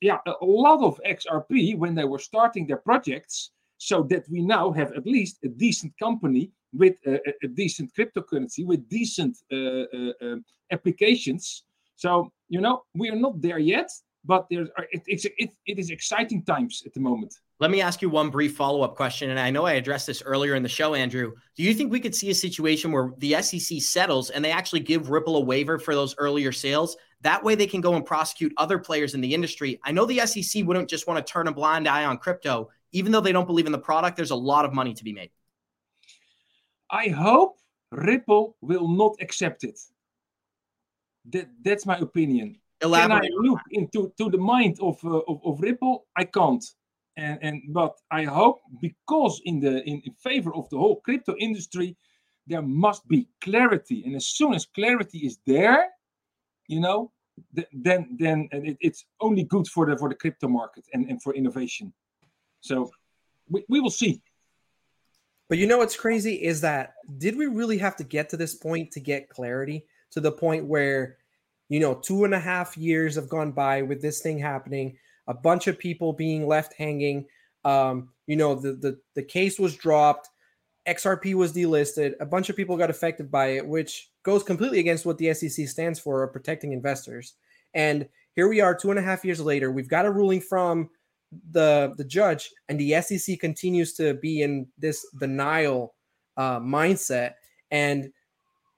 yeah, 0.01 0.19
a 0.25 0.45
lot 0.45 0.81
of 0.81 0.99
XRP 1.05 1.77
when 1.77 1.95
they 1.95 2.05
were 2.05 2.19
starting 2.19 2.65
their 2.65 2.77
projects, 2.77 3.51
so 3.77 4.03
that 4.03 4.23
we 4.29 4.41
now 4.41 4.71
have 4.71 4.93
at 4.93 5.05
least 5.05 5.39
a 5.43 5.49
decent 5.49 5.93
company 5.99 6.51
with 6.75 6.95
a, 7.05 7.19
a 7.43 7.47
decent 7.47 7.91
cryptocurrency 7.97 8.65
with 8.65 8.87
decent 8.89 9.37
uh, 9.51 9.55
uh, 9.55 10.11
uh, 10.21 10.35
applications. 10.71 11.63
So 11.95 12.31
you 12.49 12.61
know 12.61 12.83
we 12.93 13.09
are 13.09 13.15
not 13.15 13.41
there 13.41 13.59
yet, 13.59 13.89
but 14.23 14.45
there's 14.49 14.69
uh, 14.77 14.83
it, 14.91 15.03
it's 15.07 15.25
it, 15.25 15.51
it 15.65 15.79
is 15.79 15.89
exciting 15.89 16.43
times 16.43 16.83
at 16.85 16.93
the 16.93 16.99
moment. 16.99 17.33
Let 17.59 17.71
me 17.71 17.79
ask 17.79 18.01
you 18.01 18.09
one 18.09 18.29
brief 18.29 18.57
follow 18.57 18.81
up 18.81 18.95
question. 18.95 19.29
And 19.29 19.39
I 19.39 19.49
know 19.49 19.65
I 19.65 19.73
addressed 19.73 20.07
this 20.07 20.21
earlier 20.21 20.55
in 20.55 20.63
the 20.63 20.69
show, 20.69 20.93
Andrew. 20.93 21.31
Do 21.55 21.63
you 21.63 21.73
think 21.73 21.89
we 21.89 22.01
could 22.01 22.13
see 22.13 22.29
a 22.29 22.35
situation 22.35 22.91
where 22.91 23.13
the 23.19 23.41
SEC 23.41 23.81
settles 23.81 24.29
and 24.29 24.43
they 24.43 24.51
actually 24.51 24.81
give 24.81 25.09
Ripple 25.09 25.37
a 25.37 25.39
waiver 25.39 25.79
for 25.79 25.95
those 25.95 26.15
earlier 26.17 26.51
sales? 26.51 26.97
That 27.21 27.43
way 27.43 27.55
they 27.55 27.65
can 27.65 27.79
go 27.79 27.95
and 27.95 28.05
prosecute 28.05 28.53
other 28.57 28.77
players 28.77 29.13
in 29.13 29.21
the 29.21 29.33
industry. 29.33 29.79
I 29.85 29.93
know 29.93 30.05
the 30.05 30.19
SEC 30.27 30.65
wouldn't 30.65 30.89
just 30.89 31.07
want 31.07 31.25
to 31.25 31.31
turn 31.31 31.47
a 31.47 31.53
blind 31.53 31.87
eye 31.87 32.03
on 32.03 32.17
crypto. 32.17 32.69
Even 32.91 33.13
though 33.13 33.21
they 33.21 33.31
don't 33.31 33.47
believe 33.47 33.65
in 33.65 33.71
the 33.71 33.77
product, 33.77 34.17
there's 34.17 34.31
a 34.31 34.35
lot 34.35 34.65
of 34.65 34.73
money 34.73 34.93
to 34.93 35.03
be 35.03 35.13
made. 35.13 35.31
I 36.89 37.09
hope 37.09 37.57
Ripple 37.91 38.57
will 38.61 38.87
not 38.87 39.15
accept 39.21 39.63
it. 39.63 39.79
That, 41.29 41.49
that's 41.63 41.85
my 41.85 41.97
opinion. 41.97 42.59
Elaborate. 42.81 43.23
Can 43.23 43.31
I 43.31 43.47
look 43.47 43.61
into 43.71 44.13
to 44.17 44.29
the 44.29 44.37
mind 44.37 44.77
of, 44.81 45.03
uh, 45.03 45.21
of, 45.27 45.41
of 45.43 45.61
Ripple? 45.61 46.05
I 46.15 46.25
can't 46.25 46.63
and 47.17 47.39
and 47.41 47.61
but 47.69 47.97
I 48.11 48.23
hope 48.23 48.61
because 48.81 49.41
in 49.45 49.59
the 49.59 49.83
in, 49.83 50.01
in 50.05 50.13
favor 50.13 50.53
of 50.53 50.69
the 50.69 50.77
whole 50.77 51.01
crypto 51.01 51.35
industry, 51.39 51.95
there 52.47 52.61
must 52.61 53.07
be 53.07 53.27
clarity, 53.41 54.03
and 54.05 54.15
as 54.15 54.27
soon 54.27 54.53
as 54.53 54.65
clarity 54.65 55.19
is 55.19 55.39
there, 55.45 55.87
you 56.67 56.79
know, 56.79 57.11
th- 57.55 57.67
then 57.73 58.15
then 58.19 58.49
it, 58.51 58.77
it's 58.81 59.05
only 59.21 59.43
good 59.43 59.67
for 59.67 59.85
the 59.85 59.97
for 59.97 60.09
the 60.09 60.15
crypto 60.15 60.47
market 60.47 60.85
and, 60.93 61.09
and 61.09 61.21
for 61.21 61.33
innovation. 61.33 61.93
So 62.59 62.91
we, 63.49 63.63
we 63.69 63.79
will 63.79 63.91
see. 63.91 64.21
But 65.47 65.57
you 65.57 65.67
know 65.67 65.77
what's 65.77 65.95
crazy 65.95 66.35
is 66.43 66.61
that 66.61 66.95
did 67.17 67.37
we 67.37 67.45
really 67.45 67.77
have 67.77 67.95
to 67.97 68.03
get 68.03 68.29
to 68.29 68.37
this 68.37 68.55
point 68.55 68.91
to 68.91 68.99
get 68.99 69.29
clarity 69.29 69.85
to 70.11 70.19
the 70.19 70.31
point 70.31 70.65
where, 70.65 71.17
you 71.69 71.79
know, 71.79 71.95
two 71.95 72.25
and 72.25 72.33
a 72.33 72.39
half 72.39 72.77
years 72.77 73.15
have 73.15 73.29
gone 73.29 73.51
by 73.51 73.81
with 73.81 74.01
this 74.01 74.21
thing 74.21 74.39
happening, 74.39 74.97
a 75.27 75.33
bunch 75.33 75.67
of 75.67 75.77
people 75.77 76.13
being 76.13 76.47
left 76.47 76.73
hanging. 76.77 77.25
Um, 77.63 78.09
you 78.27 78.35
know, 78.35 78.55
the 78.55 78.73
the 78.73 78.99
the 79.13 79.23
case 79.23 79.59
was 79.59 79.75
dropped, 79.75 80.29
XRP 80.87 81.33
was 81.33 81.53
delisted, 81.53 82.13
a 82.19 82.25
bunch 82.25 82.49
of 82.49 82.55
people 82.55 82.77
got 82.77 82.89
affected 82.89 83.31
by 83.31 83.47
it, 83.47 83.65
which 83.65 84.11
goes 84.23 84.43
completely 84.43 84.79
against 84.79 85.05
what 85.05 85.17
the 85.17 85.33
SEC 85.33 85.67
stands 85.67 85.99
for, 85.99 86.27
protecting 86.27 86.73
investors. 86.73 87.33
And 87.73 88.07
here 88.33 88.47
we 88.47 88.61
are, 88.61 88.75
two 88.75 88.89
and 88.89 88.99
a 88.99 89.03
half 89.03 89.25
years 89.25 89.39
later. 89.39 89.71
We've 89.71 89.89
got 89.89 90.05
a 90.05 90.11
ruling 90.11 90.41
from 90.41 90.89
the 91.51 91.93
the 91.97 92.03
judge 92.03 92.51
and 92.69 92.79
the 92.79 93.01
SEC 93.01 93.39
continues 93.39 93.93
to 93.93 94.13
be 94.15 94.41
in 94.41 94.67
this 94.77 95.05
denial 95.19 95.95
uh, 96.37 96.59
mindset. 96.59 97.33
And 97.71 98.11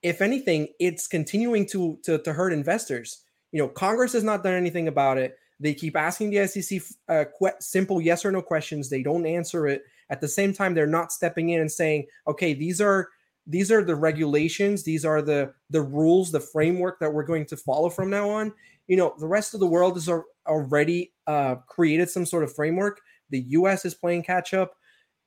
if 0.02 0.22
anything 0.22 0.68
it's 0.78 1.06
continuing 1.06 1.66
to, 1.66 1.98
to 2.04 2.18
to 2.18 2.32
hurt 2.32 2.52
investors. 2.52 3.24
You 3.52 3.60
know 3.62 3.68
Congress 3.68 4.12
has 4.12 4.24
not 4.24 4.42
done 4.42 4.54
anything 4.54 4.88
about 4.88 5.18
it. 5.18 5.38
They 5.60 5.74
keep 5.74 5.96
asking 5.96 6.30
the 6.30 6.46
SEC 6.46 6.80
uh, 7.08 7.24
simple 7.60 8.00
yes 8.00 8.24
or 8.24 8.30
no 8.30 8.42
questions. 8.42 8.88
They 8.88 9.02
don't 9.02 9.26
answer 9.26 9.66
it. 9.66 9.82
At 10.10 10.20
the 10.20 10.28
same 10.28 10.52
time 10.52 10.74
they're 10.74 10.86
not 10.86 11.12
stepping 11.12 11.50
in 11.50 11.60
and 11.60 11.70
saying 11.70 12.06
okay 12.26 12.54
these 12.54 12.80
are 12.80 13.08
these 13.46 13.72
are 13.72 13.82
the 13.82 13.96
regulations. 13.96 14.82
These 14.84 15.04
are 15.04 15.22
the 15.22 15.52
the 15.70 15.82
rules 15.82 16.30
the 16.30 16.40
framework 16.40 17.00
that 17.00 17.12
we're 17.12 17.24
going 17.24 17.46
to 17.46 17.56
follow 17.56 17.88
from 17.88 18.10
now 18.10 18.28
on. 18.28 18.52
You 18.86 18.96
know 18.96 19.14
the 19.18 19.26
rest 19.26 19.54
of 19.54 19.60
the 19.60 19.66
world 19.66 19.96
is 19.96 20.08
already 20.46 21.12
uh, 21.28 21.56
created 21.68 22.10
some 22.10 22.26
sort 22.26 22.42
of 22.42 22.52
framework. 22.52 23.00
The 23.30 23.40
us 23.42 23.84
is 23.84 23.94
playing 23.94 24.24
catch 24.24 24.52
up. 24.52 24.74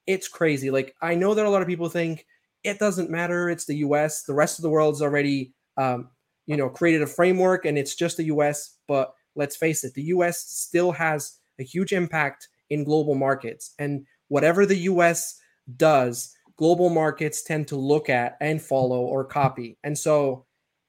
It's 0.07 0.27
crazy. 0.27 0.69
Like 0.69 0.93
i 1.01 1.15
know 1.15 1.33
that 1.33 1.45
a 1.45 1.49
lot 1.49 1.61
of 1.61 1.67
people 1.67 1.87
think 1.87 2.25
it 2.63 2.79
doesn't 2.79 3.09
matter. 3.09 3.49
It's 3.49 3.65
the 3.65 3.75
us 3.77 4.23
the 4.23 4.33
rest 4.33 4.59
of 4.59 4.63
the 4.63 4.69
world's 4.69 5.01
already 5.01 5.53
um, 5.77 6.09
you 6.45 6.57
know 6.57 6.69
created 6.69 7.01
a 7.01 7.07
framework 7.07 7.65
and 7.65 7.77
it's 7.77 7.95
just 7.95 8.17
the 8.17 8.25
us 8.25 8.77
but 8.87 9.13
let's 9.35 9.55
face 9.55 9.85
it 9.85 9.93
the 9.93 10.03
us 10.03 10.39
still 10.39 10.91
has 10.91 11.37
a 11.61 11.63
huge 11.63 11.93
impact 11.93 12.49
in 12.71 12.83
global 12.83 13.15
markets. 13.15 13.73
And 13.77 14.05
whatever 14.29 14.65
the 14.65 14.77
us 14.77 15.39
does 15.77 16.35
global 16.57 16.89
markets 16.89 17.43
tend 17.43 17.67
to 17.67 17.75
look 17.75 18.09
at 18.09 18.37
and 18.41 18.61
follow 18.61 19.01
or 19.01 19.23
copy. 19.23 19.77
And 19.83 19.97
so 19.97 20.45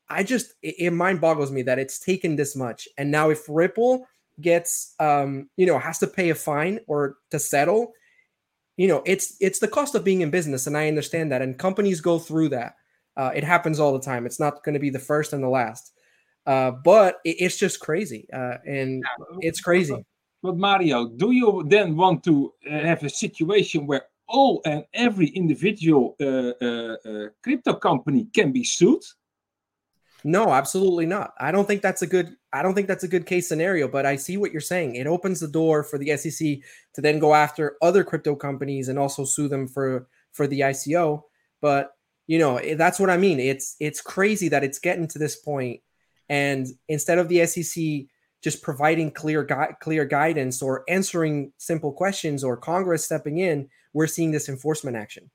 I 0.09 0.22
just 0.22 0.55
it, 0.62 0.75
it 0.79 0.90
mind 0.92 1.20
boggles 1.20 1.51
me 1.51 1.62
that 1.62 1.79
it's 1.79 1.98
taken 1.98 2.37
this 2.37 2.57
much. 2.57 2.88
And 2.98 3.11
now 3.11 3.31
if 3.31 3.44
Ripple 3.48 4.07
gets 4.40 4.95
um, 4.99 5.49
you 5.57 5.66
know, 5.66 5.79
has 5.79 5.99
to 5.99 6.07
pay 6.07 6.31
a 6.31 6.35
fine 6.35 6.81
or 6.87 7.16
to 7.31 7.38
settle, 7.38 7.92
you 8.77 8.88
know, 8.88 9.03
it's 9.07 9.37
it's 9.40 9.59
the 9.59 9.68
cost 9.68 9.95
of 9.95 10.05
being 10.05 10.23
in 10.23 10.31
business 10.31 10.66
and 10.66 10.77
I 10.77 10.88
understand 10.88 11.33
that 11.33 11.42
and 11.42 11.59
companies 11.59 12.01
go 12.01 12.18
through 12.18 12.51
that. 12.51 12.77
Uh, 13.16 13.31
it 13.35 13.45
happens 13.45 13.79
all 13.79 13.92
the 13.92 14.01
time. 14.05 14.25
It's 14.25 14.40
not 14.40 14.64
going 14.64 14.73
to 14.75 14.81
be 14.81 14.90
the 14.90 14.99
first 14.99 15.33
and 15.33 15.42
the 15.42 15.49
last. 15.49 15.92
Uh, 16.47 16.71
but 16.71 17.21
it, 17.25 17.37
it's 17.40 17.57
just 17.57 17.81
crazy. 17.81 18.27
Uh, 18.33 18.57
and 18.66 19.05
it's 19.40 19.61
crazy. 19.61 20.05
But 20.42 20.57
Mario, 20.57 21.09
do 21.09 21.31
you 21.31 21.64
then 21.68 21.97
want 21.97 22.25
to 22.25 22.53
uh, 22.68 22.81
have 22.81 23.05
a 23.05 23.11
situation 23.11 23.87
where 23.87 24.07
all 24.27 24.61
and 24.64 24.85
every 24.95 25.29
individual 25.29 26.16
uh, 26.21 26.53
uh, 26.61 26.97
uh, 27.05 27.29
crypto 27.42 27.75
company 27.75 28.27
can 28.35 28.51
be 28.51 28.64
sued? 28.64 29.03
No, 30.24 30.52
absolutely 30.52 31.06
not. 31.06 31.35
I 31.38 31.50
don't 31.50 31.66
think 31.66 31.82
that's 31.82 32.02
a 32.02 32.06
good. 32.06 32.37
I 32.52 32.62
don't 32.62 32.74
think 32.74 32.87
that's 32.87 33.04
a 33.04 33.08
good 33.08 33.26
case 33.26 33.48
scenario. 33.48 33.88
But 33.88 34.06
I 34.06 34.16
see 34.16 34.37
what 34.37 34.52
you're 34.52 34.61
saying. 34.61 34.94
It 34.94 35.06
opens 35.06 35.40
the 35.40 35.48
door 35.48 35.82
for 35.82 35.98
the 35.98 36.16
SEC 36.16 36.58
to 36.94 37.00
then 37.00 37.18
go 37.18 37.35
after 37.35 37.76
other 37.82 38.04
crypto 38.04 38.37
companies 38.37 38.88
and 38.88 38.98
also 38.98 39.24
sue 39.24 39.48
them 39.48 39.66
for 39.66 40.06
for 40.32 40.46
the 40.46 40.61
ICO. 40.61 41.22
But 41.61 41.92
you 42.26 42.38
know 42.38 42.58
eh, 42.58 42.74
that's 42.74 43.00
what 43.00 43.11
I 43.11 43.16
mean. 43.16 43.40
It's 43.40 43.76
it's 43.80 44.00
crazy 44.00 44.48
that 44.48 44.64
it's 44.64 44.78
getting 44.78 45.08
to 45.08 45.18
this 45.18 45.37
point, 45.37 45.80
and 46.28 46.66
instead 46.88 47.18
of 47.18 47.28
the 47.28 47.44
SEC 47.46 48.06
just 48.42 48.62
providing 48.62 49.11
clear 49.11 49.44
gui- 49.44 49.76
clear 49.80 50.04
guidance 50.04 50.62
or 50.62 50.85
answering 50.88 51.52
simple 51.58 51.92
questions 51.92 52.42
or 52.42 52.56
Congress 52.56 53.04
stepping 53.04 53.38
in, 53.38 53.68
we're 53.92 54.08
seeing 54.08 54.32
this 54.32 54.48
enforcement 54.48 54.96
action. 54.96 55.30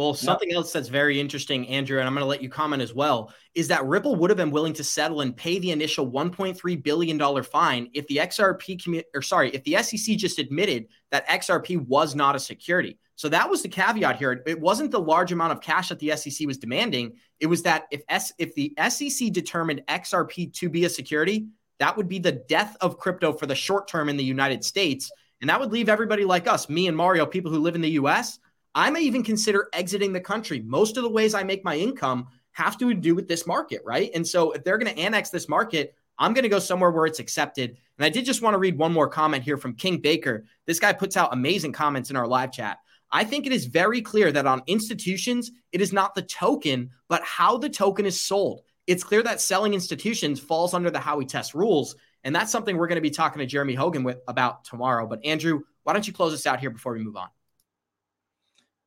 Well, 0.00 0.14
something 0.14 0.50
else 0.50 0.72
that's 0.72 0.88
very 0.88 1.20
interesting, 1.20 1.68
Andrew, 1.68 1.98
and 1.98 2.08
I'm 2.08 2.14
going 2.14 2.22
to 2.22 2.26
let 2.26 2.42
you 2.42 2.48
comment 2.48 2.80
as 2.80 2.94
well, 2.94 3.34
is 3.54 3.68
that 3.68 3.84
Ripple 3.84 4.16
would 4.16 4.30
have 4.30 4.38
been 4.38 4.50
willing 4.50 4.72
to 4.72 4.82
settle 4.82 5.20
and 5.20 5.36
pay 5.36 5.58
the 5.58 5.72
initial 5.72 6.10
1.3 6.10 6.82
billion 6.82 7.18
dollar 7.18 7.42
fine 7.42 7.90
if 7.92 8.06
the 8.06 8.16
XRP 8.16 8.80
commu- 8.80 9.04
or 9.14 9.20
sorry, 9.20 9.50
if 9.50 9.62
the 9.64 9.76
SEC 9.82 10.16
just 10.16 10.38
admitted 10.38 10.86
that 11.10 11.28
XRP 11.28 11.86
was 11.86 12.14
not 12.14 12.34
a 12.34 12.38
security. 12.38 12.98
So 13.16 13.28
that 13.28 13.50
was 13.50 13.60
the 13.60 13.68
caveat 13.68 14.16
here. 14.16 14.42
It 14.46 14.58
wasn't 14.58 14.90
the 14.90 14.98
large 14.98 15.32
amount 15.32 15.52
of 15.52 15.60
cash 15.60 15.90
that 15.90 15.98
the 15.98 16.16
SEC 16.16 16.46
was 16.46 16.56
demanding. 16.56 17.12
It 17.38 17.48
was 17.48 17.62
that 17.64 17.84
if 17.90 18.00
S- 18.08 18.32
if 18.38 18.54
the 18.54 18.72
SEC 18.88 19.30
determined 19.30 19.82
XRP 19.86 20.50
to 20.54 20.70
be 20.70 20.86
a 20.86 20.88
security, 20.88 21.48
that 21.78 21.94
would 21.94 22.08
be 22.08 22.18
the 22.18 22.32
death 22.32 22.74
of 22.80 22.96
crypto 22.96 23.34
for 23.34 23.44
the 23.44 23.54
short 23.54 23.86
term 23.86 24.08
in 24.08 24.16
the 24.16 24.24
United 24.24 24.64
States. 24.64 25.10
And 25.42 25.50
that 25.50 25.60
would 25.60 25.72
leave 25.72 25.90
everybody 25.90 26.24
like 26.24 26.46
us, 26.48 26.70
me 26.70 26.88
and 26.88 26.96
Mario, 26.96 27.26
people 27.26 27.50
who 27.50 27.58
live 27.58 27.74
in 27.74 27.82
the 27.82 27.98
US. 28.02 28.38
I 28.74 28.90
may 28.90 29.00
even 29.00 29.22
consider 29.22 29.68
exiting 29.72 30.12
the 30.12 30.20
country. 30.20 30.60
Most 30.60 30.96
of 30.96 31.02
the 31.02 31.10
ways 31.10 31.34
I 31.34 31.42
make 31.42 31.64
my 31.64 31.76
income 31.76 32.28
have 32.52 32.78
to 32.78 32.94
do 32.94 33.14
with 33.14 33.28
this 33.28 33.46
market, 33.46 33.82
right? 33.84 34.10
And 34.14 34.26
so 34.26 34.52
if 34.52 34.64
they're 34.64 34.78
going 34.78 34.94
to 34.94 35.00
annex 35.00 35.30
this 35.30 35.48
market, 35.48 35.94
I'm 36.18 36.34
going 36.34 36.42
to 36.42 36.48
go 36.48 36.58
somewhere 36.58 36.90
where 36.90 37.06
it's 37.06 37.18
accepted. 37.18 37.76
And 37.98 38.04
I 38.04 38.10
did 38.10 38.24
just 38.24 38.42
want 38.42 38.54
to 38.54 38.58
read 38.58 38.78
one 38.78 38.92
more 38.92 39.08
comment 39.08 39.42
here 39.42 39.56
from 39.56 39.74
King 39.74 39.98
Baker. 39.98 40.44
This 40.66 40.78
guy 40.78 40.92
puts 40.92 41.16
out 41.16 41.32
amazing 41.32 41.72
comments 41.72 42.10
in 42.10 42.16
our 42.16 42.26
live 42.26 42.52
chat. 42.52 42.78
I 43.10 43.24
think 43.24 43.46
it 43.46 43.52
is 43.52 43.66
very 43.66 44.02
clear 44.02 44.30
that 44.30 44.46
on 44.46 44.62
institutions, 44.66 45.50
it 45.72 45.80
is 45.80 45.92
not 45.92 46.14
the 46.14 46.22
token, 46.22 46.90
but 47.08 47.24
how 47.24 47.56
the 47.56 47.68
token 47.68 48.06
is 48.06 48.20
sold. 48.20 48.62
It's 48.86 49.02
clear 49.02 49.22
that 49.22 49.40
selling 49.40 49.74
institutions 49.74 50.38
falls 50.38 50.74
under 50.74 50.90
the 50.90 50.98
Howey 50.98 51.26
test 51.26 51.54
rules. 51.54 51.96
And 52.22 52.34
that's 52.36 52.52
something 52.52 52.76
we're 52.76 52.86
going 52.86 52.96
to 52.96 53.02
be 53.02 53.10
talking 53.10 53.40
to 53.40 53.46
Jeremy 53.46 53.74
Hogan 53.74 54.04
with 54.04 54.20
about 54.28 54.64
tomorrow. 54.64 55.06
But 55.06 55.24
Andrew, 55.24 55.62
why 55.84 55.92
don't 55.92 56.06
you 56.06 56.12
close 56.12 56.34
us 56.34 56.46
out 56.46 56.60
here 56.60 56.70
before 56.70 56.92
we 56.92 57.00
move 57.00 57.16
on? 57.16 57.28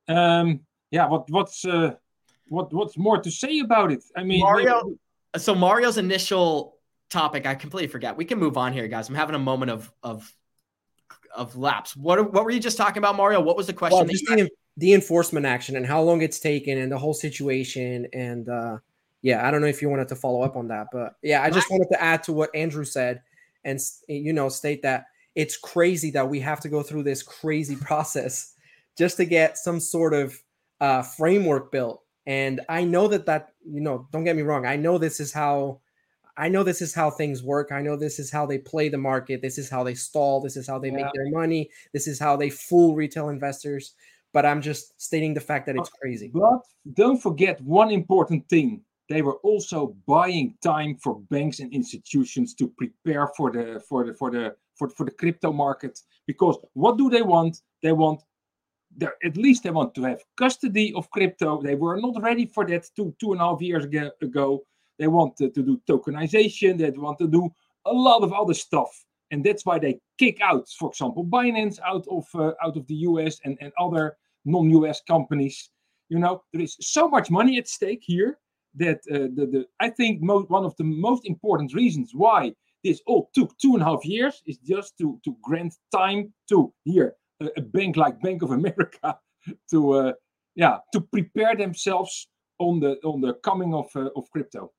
Um, 0.08 0.62
yeah, 0.92 1.08
what 1.08 1.30
what's 1.30 1.66
uh, 1.66 1.96
what 2.48 2.74
what's 2.74 2.98
more 2.98 3.22
to 3.22 3.32
say 3.32 3.60
about 3.60 3.92
it? 3.92 4.04
I 4.16 4.24
mean, 4.24 4.42
Mario. 4.42 4.96
So 5.38 5.56
Mario's 5.56 5.98
initial 5.98 6.78
topic, 7.10 7.46
I 7.46 7.56
completely 7.56 7.88
forget. 7.88 8.16
We 8.16 8.26
can 8.26 8.38
move 8.38 8.58
on 8.58 8.74
here, 8.74 8.88
guys. 8.88 9.10
I'm 9.10 9.16
having 9.16 9.36
a 9.36 9.40
moment 9.40 9.72
of 9.72 9.92
of 10.04 10.32
of 11.36 11.56
lapse. 11.56 11.96
What 11.96 12.32
what 12.34 12.44
were 12.44 12.52
you 12.52 12.60
just 12.60 12.78
talking 12.78 13.00
about, 13.00 13.16
Mario? 13.16 13.42
What 13.42 13.58
was 13.58 13.68
the 13.68 13.74
question? 13.74 13.98
Well, 13.98 14.08
just 14.08 14.26
the, 14.26 14.50
the 14.78 14.94
enforcement 14.94 15.46
action 15.46 15.76
and 15.76 15.86
how 15.86 16.02
long 16.02 16.22
it's 16.22 16.40
taken 16.40 16.78
and 16.78 16.92
the 16.92 16.98
whole 16.98 17.14
situation 17.14 18.08
and 18.14 18.50
uh 18.50 18.78
yeah, 19.22 19.48
I 19.48 19.52
don't 19.52 19.62
know 19.62 19.68
if 19.68 19.82
you 19.82 19.90
wanted 19.90 20.10
to 20.10 20.18
follow 20.18 20.42
up 20.42 20.58
on 20.58 20.68
that, 20.68 20.88
but 20.92 21.16
yeah, 21.22 21.42
I 21.42 21.50
just 21.50 21.72
wanted 21.72 21.88
to 21.94 22.02
add 22.02 22.24
to 22.24 22.34
what 22.34 22.54
Andrew 22.54 22.84
said 22.84 23.22
and 23.64 23.80
you 24.08 24.34
know 24.34 24.50
state 24.50 24.82
that 24.82 25.06
it's 25.34 25.58
crazy 25.58 26.12
that 26.12 26.30
we 26.30 26.42
have 26.42 26.60
to 26.62 26.70
go 26.70 26.84
through 26.84 27.04
this 27.04 27.24
crazy 27.24 27.76
process 27.82 28.53
just 28.98 29.18
to 29.18 29.26
get 29.26 29.58
some 29.58 29.80
sort 29.80 30.14
of 30.14 30.36
uh, 30.82 31.02
framework 31.02 31.72
built. 31.72 32.02
And 32.26 32.62
I 32.70 32.84
know 32.84 33.08
that 33.08 33.26
that 33.26 33.50
you 33.66 33.82
know, 33.82 34.08
don't 34.12 34.24
get 34.24 34.36
me 34.36 34.42
wrong, 34.42 34.66
I 34.66 34.76
know 34.76 34.98
this 34.98 35.20
is 35.20 35.34
how 35.34 35.82
I 36.36 36.50
know 36.50 36.64
this 36.64 36.82
is 36.82 36.94
how 36.94 37.12
things 37.12 37.44
work. 37.44 37.72
I 37.72 37.82
know 37.82 37.96
this 37.96 38.18
is 38.18 38.32
how 38.32 38.46
they 38.46 38.58
play 38.58 38.90
the 38.90 38.98
market. 38.98 39.42
This 39.42 39.58
is 39.58 39.70
how 39.70 39.84
they 39.84 39.94
stall. 39.94 40.42
This 40.42 40.58
is 40.58 40.68
how 40.68 40.80
they 40.80 40.90
yeah. 40.90 40.96
make 40.96 41.14
their 41.14 41.30
money. 41.30 41.70
This 41.94 42.08
is 42.08 42.20
how 42.20 42.36
they 42.36 42.50
fool 42.50 42.96
retail 42.96 43.30
investors. 43.30 43.94
But 44.32 44.46
I'm 44.46 44.62
just 44.62 45.00
stating 45.00 45.36
the 45.36 45.42
fact 45.42 45.68
that 45.68 45.76
it's 45.76 45.92
crazy. 46.02 46.32
But 46.34 46.62
don't 46.94 47.22
forget 47.22 47.62
one 47.62 47.92
important 47.92 48.50
thing 48.50 48.82
they 49.10 49.22
were 49.22 49.38
also 49.44 49.96
buying 50.08 50.56
time 50.64 50.96
for 50.96 51.20
banks 51.30 51.60
and 51.60 51.72
institutions 51.74 52.54
to 52.56 52.68
prepare 52.68 53.28
for 53.36 53.52
the 53.52 53.82
for 53.88 54.06
the 54.06 54.14
for 54.14 54.32
the 54.32 54.56
for, 54.76 54.90
for 54.90 55.06
the 55.06 55.12
crypto 55.12 55.52
market 55.52 56.00
because 56.26 56.58
what 56.74 56.98
do 56.98 57.10
they 57.10 57.22
want 57.22 57.62
they 57.82 57.92
want 57.92 58.22
at 59.02 59.38
least 59.38 59.64
they 59.64 59.72
want 59.72 59.96
to 59.96 60.04
have 60.04 60.22
custody 60.38 60.94
of 60.96 61.10
crypto. 61.12 61.62
They 61.62 61.76
were 61.76 62.00
not 62.00 62.22
ready 62.22 62.46
for 62.46 62.66
that 62.68 62.88
two 62.96 63.16
two 63.20 63.34
and 63.34 63.42
a 63.42 63.46
half 63.46 63.62
years 63.62 63.86
ago 63.86 64.64
they 65.00 65.08
want 65.08 65.38
to, 65.38 65.50
do 65.50 65.82
tokenization. 65.90 66.78
They 66.78 66.90
want 66.92 67.20
to 67.20 67.28
do 67.28 67.50
a 67.86 67.94
lot 67.94 68.24
of 68.24 68.32
other 68.32 68.54
stuff. 68.54 68.90
And 69.32 69.44
that's 69.44 69.66
why 69.66 69.80
they 69.80 70.00
kick 70.20 70.40
out 70.42 70.68
for 70.78 70.90
example 70.90 71.26
binance 71.26 71.80
out 71.86 72.06
of 72.10 72.26
uh, 72.36 72.54
out 72.64 72.78
of 72.78 72.86
the 72.88 72.96
us 72.96 73.40
and, 73.44 73.58
and 73.62 73.72
other 73.80 74.16
non-us 74.46 75.02
companies. 75.08 75.70
You 76.10 76.20
know 76.20 76.44
there 76.54 76.62
is 76.62 76.78
so 76.80 77.10
much 77.10 77.32
money 77.32 77.58
at 77.58 77.68
stake 77.68 78.04
here 78.04 78.38
that 78.76 79.00
uh, 79.12 79.30
the, 79.36 79.46
the 79.52 79.66
I 79.80 79.90
think 79.90 80.22
most, 80.22 80.50
one 80.50 80.66
of 80.66 80.76
the 80.78 80.84
most 80.84 81.26
important 81.26 81.74
reasons 81.74 82.12
why 82.14 82.54
this 82.84 83.02
all 83.08 83.30
took 83.34 83.58
two 83.58 83.74
and 83.74 83.82
a 83.82 83.86
half 83.86 84.06
years 84.06 84.44
is 84.46 84.58
just 84.58 84.98
to 85.00 85.20
to 85.26 85.36
grant 85.42 85.74
time 85.92 86.32
to 86.50 86.72
here 86.84 87.16
a, 87.58 87.62
bank 87.62 87.98
like 87.98 88.22
Bank 88.22 88.42
of 88.42 88.52
America 88.52 89.18
to 89.72 89.92
uh, 89.92 90.14
yeah 90.56 90.78
to 90.94 91.02
prepare 91.02 91.56
themselves 91.56 92.28
on 92.60 92.80
the 92.80 92.98
on 93.04 93.22
the 93.22 93.34
coming 93.36 93.74
of 93.74 93.88
uh, 93.96 94.10
of 94.16 94.30
crypto. 94.32 94.72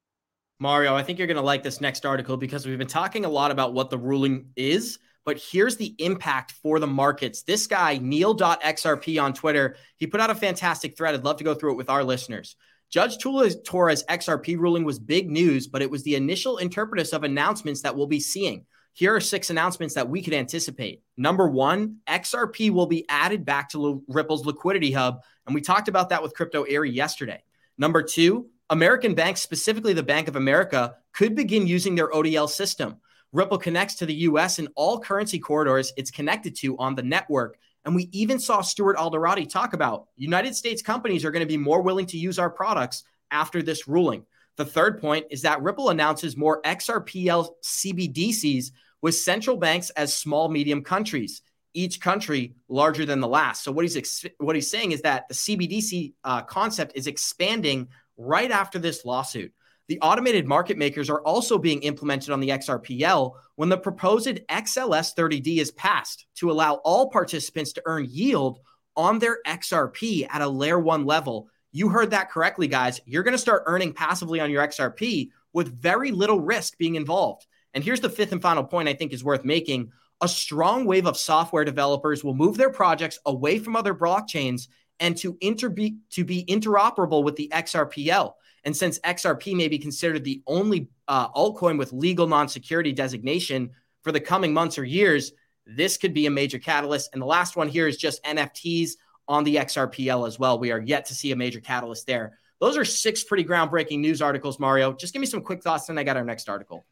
Mario, 0.60 0.94
I 0.94 1.02
think 1.02 1.18
you're 1.18 1.26
going 1.26 1.36
to 1.36 1.42
like 1.42 1.62
this 1.62 1.80
next 1.80 2.06
article 2.06 2.36
because 2.36 2.64
we've 2.64 2.78
been 2.78 2.86
talking 2.86 3.24
a 3.24 3.28
lot 3.28 3.50
about 3.50 3.74
what 3.74 3.90
the 3.90 3.98
ruling 3.98 4.50
is, 4.54 5.00
but 5.24 5.36
here's 5.36 5.76
the 5.76 5.94
impact 5.98 6.52
for 6.62 6.78
the 6.78 6.86
markets. 6.86 7.42
This 7.42 7.66
guy, 7.66 7.98
Neil.xrp 7.98 9.20
on 9.20 9.34
Twitter, 9.34 9.76
he 9.96 10.06
put 10.06 10.20
out 10.20 10.30
a 10.30 10.34
fantastic 10.34 10.96
thread. 10.96 11.14
I'd 11.14 11.24
love 11.24 11.38
to 11.38 11.44
go 11.44 11.54
through 11.54 11.72
it 11.72 11.76
with 11.76 11.90
our 11.90 12.04
listeners. 12.04 12.54
Judge 12.88 13.18
Tula 13.18 13.50
Torres' 13.50 14.04
XRP 14.04 14.56
ruling 14.56 14.84
was 14.84 15.00
big 15.00 15.28
news, 15.28 15.66
but 15.66 15.82
it 15.82 15.90
was 15.90 16.04
the 16.04 16.14
initial 16.14 16.58
interpretus 16.58 17.12
of 17.12 17.24
announcements 17.24 17.82
that 17.82 17.96
we'll 17.96 18.06
be 18.06 18.20
seeing. 18.20 18.66
Here 18.96 19.12
are 19.12 19.20
six 19.20 19.50
announcements 19.50 19.94
that 19.94 20.08
we 20.08 20.22
could 20.22 20.34
anticipate. 20.34 21.02
Number 21.16 21.48
one, 21.48 21.96
XRP 22.06 22.70
will 22.70 22.86
be 22.86 23.04
added 23.08 23.44
back 23.44 23.68
to 23.70 24.04
Ripple's 24.06 24.46
liquidity 24.46 24.92
hub. 24.92 25.20
And 25.46 25.54
we 25.54 25.60
talked 25.60 25.88
about 25.88 26.10
that 26.10 26.22
with 26.22 26.34
Crypto 26.34 26.62
Eri 26.62 26.92
yesterday. 26.92 27.42
Number 27.76 28.04
two, 28.04 28.46
American 28.70 29.14
banks, 29.14 29.42
specifically 29.42 29.94
the 29.94 30.04
Bank 30.04 30.28
of 30.28 30.36
America, 30.36 30.94
could 31.12 31.34
begin 31.34 31.66
using 31.66 31.96
their 31.96 32.10
ODL 32.10 32.48
system. 32.48 32.96
Ripple 33.32 33.58
connects 33.58 33.96
to 33.96 34.06
the 34.06 34.14
US 34.14 34.60
in 34.60 34.68
all 34.76 35.00
currency 35.00 35.40
corridors 35.40 35.92
it's 35.96 36.12
connected 36.12 36.54
to 36.58 36.78
on 36.78 36.94
the 36.94 37.02
network. 37.02 37.58
And 37.84 37.96
we 37.96 38.08
even 38.12 38.38
saw 38.38 38.60
Stuart 38.60 38.96
Alderoty 38.96 39.48
talk 39.48 39.74
about 39.74 40.06
United 40.16 40.54
States 40.54 40.82
companies 40.82 41.24
are 41.24 41.32
going 41.32 41.40
to 41.40 41.46
be 41.46 41.56
more 41.56 41.82
willing 41.82 42.06
to 42.06 42.16
use 42.16 42.38
our 42.38 42.48
products 42.48 43.02
after 43.32 43.60
this 43.60 43.88
ruling. 43.88 44.24
The 44.56 44.64
third 44.64 45.00
point 45.00 45.26
is 45.30 45.42
that 45.42 45.62
Ripple 45.62 45.90
announces 45.90 46.36
more 46.36 46.62
XRPL 46.62 47.48
CBDCs 47.64 48.70
with 49.04 49.14
central 49.14 49.58
banks 49.58 49.90
as 49.90 50.16
small 50.16 50.48
medium 50.48 50.82
countries, 50.82 51.42
each 51.74 52.00
country 52.00 52.54
larger 52.70 53.04
than 53.04 53.20
the 53.20 53.28
last. 53.28 53.62
So 53.62 53.70
what 53.70 53.84
he's 53.84 53.98
ex- 53.98 54.24
what 54.38 54.56
he's 54.56 54.70
saying 54.70 54.92
is 54.92 55.02
that 55.02 55.28
the 55.28 55.34
CBDC 55.34 56.14
uh, 56.24 56.40
concept 56.40 56.92
is 56.94 57.06
expanding 57.06 57.88
right 58.16 58.50
after 58.50 58.78
this 58.78 59.04
lawsuit. 59.04 59.52
The 59.88 60.00
automated 60.00 60.46
market 60.46 60.78
makers 60.78 61.10
are 61.10 61.20
also 61.20 61.58
being 61.58 61.82
implemented 61.82 62.30
on 62.30 62.40
the 62.40 62.48
XRPL 62.48 63.34
when 63.56 63.68
the 63.68 63.76
proposed 63.76 64.40
XLS 64.48 65.14
30D 65.14 65.58
is 65.58 65.70
passed 65.72 66.24
to 66.36 66.50
allow 66.50 66.76
all 66.76 67.10
participants 67.10 67.74
to 67.74 67.82
earn 67.84 68.06
yield 68.08 68.60
on 68.96 69.18
their 69.18 69.40
XRP 69.46 70.26
at 70.30 70.40
a 70.40 70.48
layer 70.48 70.80
one 70.80 71.04
level. 71.04 71.50
You 71.72 71.90
heard 71.90 72.12
that 72.12 72.30
correctly, 72.30 72.68
guys. 72.68 73.02
You're 73.04 73.22
going 73.22 73.32
to 73.32 73.38
start 73.38 73.64
earning 73.66 73.92
passively 73.92 74.40
on 74.40 74.50
your 74.50 74.66
XRP 74.66 75.28
with 75.52 75.78
very 75.78 76.10
little 76.10 76.40
risk 76.40 76.78
being 76.78 76.94
involved. 76.94 77.46
And 77.74 77.84
here's 77.84 78.00
the 78.00 78.08
fifth 78.08 78.32
and 78.32 78.40
final 78.40 78.64
point 78.64 78.88
I 78.88 78.94
think 78.94 79.12
is 79.12 79.24
worth 79.24 79.44
making. 79.44 79.90
A 80.20 80.28
strong 80.28 80.86
wave 80.86 81.06
of 81.06 81.16
software 81.16 81.64
developers 81.64 82.24
will 82.24 82.34
move 82.34 82.56
their 82.56 82.70
projects 82.70 83.18
away 83.26 83.58
from 83.58 83.76
other 83.76 83.94
blockchains 83.94 84.68
and 85.00 85.16
to, 85.18 85.36
inter- 85.40 85.74
to 86.10 86.24
be 86.24 86.44
interoperable 86.48 87.24
with 87.24 87.36
the 87.36 87.50
XRPL. 87.52 88.32
And 88.64 88.76
since 88.76 88.98
XRP 89.00 89.54
may 89.54 89.68
be 89.68 89.78
considered 89.78 90.24
the 90.24 90.42
only 90.46 90.88
uh, 91.08 91.28
altcoin 91.30 91.78
with 91.78 91.92
legal 91.92 92.26
non 92.26 92.48
security 92.48 92.92
designation 92.92 93.70
for 94.02 94.12
the 94.12 94.20
coming 94.20 94.54
months 94.54 94.78
or 94.78 94.84
years, 94.84 95.32
this 95.66 95.96
could 95.96 96.14
be 96.14 96.26
a 96.26 96.30
major 96.30 96.58
catalyst. 96.58 97.10
And 97.12 97.20
the 97.20 97.26
last 97.26 97.56
one 97.56 97.68
here 97.68 97.88
is 97.88 97.96
just 97.96 98.24
NFTs 98.24 98.92
on 99.26 99.44
the 99.44 99.56
XRPL 99.56 100.26
as 100.26 100.38
well. 100.38 100.58
We 100.58 100.72
are 100.72 100.80
yet 100.80 101.06
to 101.06 101.14
see 101.14 101.32
a 101.32 101.36
major 101.36 101.60
catalyst 101.60 102.06
there. 102.06 102.38
Those 102.60 102.76
are 102.76 102.84
six 102.84 103.24
pretty 103.24 103.44
groundbreaking 103.44 103.98
news 103.98 104.22
articles, 104.22 104.58
Mario. 104.58 104.92
Just 104.92 105.12
give 105.12 105.20
me 105.20 105.26
some 105.26 105.42
quick 105.42 105.62
thoughts, 105.62 105.88
and 105.88 105.98
I 105.98 106.04
got 106.04 106.16
our 106.16 106.24
next 106.24 106.48
article. 106.48 106.86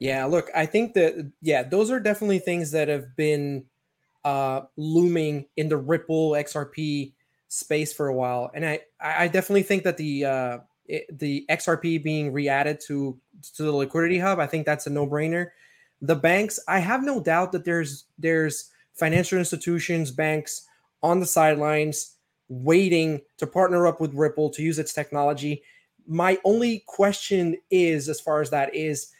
Yeah, 0.00 0.24
look, 0.24 0.50
I 0.54 0.66
think 0.66 0.94
that, 0.94 1.30
yeah, 1.42 1.62
those 1.62 1.90
are 1.90 2.00
definitely 2.00 2.40
things 2.40 2.72
that 2.72 2.88
have 2.88 3.14
been 3.16 3.66
uh, 4.24 4.62
looming 4.76 5.46
in 5.56 5.68
the 5.68 5.76
Ripple 5.76 6.30
XRP 6.32 7.12
space 7.48 7.92
for 7.92 8.08
a 8.08 8.14
while. 8.14 8.50
And 8.54 8.66
I, 8.66 8.80
I 8.98 9.28
definitely 9.28 9.62
think 9.62 9.84
that 9.84 9.98
the, 9.98 10.24
uh, 10.24 10.58
the 11.12 11.44
XRP 11.48 12.02
being 12.02 12.32
re-added 12.32 12.80
to 12.86 13.18
to 13.54 13.62
the 13.62 13.72
liquidity 13.72 14.18
hub, 14.18 14.38
I 14.38 14.46
think 14.46 14.66
that's 14.66 14.86
a 14.86 14.90
no-brainer. 14.90 15.50
The 16.02 16.16
banks, 16.16 16.58
I 16.68 16.80
have 16.80 17.02
no 17.02 17.20
doubt 17.20 17.52
that 17.52 17.64
there's 17.64 18.04
there's 18.18 18.70
financial 18.94 19.38
institutions, 19.38 20.10
banks 20.10 20.66
on 21.02 21.20
the 21.20 21.26
sidelines 21.26 22.16
waiting 22.48 23.20
to 23.38 23.46
partner 23.46 23.86
up 23.86 24.00
with 24.00 24.14
Ripple 24.14 24.50
to 24.50 24.62
use 24.62 24.78
its 24.78 24.92
technology. 24.92 25.62
My 26.06 26.38
only 26.44 26.82
question 26.86 27.56
is, 27.70 28.08
as 28.08 28.20
far 28.20 28.40
as 28.40 28.50
that 28.50 28.74
is, 28.74 29.12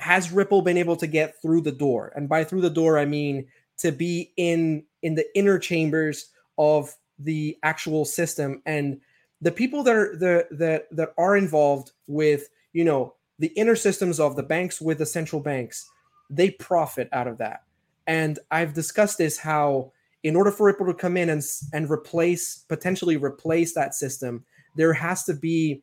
has 0.00 0.32
Ripple 0.32 0.62
been 0.62 0.78
able 0.78 0.96
to 0.96 1.06
get 1.06 1.40
through 1.42 1.62
the 1.62 1.72
door? 1.72 2.12
And 2.14 2.28
by 2.28 2.44
through 2.44 2.60
the 2.60 2.70
door, 2.70 2.98
I 2.98 3.04
mean 3.04 3.46
to 3.78 3.92
be 3.92 4.32
in 4.36 4.84
in 5.02 5.14
the 5.14 5.26
inner 5.36 5.58
chambers 5.58 6.30
of 6.58 6.94
the 7.18 7.56
actual 7.62 8.04
system 8.04 8.62
and 8.66 9.00
the 9.40 9.52
people 9.52 9.82
that 9.84 9.94
are 9.94 10.16
the 10.16 10.46
that 10.50 10.86
that 10.90 11.14
are 11.16 11.36
involved 11.36 11.92
with 12.06 12.48
you 12.72 12.84
know 12.84 13.14
the 13.38 13.48
inner 13.48 13.76
systems 13.76 14.20
of 14.20 14.36
the 14.36 14.42
banks 14.42 14.80
with 14.80 14.98
the 14.98 15.06
central 15.06 15.40
banks 15.40 15.88
they 16.30 16.50
profit 16.50 17.08
out 17.12 17.26
of 17.26 17.38
that 17.38 17.62
and 18.06 18.38
i've 18.50 18.74
discussed 18.74 19.18
this 19.18 19.38
how 19.38 19.90
in 20.22 20.36
order 20.36 20.50
for 20.50 20.66
ripple 20.66 20.86
to 20.86 20.94
come 20.94 21.16
in 21.16 21.30
and 21.30 21.42
and 21.72 21.90
replace 21.90 22.64
potentially 22.68 23.16
replace 23.16 23.74
that 23.74 23.94
system 23.94 24.44
there 24.76 24.92
has 24.92 25.24
to 25.24 25.34
be 25.34 25.82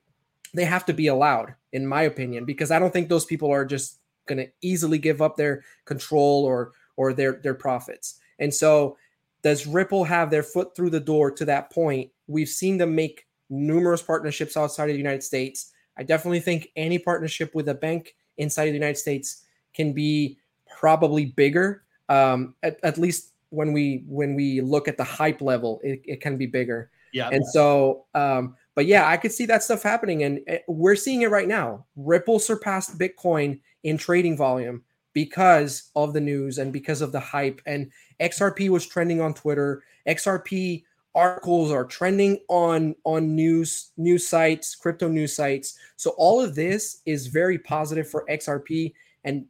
they 0.53 0.65
have 0.65 0.85
to 0.85 0.93
be 0.93 1.07
allowed 1.07 1.53
in 1.73 1.85
my 1.87 2.03
opinion 2.03 2.45
because 2.45 2.71
i 2.71 2.79
don't 2.79 2.93
think 2.93 3.09
those 3.09 3.25
people 3.25 3.51
are 3.51 3.65
just 3.65 3.99
going 4.25 4.37
to 4.37 4.49
easily 4.61 4.97
give 4.97 5.21
up 5.21 5.35
their 5.35 5.63
control 5.85 6.43
or 6.43 6.71
or 6.97 7.13
their 7.13 7.33
their 7.43 7.53
profits 7.53 8.19
and 8.39 8.53
so 8.53 8.97
does 9.43 9.67
ripple 9.67 10.03
have 10.03 10.31
their 10.31 10.43
foot 10.43 10.75
through 10.75 10.89
the 10.89 10.99
door 10.99 11.29
to 11.29 11.45
that 11.45 11.71
point 11.71 12.09
we've 12.27 12.49
seen 12.49 12.77
them 12.77 12.95
make 12.95 13.25
numerous 13.49 14.01
partnerships 14.01 14.57
outside 14.57 14.89
of 14.89 14.93
the 14.93 14.97
United 14.97 15.23
States. 15.23 15.71
I 15.97 16.03
definitely 16.03 16.39
think 16.39 16.69
any 16.75 16.99
partnership 16.99 17.53
with 17.55 17.69
a 17.69 17.73
bank 17.73 18.15
inside 18.37 18.65
of 18.65 18.71
the 18.71 18.79
United 18.79 18.97
States 18.97 19.43
can 19.73 19.93
be 19.93 20.37
probably 20.77 21.25
bigger. 21.25 21.83
Um, 22.09 22.55
at, 22.63 22.79
at 22.83 22.97
least 22.97 23.31
when 23.49 23.73
we 23.73 24.03
when 24.07 24.35
we 24.35 24.61
look 24.61 24.87
at 24.87 24.97
the 24.97 25.03
hype 25.03 25.41
level, 25.41 25.79
it, 25.83 26.01
it 26.05 26.21
can 26.21 26.37
be 26.37 26.45
bigger. 26.45 26.91
Yeah. 27.13 27.29
And 27.29 27.45
so, 27.47 28.05
um, 28.13 28.55
but 28.73 28.85
yeah, 28.87 29.07
I 29.07 29.15
could 29.15 29.31
see 29.31 29.45
that 29.45 29.63
stuff 29.63 29.81
happening, 29.81 30.23
and 30.23 30.41
eh, 30.47 30.59
we're 30.67 30.97
seeing 30.97 31.21
it 31.21 31.31
right 31.31 31.47
now. 31.47 31.85
Ripple 31.95 32.39
surpassed 32.39 32.97
Bitcoin 32.97 33.61
in 33.85 33.97
trading 33.97 34.35
volume 34.35 34.83
because 35.13 35.91
of 35.95 36.11
the 36.11 36.19
news 36.19 36.57
and 36.57 36.73
because 36.73 37.01
of 37.01 37.13
the 37.13 37.19
hype. 37.19 37.61
And 37.65 37.91
XRP 38.19 38.67
was 38.67 38.85
trending 38.85 39.21
on 39.21 39.33
Twitter. 39.33 39.83
XRP 40.07 40.83
articles 41.13 41.71
are 41.71 41.85
trending 41.85 42.39
on 42.49 42.93
on 43.05 43.33
news 43.33 43.91
news 43.95 44.27
sites 44.27 44.75
crypto 44.75 45.07
news 45.07 45.33
sites 45.33 45.79
so 45.95 46.09
all 46.17 46.41
of 46.41 46.55
this 46.55 47.01
is 47.05 47.27
very 47.27 47.57
positive 47.57 48.05
for 48.05 48.25
xrp 48.29 48.91
and 49.23 49.45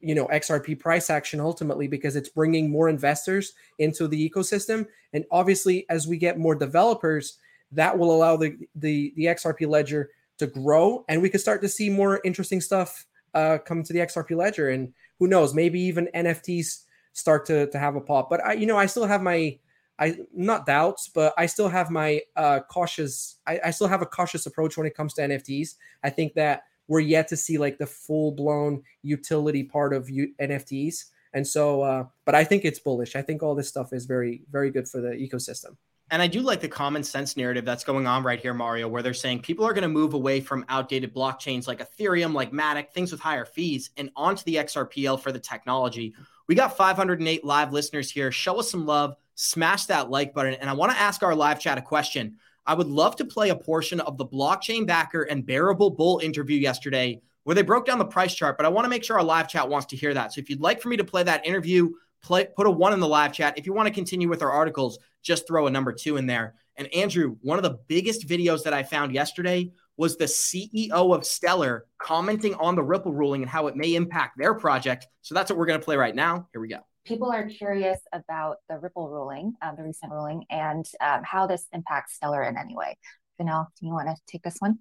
you 0.00 0.14
know 0.14 0.28
xrp 0.28 0.78
price 0.78 1.10
action 1.10 1.40
ultimately 1.40 1.88
because 1.88 2.14
it's 2.14 2.28
bringing 2.28 2.70
more 2.70 2.88
investors 2.88 3.54
into 3.80 4.06
the 4.06 4.30
ecosystem 4.30 4.86
and 5.12 5.24
obviously 5.32 5.84
as 5.90 6.06
we 6.06 6.16
get 6.16 6.38
more 6.38 6.54
developers 6.54 7.38
that 7.72 7.98
will 7.98 8.14
allow 8.14 8.36
the 8.36 8.56
the, 8.76 9.12
the 9.16 9.24
xrp 9.24 9.68
ledger 9.68 10.10
to 10.38 10.46
grow 10.46 11.04
and 11.08 11.20
we 11.20 11.28
could 11.28 11.40
start 11.40 11.60
to 11.60 11.68
see 11.68 11.90
more 11.90 12.20
interesting 12.22 12.60
stuff 12.60 13.04
uh, 13.34 13.58
come 13.58 13.82
to 13.82 13.92
the 13.92 14.00
xrp 14.00 14.36
ledger 14.36 14.70
and 14.70 14.92
who 15.18 15.26
knows 15.26 15.54
maybe 15.54 15.80
even 15.80 16.08
nfts 16.14 16.84
start 17.12 17.44
to, 17.44 17.66
to 17.70 17.78
have 17.78 17.96
a 17.96 18.00
pop 18.00 18.30
but 18.30 18.44
i 18.44 18.52
you 18.52 18.66
know 18.66 18.76
i 18.76 18.86
still 18.86 19.06
have 19.06 19.22
my 19.22 19.58
I 20.00 20.16
not 20.34 20.64
doubts, 20.64 21.08
but 21.08 21.34
I 21.36 21.44
still 21.44 21.68
have 21.68 21.90
my 21.90 22.22
uh, 22.34 22.60
cautious. 22.60 23.36
I, 23.46 23.60
I 23.66 23.70
still 23.70 23.86
have 23.86 24.00
a 24.00 24.06
cautious 24.06 24.46
approach 24.46 24.78
when 24.78 24.86
it 24.86 24.96
comes 24.96 25.12
to 25.14 25.22
NFTs. 25.22 25.74
I 26.02 26.08
think 26.08 26.32
that 26.34 26.62
we're 26.88 27.00
yet 27.00 27.28
to 27.28 27.36
see 27.36 27.58
like 27.58 27.76
the 27.76 27.86
full 27.86 28.32
blown 28.32 28.82
utility 29.02 29.62
part 29.62 29.92
of 29.92 30.08
U- 30.08 30.32
NFTs, 30.40 31.04
and 31.34 31.46
so. 31.46 31.82
Uh, 31.82 32.04
but 32.24 32.34
I 32.34 32.44
think 32.44 32.64
it's 32.64 32.78
bullish. 32.78 33.14
I 33.14 33.20
think 33.20 33.42
all 33.42 33.54
this 33.54 33.68
stuff 33.68 33.92
is 33.92 34.06
very 34.06 34.42
very 34.50 34.70
good 34.70 34.88
for 34.88 35.02
the 35.02 35.10
ecosystem. 35.10 35.76
And 36.10 36.20
I 36.20 36.26
do 36.26 36.40
like 36.40 36.60
the 36.60 36.68
common 36.68 37.04
sense 37.04 37.36
narrative 37.36 37.64
that's 37.64 37.84
going 37.84 38.06
on 38.06 38.24
right 38.24 38.40
here, 38.40 38.52
Mario, 38.52 38.88
where 38.88 39.02
they're 39.02 39.14
saying 39.14 39.42
people 39.42 39.64
are 39.64 39.72
going 39.72 39.82
to 39.82 39.88
move 39.88 40.14
away 40.14 40.40
from 40.40 40.64
outdated 40.68 41.14
blockchains 41.14 41.68
like 41.68 41.78
Ethereum, 41.78 42.34
like 42.34 42.50
Matic, 42.50 42.90
things 42.90 43.12
with 43.12 43.20
higher 43.20 43.44
fees, 43.44 43.90
and 43.96 44.10
onto 44.16 44.42
the 44.44 44.56
XRPL 44.56 45.20
for 45.20 45.30
the 45.30 45.38
technology. 45.38 46.14
We 46.48 46.56
got 46.56 46.76
508 46.76 47.44
live 47.44 47.72
listeners 47.72 48.10
here. 48.10 48.32
Show 48.32 48.58
us 48.58 48.70
some 48.70 48.86
love 48.86 49.14
smash 49.40 49.86
that 49.86 50.10
like 50.10 50.34
button. 50.34 50.54
And 50.54 50.68
I 50.68 50.74
want 50.74 50.92
to 50.92 50.98
ask 50.98 51.22
our 51.22 51.34
live 51.34 51.58
chat 51.58 51.78
a 51.78 51.82
question. 51.82 52.36
I 52.66 52.74
would 52.74 52.88
love 52.88 53.16
to 53.16 53.24
play 53.24 53.48
a 53.48 53.56
portion 53.56 54.00
of 54.00 54.18
the 54.18 54.26
blockchain 54.26 54.86
backer 54.86 55.22
and 55.22 55.46
bearable 55.46 55.90
bull 55.90 56.20
interview 56.22 56.58
yesterday 56.58 57.22
where 57.44 57.54
they 57.54 57.62
broke 57.62 57.86
down 57.86 57.98
the 57.98 58.04
price 58.04 58.34
chart, 58.34 58.58
but 58.58 58.66
I 58.66 58.68
want 58.68 58.84
to 58.84 58.90
make 58.90 59.02
sure 59.02 59.16
our 59.16 59.24
live 59.24 59.48
chat 59.48 59.68
wants 59.68 59.86
to 59.86 59.96
hear 59.96 60.12
that. 60.12 60.34
So 60.34 60.40
if 60.40 60.50
you'd 60.50 60.60
like 60.60 60.82
for 60.82 60.88
me 60.88 60.98
to 60.98 61.04
play 61.04 61.22
that 61.22 61.46
interview, 61.46 61.90
play, 62.22 62.48
put 62.56 62.66
a 62.66 62.70
one 62.70 62.92
in 62.92 63.00
the 63.00 63.08
live 63.08 63.32
chat. 63.32 63.58
If 63.58 63.66
you 63.66 63.72
want 63.72 63.88
to 63.88 63.94
continue 63.94 64.28
with 64.28 64.42
our 64.42 64.50
articles, 64.50 64.98
just 65.22 65.46
throw 65.46 65.66
a 65.66 65.70
number 65.70 65.92
two 65.92 66.16
in 66.16 66.26
there. 66.26 66.54
And 66.76 66.92
Andrew, 66.94 67.36
one 67.42 67.58
of 67.58 67.62
the 67.62 67.78
biggest 67.88 68.26
videos 68.26 68.64
that 68.64 68.72
I 68.72 68.82
found 68.82 69.12
yesterday 69.12 69.72
was 69.96 70.16
the 70.16 70.24
CEO 70.24 71.14
of 71.14 71.26
Stellar 71.26 71.84
commenting 71.98 72.54
on 72.54 72.74
the 72.74 72.82
Ripple 72.82 73.12
ruling 73.12 73.42
and 73.42 73.50
how 73.50 73.66
it 73.66 73.76
may 73.76 73.94
impact 73.94 74.38
their 74.38 74.54
project. 74.54 75.06
So 75.20 75.34
that's 75.34 75.50
what 75.50 75.58
we're 75.58 75.66
going 75.66 75.80
to 75.80 75.84
play 75.84 75.96
right 75.96 76.14
now. 76.14 76.48
Here 76.52 76.60
we 76.60 76.68
go 76.68 76.80
people 77.10 77.32
are 77.32 77.48
curious 77.48 77.98
about 78.12 78.58
the 78.68 78.78
Ripple 78.78 79.08
ruling, 79.08 79.54
um, 79.62 79.74
the 79.76 79.82
recent 79.82 80.12
ruling, 80.12 80.44
and 80.50 80.86
um, 81.00 81.22
how 81.24 81.46
this 81.46 81.66
impacts 81.72 82.14
Stellar 82.14 82.42
in 82.44 82.56
any 82.56 82.76
way. 82.76 82.96
Denelle, 83.40 83.66
do 83.80 83.86
you 83.86 83.92
want 83.92 84.08
to 84.08 84.16
take 84.26 84.42
this 84.42 84.56
one? 84.58 84.78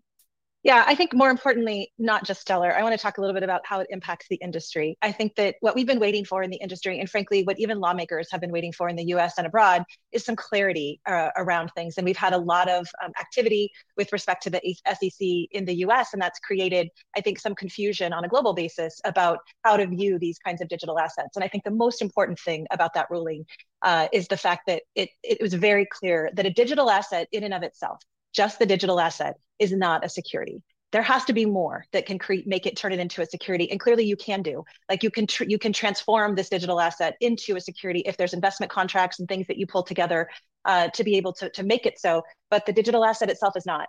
Yeah, 0.61 0.83
I 0.85 0.93
think 0.93 1.13
more 1.13 1.29
importantly, 1.29 1.93
not 1.97 2.25
just 2.25 2.41
Stellar. 2.41 2.75
I 2.75 2.83
want 2.83 2.91
to 2.93 3.01
talk 3.01 3.17
a 3.17 3.21
little 3.21 3.33
bit 3.33 3.43
about 3.43 3.61
how 3.63 3.79
it 3.79 3.87
impacts 3.91 4.27
the 4.29 4.35
industry. 4.35 4.97
I 5.01 5.13
think 5.13 5.35
that 5.35 5.55
what 5.61 5.73
we've 5.73 5.87
been 5.87 6.01
waiting 6.01 6.25
for 6.25 6.43
in 6.43 6.49
the 6.49 6.57
industry, 6.57 6.99
and 6.99 7.09
frankly, 7.09 7.43
what 7.43 7.57
even 7.61 7.79
lawmakers 7.79 8.27
have 8.31 8.41
been 8.41 8.51
waiting 8.51 8.73
for 8.73 8.89
in 8.89 8.97
the 8.97 9.05
US 9.05 9.37
and 9.37 9.47
abroad, 9.47 9.85
is 10.11 10.25
some 10.25 10.35
clarity 10.35 10.99
uh, 11.05 11.29
around 11.37 11.71
things. 11.75 11.97
And 11.97 12.03
we've 12.03 12.17
had 12.17 12.33
a 12.33 12.37
lot 12.37 12.69
of 12.69 12.85
um, 13.01 13.11
activity 13.21 13.71
with 13.95 14.11
respect 14.11 14.43
to 14.43 14.49
the 14.49 14.59
SEC 14.85 15.27
in 15.51 15.63
the 15.63 15.75
US, 15.85 16.11
and 16.11 16.21
that's 16.21 16.39
created, 16.39 16.89
I 17.15 17.21
think, 17.21 17.39
some 17.39 17.55
confusion 17.55 18.11
on 18.11 18.25
a 18.25 18.27
global 18.27 18.53
basis 18.53 18.99
about 19.05 19.39
how 19.63 19.77
to 19.77 19.87
view 19.87 20.19
these 20.19 20.39
kinds 20.39 20.59
of 20.59 20.67
digital 20.67 20.99
assets. 20.99 21.37
And 21.37 21.43
I 21.43 21.47
think 21.47 21.63
the 21.63 21.71
most 21.71 22.01
important 22.01 22.37
thing 22.37 22.67
about 22.69 22.93
that 22.95 23.09
ruling 23.09 23.45
uh, 23.81 24.09
is 24.11 24.27
the 24.27 24.35
fact 24.35 24.63
that 24.67 24.83
it, 24.93 25.07
it 25.23 25.37
was 25.41 25.53
very 25.53 25.87
clear 25.89 26.29
that 26.33 26.45
a 26.45 26.49
digital 26.49 26.89
asset 26.89 27.29
in 27.31 27.45
and 27.45 27.53
of 27.53 27.63
itself, 27.63 28.01
just 28.33 28.59
the 28.59 28.65
digital 28.65 28.99
asset, 28.99 29.37
is 29.59 29.71
not 29.71 30.05
a 30.05 30.09
security. 30.09 30.61
There 30.91 31.03
has 31.03 31.23
to 31.25 31.33
be 31.33 31.45
more 31.45 31.85
that 31.93 32.07
can 32.07 32.17
create 32.17 32.47
make 32.47 32.65
it 32.65 32.75
turn 32.75 32.91
it 32.91 32.99
into 32.99 33.21
a 33.21 33.25
security 33.25 33.69
and 33.69 33.79
clearly 33.79 34.05
you 34.05 34.15
can 34.15 34.41
do. 34.41 34.63
Like 34.89 35.03
you 35.03 35.11
can 35.11 35.27
tr- 35.27 35.43
you 35.43 35.59
can 35.59 35.71
transform 35.71 36.33
this 36.33 36.49
digital 36.49 36.79
asset 36.79 37.15
into 37.21 37.55
a 37.55 37.61
security 37.61 38.01
if 38.05 38.17
there's 38.17 38.33
investment 38.33 38.71
contracts 38.71 39.19
and 39.19 39.27
things 39.27 39.45
that 39.47 39.57
you 39.57 39.67
pull 39.67 39.83
together 39.83 40.29
uh, 40.65 40.87
to 40.89 41.03
be 41.03 41.15
able 41.17 41.33
to, 41.33 41.49
to 41.51 41.63
make 41.63 41.85
it 41.85 41.99
so 41.99 42.23
but 42.49 42.65
the 42.65 42.73
digital 42.73 43.05
asset 43.05 43.29
itself 43.29 43.55
is 43.55 43.65
not. 43.65 43.87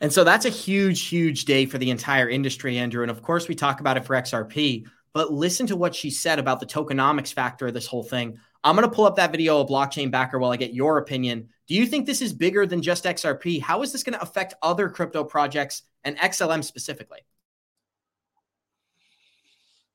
And 0.00 0.12
so 0.12 0.24
that's 0.24 0.46
a 0.46 0.50
huge 0.50 1.08
huge 1.08 1.44
day 1.44 1.66
for 1.66 1.76
the 1.76 1.90
entire 1.90 2.28
industry 2.28 2.78
andrew. 2.78 3.02
And 3.02 3.10
of 3.10 3.20
course 3.20 3.46
we 3.46 3.54
talk 3.54 3.80
about 3.80 3.98
it 3.98 4.06
for 4.06 4.14
xrp 4.16 4.84
but 5.12 5.32
listen 5.32 5.66
to 5.68 5.76
what 5.76 5.94
she 5.94 6.10
said 6.10 6.38
about 6.38 6.58
the 6.58 6.66
tokenomics 6.66 7.32
factor 7.32 7.68
of 7.68 7.74
this 7.74 7.86
whole 7.86 8.02
thing 8.02 8.38
I'm 8.64 8.74
going 8.74 8.88
to 8.88 8.94
pull 8.94 9.04
up 9.04 9.16
that 9.16 9.30
video 9.30 9.60
of 9.60 9.68
blockchain 9.68 10.10
backer 10.10 10.38
while 10.38 10.50
I 10.50 10.56
get 10.56 10.72
your 10.72 10.96
opinion. 10.96 11.48
Do 11.68 11.74
you 11.74 11.84
think 11.84 12.06
this 12.06 12.22
is 12.22 12.32
bigger 12.32 12.66
than 12.66 12.80
just 12.80 13.04
XRP? 13.04 13.60
How 13.60 13.82
is 13.82 13.92
this 13.92 14.02
going 14.02 14.14
to 14.14 14.22
affect 14.22 14.54
other 14.62 14.88
crypto 14.88 15.22
projects 15.22 15.82
and 16.02 16.16
XLM 16.16 16.64
specifically? 16.64 17.20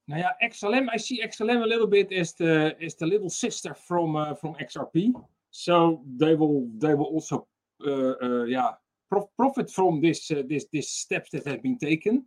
Now, 0.08 0.18
yeah, 0.18 0.48
XLM. 0.48 0.88
I 0.92 0.98
see 0.98 1.22
XLM 1.24 1.64
a 1.64 1.68
little 1.68 1.88
bit 1.88 2.12
as 2.12 2.34
the 2.34 2.76
as 2.82 2.96
the 2.96 3.06
little 3.08 3.30
sister 3.30 3.74
from 3.74 4.16
uh, 4.16 4.36
from 4.36 4.56
XRP. 4.56 5.14
So 5.52 6.04
they 6.18 6.36
will 6.36 6.68
they 6.78 6.94
will 6.94 7.06
also 7.06 7.48
uh, 7.86 8.14
uh, 8.22 8.44
yeah 8.46 8.72
prof- 9.10 9.30
profit 9.38 9.70
from 9.70 10.02
this 10.02 10.32
uh, 10.32 10.44
this 10.48 10.66
this 10.74 10.92
steps 10.92 11.30
that 11.32 11.46
have 11.46 11.62
been 11.62 11.78
taken. 11.78 12.26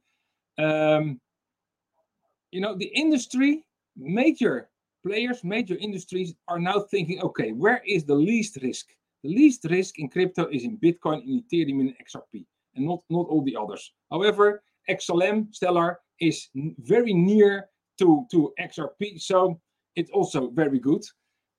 Um, 0.59 1.21
you 2.53 2.61
know, 2.61 2.77
the 2.77 2.87
industry 2.87 3.65
major 3.97 4.69
players, 5.03 5.45
major 5.45 5.77
industries 5.77 6.35
are 6.49 6.59
now 6.59 6.81
thinking, 6.91 7.21
okay, 7.23 7.53
where 7.53 7.83
is 7.87 8.05
the 8.05 8.15
least 8.15 8.59
risk? 8.63 8.87
The 9.23 9.31
least 9.31 9.65
risk 9.71 9.99
in 9.99 10.09
crypto 10.09 10.47
is 10.49 10.65
in 10.65 10.79
Bitcoin, 10.79 11.23
in 11.25 11.43
Ethereum, 11.43 11.81
and 11.81 11.95
XRP, 12.05 12.45
and 12.75 12.87
not, 12.87 13.03
not 13.09 13.27
all 13.29 13.43
the 13.43 13.57
others. 13.57 13.93
However, 14.11 14.63
XLM, 14.89 15.55
Stellar, 15.55 16.01
is 16.21 16.49
very 16.79 17.13
near 17.13 17.69
to, 17.99 18.27
to 18.31 18.53
XRP, 18.61 19.21
so 19.21 19.61
it's 19.97 20.11
also 20.11 20.51
very 20.51 20.79
good. 20.79 21.03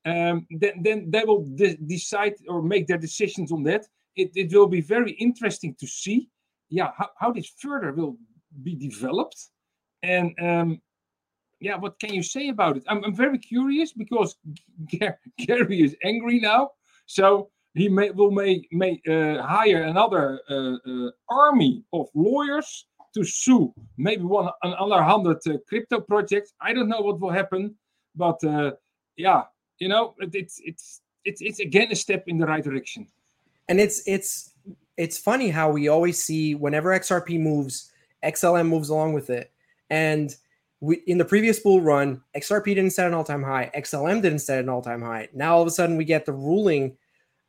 Um, 0.06 0.46
then, 0.50 0.82
then 0.82 1.12
they 1.12 1.24
will 1.24 1.46
de- 1.56 1.78
decide 1.78 2.34
or 2.48 2.62
make 2.62 2.88
their 2.88 2.98
decisions 2.98 3.52
on 3.52 3.64
that. 3.64 3.86
It, 4.16 4.32
it 4.36 4.54
will 4.54 4.68
be 4.68 4.82
very 4.82 5.12
interesting 5.14 5.76
to 5.80 5.88
see, 5.88 6.30
yeah, 6.70 6.92
how, 6.98 7.10
how 7.18 7.32
this 7.32 7.52
further 7.60 7.94
will 7.94 8.18
be 8.62 8.76
developed. 8.76 9.50
And 10.04 10.34
um, 10.42 10.82
yeah, 11.64 11.78
what 11.78 11.98
can 11.98 12.14
you 12.14 12.22
say 12.22 12.50
about 12.50 12.76
it? 12.76 12.84
I'm, 12.90 13.02
I'm 13.06 13.16
very 13.16 13.38
curious 13.38 13.94
because 13.94 14.36
Gary 15.38 15.82
is 15.82 15.96
angry 16.04 16.40
now, 16.42 16.72
so 17.06 17.50
he 17.74 17.88
may 17.88 18.12
will 18.12 18.32
may 18.32 18.68
may 18.72 19.02
uh, 19.08 19.42
hire 19.42 19.84
another 19.84 20.42
uh, 20.50 20.76
uh, 20.86 21.12
army 21.30 21.86
of 21.94 22.10
lawyers 22.14 22.88
to 23.14 23.24
sue 23.24 23.74
maybe 23.98 24.24
one 24.24 24.50
another 24.64 25.02
hundred 25.02 25.38
uh, 25.48 25.58
crypto 25.70 26.02
projects. 26.02 26.54
I 26.60 26.74
don't 26.74 26.90
know 26.90 27.00
what 27.00 27.22
will 27.22 27.32
happen, 27.32 27.76
but 28.14 28.44
uh, 28.44 28.72
yeah, 29.16 29.44
you 29.80 29.88
know, 29.88 30.16
it's 30.20 30.60
it's 30.66 31.02
it's 31.24 31.42
it's 31.42 31.60
again 31.60 31.88
a 31.94 31.96
step 31.96 32.26
in 32.28 32.38
the 32.38 32.46
right 32.46 32.64
direction. 32.64 33.08
And 33.70 33.80
it's 33.80 34.06
it's 34.06 34.52
it's 34.98 35.18
funny 35.18 35.50
how 35.50 35.72
we 35.72 35.88
always 35.88 36.22
see 36.22 36.56
whenever 36.56 36.90
XRP 36.90 37.40
moves, 37.40 37.90
XLM 38.22 38.68
moves 38.68 38.90
along 38.90 39.14
with 39.14 39.30
it, 39.30 39.54
and 39.90 40.36
we, 40.84 40.98
in 41.08 41.18
the 41.18 41.24
previous 41.24 41.62
bull 41.62 41.80
run, 41.80 42.22
XRP 42.36 42.66
didn't 42.66 42.90
set 42.90 43.08
an 43.08 43.14
all 43.14 43.24
time 43.24 43.42
high, 43.42 43.72
XLM 43.74 44.22
didn't 44.22 44.40
set 44.40 44.60
an 44.60 44.68
all 44.68 44.82
time 44.82 45.02
high. 45.02 45.30
Now 45.34 45.56
all 45.56 45.62
of 45.62 45.68
a 45.68 45.72
sudden 45.72 45.96
we 45.96 46.04
get 46.04 46.26
the 46.26 46.34
ruling, 46.34 46.98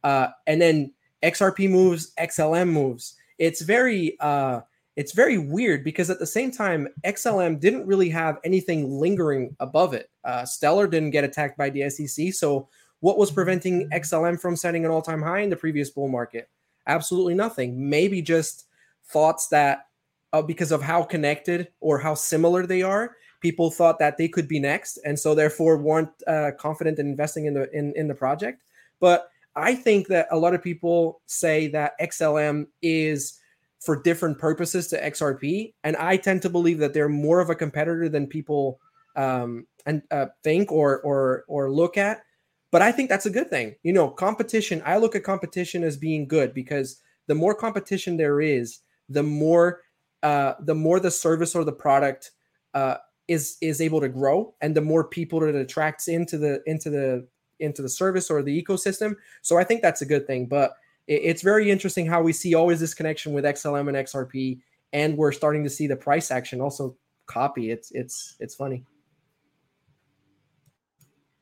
uh, 0.05 0.29
and 0.47 0.63
then 0.63 0.93
XRP 1.25 1.69
moves, 1.69 2.13
XLM 2.17 2.69
moves. 2.69 3.17
It's 3.39 3.63
very 3.63 4.17
uh, 4.21 4.61
it's 4.95 5.11
very 5.11 5.37
weird 5.37 5.83
because 5.83 6.11
at 6.11 6.21
the 6.21 6.27
same 6.27 6.53
time, 6.53 6.87
XLM 7.05 7.59
didn't 7.59 7.89
really 7.89 8.09
have 8.09 8.39
anything 8.45 9.01
lingering 9.01 9.57
above 9.59 9.95
it. 9.95 10.11
Uh, 10.23 10.45
Stellar 10.45 10.87
didn't 10.87 11.11
get 11.11 11.25
attacked 11.25 11.59
by 11.59 11.71
the 11.71 11.91
SEC, 11.91 12.33
so 12.33 12.69
what 13.01 13.19
was 13.19 13.33
preventing 13.33 13.91
XLM 13.91 14.41
from 14.41 14.55
setting 14.55 14.85
an 14.85 14.93
all 14.93 15.03
time 15.03 15.21
high 15.21 15.41
in 15.41 15.51
the 15.51 15.57
previous 15.57 15.91
bull 15.91 16.07
market? 16.07 16.49
Absolutely 16.87 17.35
nothing. 17.35 17.91
Maybe 17.91 18.23
just 18.23 18.67
thoughts 19.07 19.49
that 19.49 19.89
uh, 20.33 20.41
because 20.41 20.71
of 20.71 20.83
how 20.83 21.03
connected 21.03 21.69
or 21.81 21.99
how 21.99 22.15
similar 22.15 22.65
they 22.65 22.83
are, 22.83 23.17
people 23.45 23.71
thought 23.71 23.99
that 23.99 24.17
they 24.17 24.27
could 24.27 24.49
be 24.49 24.59
next, 24.59 24.97
and 25.05 25.19
so 25.19 25.35
therefore 25.35 25.77
weren't 25.77 26.09
uh, 26.27 26.53
confident 26.59 26.99
in 26.99 27.07
investing 27.07 27.45
in 27.45 27.53
the 27.53 27.71
in, 27.77 27.93
in 27.95 28.09
the 28.09 28.15
project. 28.15 28.63
But 29.01 29.29
I 29.55 29.75
think 29.75 30.09
that 30.09 30.29
a 30.31 30.39
lot 30.39 30.55
of 30.55 30.63
people 30.63 31.21
say 31.27 31.69
that 31.69 31.93
XLM 32.01 32.67
is 32.81 33.39
for 33.81 34.01
different 34.01 34.39
purposes 34.39 34.89
to 34.89 34.99
XRP, 34.99 35.75
and 35.85 35.95
I 35.97 36.17
tend 36.17 36.41
to 36.43 36.49
believe 36.49 36.79
that 36.79 36.95
they're 36.95 37.11
more 37.27 37.41
of 37.41 37.51
a 37.51 37.55
competitor 37.55 38.09
than 38.09 38.27
people 38.27 38.81
um, 39.15 39.67
and 39.85 40.01
uh, 40.11 40.27
think 40.43 40.73
or 40.73 41.01
or 41.03 41.45
or 41.47 41.71
look 41.71 41.99
at. 41.99 42.23
But 42.71 42.81
I 42.81 42.93
think 42.93 43.11
that's 43.11 43.27
a 43.27 43.37
good 43.39 43.51
thing. 43.51 43.77
You 43.83 43.93
know, 43.93 44.09
competition. 44.09 44.81
I 44.87 44.97
look 44.97 45.15
at 45.15 45.23
competition 45.23 45.85
as 45.85 45.99
being 45.99 46.27
good 46.27 46.55
because 46.55 46.97
the 47.27 47.35
more 47.35 47.55
competition 47.55 48.17
there 48.17 48.41
is, 48.41 48.79
the 49.11 49.23
more 49.23 49.83
uh, 50.23 50.55
the 50.61 50.75
more 50.75 50.99
the 50.99 51.11
service 51.11 51.55
or 51.55 51.63
the 51.63 51.79
product 51.87 52.31
uh, 52.73 52.97
is 53.29 53.57
is 53.61 53.81
able 53.81 54.01
to 54.01 54.09
grow 54.09 54.55
and 54.61 54.75
the 54.75 54.81
more 54.81 55.05
people 55.05 55.41
that 55.41 55.49
it 55.49 55.57
attracts 55.57 56.09
into 56.09 56.37
the 56.37 56.63
into 56.67 56.91
the 56.91 57.27
into 57.61 57.83
the 57.83 57.89
service 57.89 58.31
or 58.31 58.43
the 58.43 58.63
ecosystem. 58.63 59.15
So 59.43 59.57
i 59.59 59.65
think 59.65 59.81
that's 59.81 60.03
a 60.03 60.07
good 60.07 60.27
thing 60.27 60.47
but 60.47 60.73
it, 61.07 61.21
it's 61.25 61.43
very 61.43 61.71
interesting 61.71 62.07
how 62.07 62.23
we 62.23 62.33
see 62.33 62.55
always 62.55 62.81
this 62.81 62.93
connection 62.93 63.33
with 63.33 63.45
xlm 63.45 63.89
and 63.89 63.97
xrp 64.07 64.59
and 64.93 65.17
we're 65.17 65.33
starting 65.33 65.65
to 65.65 65.71
see 65.71 65.87
the 65.87 65.97
price 65.97 66.31
action 66.31 66.61
also 66.61 66.97
copy. 67.27 67.71
It's 67.71 67.91
it's 67.91 68.37
it's 68.41 68.55
funny. 68.55 68.85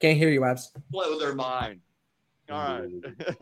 Can't 0.01 0.19
hear 0.19 0.31
you 0.31 0.45
abs. 0.45 0.73
Blow 0.91 1.19
their 1.19 1.35
mind. 1.35 1.81
All 2.51 2.59
right 2.59 2.83
mm-hmm. 2.83 3.33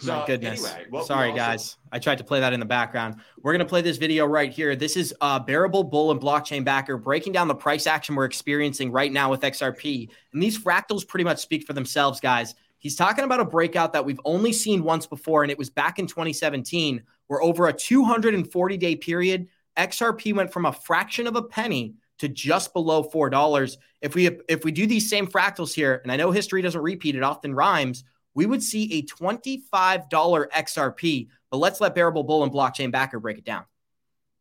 So, 0.00 0.16
My 0.20 0.26
goodness. 0.26 0.64
Anyway, 0.64 1.04
Sorry, 1.04 1.30
also- 1.30 1.36
guys. 1.36 1.76
I 1.90 1.98
tried 1.98 2.18
to 2.18 2.24
play 2.24 2.40
that 2.40 2.52
in 2.52 2.60
the 2.60 2.66
background. 2.66 3.16
We're 3.42 3.52
going 3.52 3.60
to 3.60 3.68
play 3.68 3.80
this 3.82 3.96
video 3.96 4.26
right 4.26 4.52
here. 4.52 4.76
This 4.76 4.96
is 4.96 5.14
uh, 5.20 5.38
Bearable 5.40 5.84
Bull 5.84 6.10
and 6.10 6.20
Blockchain 6.20 6.64
Backer 6.64 6.96
breaking 6.96 7.32
down 7.32 7.48
the 7.48 7.54
price 7.54 7.86
action 7.86 8.14
we're 8.14 8.24
experiencing 8.26 8.92
right 8.92 9.12
now 9.12 9.30
with 9.30 9.40
XRP. 9.40 10.08
And 10.32 10.42
these 10.42 10.58
fractals 10.58 11.06
pretty 11.06 11.24
much 11.24 11.38
speak 11.38 11.66
for 11.66 11.72
themselves, 11.72 12.20
guys. 12.20 12.54
He's 12.78 12.94
talking 12.94 13.24
about 13.24 13.40
a 13.40 13.44
breakout 13.44 13.92
that 13.94 14.04
we've 14.04 14.20
only 14.24 14.52
seen 14.52 14.84
once 14.84 15.06
before, 15.06 15.42
and 15.42 15.50
it 15.50 15.58
was 15.58 15.70
back 15.70 15.98
in 15.98 16.06
2017, 16.06 17.02
where 17.26 17.42
over 17.42 17.66
a 17.66 17.72
240 17.72 18.76
day 18.76 18.94
period, 18.94 19.48
XRP 19.76 20.34
went 20.34 20.52
from 20.52 20.66
a 20.66 20.72
fraction 20.72 21.26
of 21.26 21.34
a 21.34 21.42
penny 21.42 21.94
to 22.18 22.28
just 22.28 22.72
below 22.72 23.02
four 23.02 23.30
dollars. 23.30 23.78
If 24.00 24.14
we 24.14 24.26
if 24.48 24.64
we 24.64 24.70
do 24.72 24.86
these 24.86 25.08
same 25.08 25.26
fractals 25.26 25.72
here, 25.72 26.00
and 26.02 26.12
I 26.12 26.16
know 26.16 26.30
history 26.30 26.62
doesn't 26.62 26.80
repeat, 26.80 27.16
it 27.16 27.22
often 27.22 27.54
rhymes 27.54 28.04
we 28.38 28.46
would 28.46 28.62
see 28.62 28.92
a 28.92 29.02
$25 29.02 29.68
XRP. 30.08 31.26
But 31.50 31.56
let's 31.56 31.80
let 31.80 31.92
Bearable 31.96 32.22
Bull 32.22 32.44
and 32.44 32.52
Blockchain 32.52 32.92
Backer 32.92 33.18
break 33.18 33.36
it 33.36 33.44
down. 33.44 33.64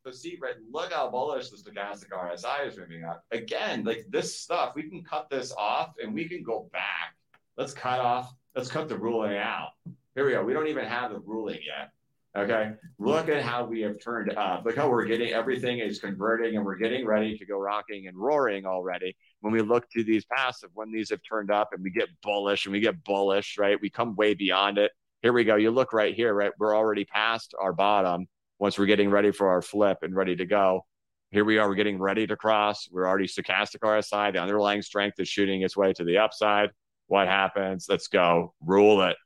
So 0.05 0.11
see, 0.11 0.37
right, 0.39 0.53
look 0.71 0.93
how 0.93 1.09
bullish 1.09 1.49
the 1.49 1.57
stochastic 1.57 2.11
RSI 2.11 2.67
is 2.67 2.77
moving 2.77 3.03
up. 3.03 3.23
Again, 3.31 3.83
like 3.83 4.05
this 4.09 4.39
stuff, 4.39 4.73
we 4.75 4.83
can 4.83 5.03
cut 5.03 5.31
this 5.31 5.51
off 5.57 5.95
and 5.99 6.13
we 6.13 6.29
can 6.29 6.43
go 6.43 6.69
back. 6.71 7.15
Let's 7.57 7.73
cut 7.73 7.99
off, 7.99 8.35
let's 8.55 8.69
cut 8.69 8.87
the 8.87 8.95
ruling 8.95 9.35
out. 9.35 9.69
Here 10.13 10.27
we 10.27 10.33
go. 10.33 10.43
We 10.43 10.53
don't 10.53 10.67
even 10.67 10.85
have 10.85 11.09
the 11.09 11.19
ruling 11.21 11.57
yet. 11.65 11.89
Okay. 12.37 12.73
Look 12.99 13.29
at 13.29 13.41
how 13.41 13.65
we 13.65 13.81
have 13.81 13.99
turned 13.99 14.31
up. 14.37 14.63
Look 14.63 14.75
how 14.75 14.91
we're 14.91 15.05
getting 15.05 15.33
everything 15.33 15.79
is 15.79 15.97
converting 15.97 16.55
and 16.55 16.63
we're 16.63 16.75
getting 16.75 17.03
ready 17.03 17.35
to 17.35 17.45
go 17.47 17.57
rocking 17.57 18.07
and 18.07 18.15
roaring 18.15 18.67
already. 18.67 19.17
When 19.41 19.53
we 19.53 19.61
look 19.61 19.89
to 19.91 20.03
these 20.03 20.25
passive, 20.25 20.69
when 20.73 20.91
these 20.91 21.09
have 21.09 21.19
turned 21.27 21.51
up 21.51 21.69
and 21.71 21.83
we 21.83 21.91
get 21.91 22.09
bullish 22.21 22.65
and 22.65 22.73
we 22.73 22.79
get 22.79 23.03
bullish, 23.03 23.57
right? 23.57 23.79
We 23.79 23.89
come 23.89 24.15
way 24.15 24.33
beyond 24.33 24.77
it. 24.77 24.91
Here 25.21 25.33
we 25.33 25.43
go. 25.43 25.55
You 25.55 25.71
look 25.71 25.93
right 25.93 26.13
here, 26.13 26.33
right? 26.33 26.51
We're 26.59 26.75
already 26.75 27.05
past 27.05 27.53
our 27.59 27.73
bottom 27.73 28.27
once 28.59 28.77
we're 28.77 28.85
getting 28.85 29.09
ready 29.09 29.31
for 29.31 29.49
our 29.49 29.61
flip 29.61 29.99
and 30.01 30.15
ready 30.15 30.35
to 30.35 30.45
go. 30.45 30.85
Here 31.31 31.45
we 31.45 31.57
are. 31.57 31.67
We're 31.67 31.75
getting 31.75 31.99
ready 31.99 32.25
to 32.27 32.35
cross. 32.35 32.87
We're 32.91 33.07
already 33.07 33.27
stochastic 33.27 33.79
RSI. 33.79 34.33
The 34.33 34.39
underlying 34.39 34.81
strength 34.81 35.19
is 35.19 35.27
shooting 35.27 35.61
its 35.61 35.75
way 35.75 35.93
to 35.93 36.03
the 36.03 36.17
upside. 36.17 36.69
What 37.07 37.27
happens? 37.27 37.87
Let's 37.89 38.07
go. 38.07 38.53
Rule 38.61 39.01
it. 39.03 39.17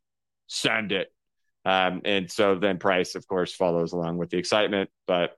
Send 0.48 0.92
it 0.92 1.10
um, 1.66 2.02
and 2.06 2.32
so 2.32 2.56
then 2.56 2.78
price, 2.78 3.16
of 3.16 3.28
course, 3.28 3.54
follows 3.54 3.94
along 3.94 4.18
with 4.18 4.30
the 4.30 4.38
excitement. 4.38 4.90
But 5.08 5.32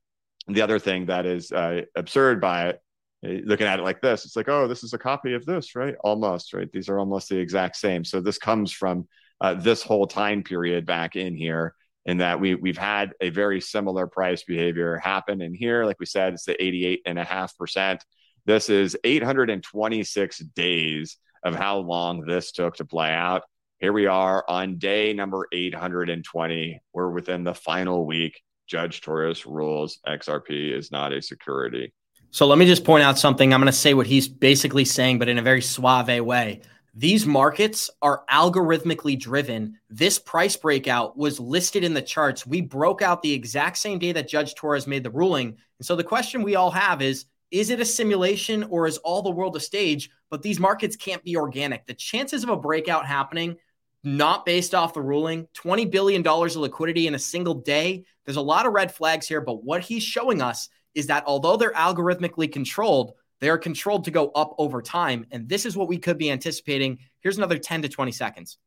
the 0.47 0.61
other 0.61 0.79
thing 0.79 1.07
that 1.07 1.25
is 1.25 1.51
uh, 1.51 1.81
absurd 1.95 2.41
by 2.41 2.69
it, 2.69 2.81
looking 3.23 3.67
at 3.67 3.79
it 3.79 3.83
like 3.83 4.01
this, 4.01 4.25
it's 4.25 4.35
like, 4.35 4.49
oh, 4.49 4.67
this 4.67 4.83
is 4.83 4.93
a 4.93 4.97
copy 4.97 5.33
of 5.33 5.45
this, 5.45 5.75
right? 5.75 5.95
Almost, 6.03 6.53
right? 6.53 6.71
These 6.71 6.89
are 6.89 6.99
almost 6.99 7.29
the 7.29 7.37
exact 7.37 7.77
same. 7.77 8.03
So 8.03 8.21
this 8.21 8.37
comes 8.37 8.71
from 8.71 9.07
uh, 9.41 9.55
this 9.55 9.81
whole 9.81 10.07
time 10.07 10.43
period 10.43 10.85
back 10.85 11.15
in 11.15 11.35
here 11.35 11.73
in 12.05 12.17
that 12.17 12.39
we 12.39 12.55
we've 12.55 12.77
had 12.77 13.13
a 13.21 13.29
very 13.29 13.61
similar 13.61 14.07
price 14.07 14.43
behavior 14.43 14.97
happen 14.97 15.41
in 15.41 15.53
here. 15.53 15.85
Like 15.85 15.99
we 15.99 16.05
said, 16.05 16.33
it's 16.33 16.45
the 16.45 16.61
88 16.61 17.01
and 17.05 17.17
a 17.17 17.23
half 17.23 17.57
percent. 17.57 18.03
This 18.45 18.69
is 18.69 18.97
826 19.03 20.39
days 20.55 21.17
of 21.43 21.55
how 21.55 21.77
long 21.77 22.21
this 22.21 22.51
took 22.51 22.75
to 22.75 22.85
play 22.85 23.11
out. 23.11 23.43
Here 23.79 23.93
we 23.93 24.05
are 24.07 24.43
on 24.47 24.77
day 24.77 25.13
number 25.13 25.47
820. 25.51 26.81
We're 26.93 27.09
within 27.09 27.43
the 27.43 27.53
final 27.53 28.05
week. 28.05 28.41
Judge 28.67 29.01
Torres 29.01 29.45
rules 29.45 29.99
XRP 30.07 30.73
is 30.73 30.91
not 30.91 31.13
a 31.13 31.21
security. 31.21 31.93
So 32.33 32.47
let 32.47 32.57
me 32.57 32.65
just 32.65 32.83
point 32.83 33.03
out 33.03 33.19
something. 33.19 33.53
I'm 33.53 33.59
going 33.59 33.71
to 33.71 33.77
say 33.77 33.93
what 33.93 34.07
he's 34.07 34.27
basically 34.27 34.85
saying, 34.85 35.19
but 35.19 35.29
in 35.29 35.37
a 35.37 35.43
very 35.43 35.61
suave 35.61 36.19
way. 36.25 36.61
These 36.95 37.27
markets 37.27 37.91
are 38.01 38.23
algorithmically 38.27 39.19
driven. 39.19 39.77
This 39.91 40.17
price 40.17 40.55
breakout 40.55 41.15
was 41.15 41.39
listed 41.39 41.83
in 41.83 41.93
the 41.93 42.01
charts. 42.01 42.47
We 42.47 42.61
broke 42.61 43.03
out 43.03 43.21
the 43.21 43.31
exact 43.31 43.77
same 43.77 43.99
day 43.99 44.13
that 44.13 44.27
Judge 44.27 44.55
Torres 44.55 44.87
made 44.87 45.03
the 45.03 45.11
ruling. 45.11 45.49
And 45.77 45.85
so 45.85 45.95
the 45.95 46.03
question 46.03 46.41
we 46.41 46.55
all 46.55 46.71
have 46.71 47.03
is 47.03 47.25
is 47.51 47.69
it 47.69 47.79
a 47.79 47.85
simulation 47.85 48.63
or 48.63 48.87
is 48.87 48.97
all 48.97 49.21
the 49.21 49.29
world 49.29 49.55
a 49.55 49.59
stage? 49.59 50.09
But 50.31 50.41
these 50.41 50.59
markets 50.59 50.95
can't 50.95 51.23
be 51.23 51.37
organic. 51.37 51.85
The 51.85 51.93
chances 51.93 52.41
of 52.41 52.49
a 52.49 52.57
breakout 52.57 53.05
happening, 53.05 53.57
not 54.03 54.43
based 54.43 54.73
off 54.73 54.95
the 54.95 55.03
ruling, 55.03 55.47
$20 55.53 55.91
billion 55.91 56.25
of 56.25 56.55
liquidity 56.55 57.05
in 57.05 57.13
a 57.13 57.19
single 57.19 57.53
day. 57.53 58.05
There's 58.25 58.37
a 58.37 58.41
lot 58.41 58.65
of 58.65 58.73
red 58.73 58.91
flags 58.91 59.27
here. 59.27 59.39
But 59.39 59.63
what 59.63 59.81
he's 59.81 60.01
showing 60.01 60.41
us 60.41 60.69
is 60.95 61.07
that 61.07 61.23
although 61.25 61.57
they're 61.57 61.73
algorithmically 61.73 62.51
controlled, 62.51 63.13
they 63.39 63.49
are 63.49 63.57
controlled 63.57 64.05
to 64.05 64.11
go 64.11 64.29
up 64.29 64.55
over 64.57 64.81
time. 64.81 65.25
And 65.31 65.49
this 65.49 65.65
is 65.65 65.75
what 65.75 65.87
we 65.87 65.97
could 65.97 66.17
be 66.17 66.31
anticipating. 66.31 66.99
Here's 67.21 67.37
another 67.37 67.57
10 67.57 67.81
to 67.81 67.89
20 67.89 68.11
seconds. 68.11 68.57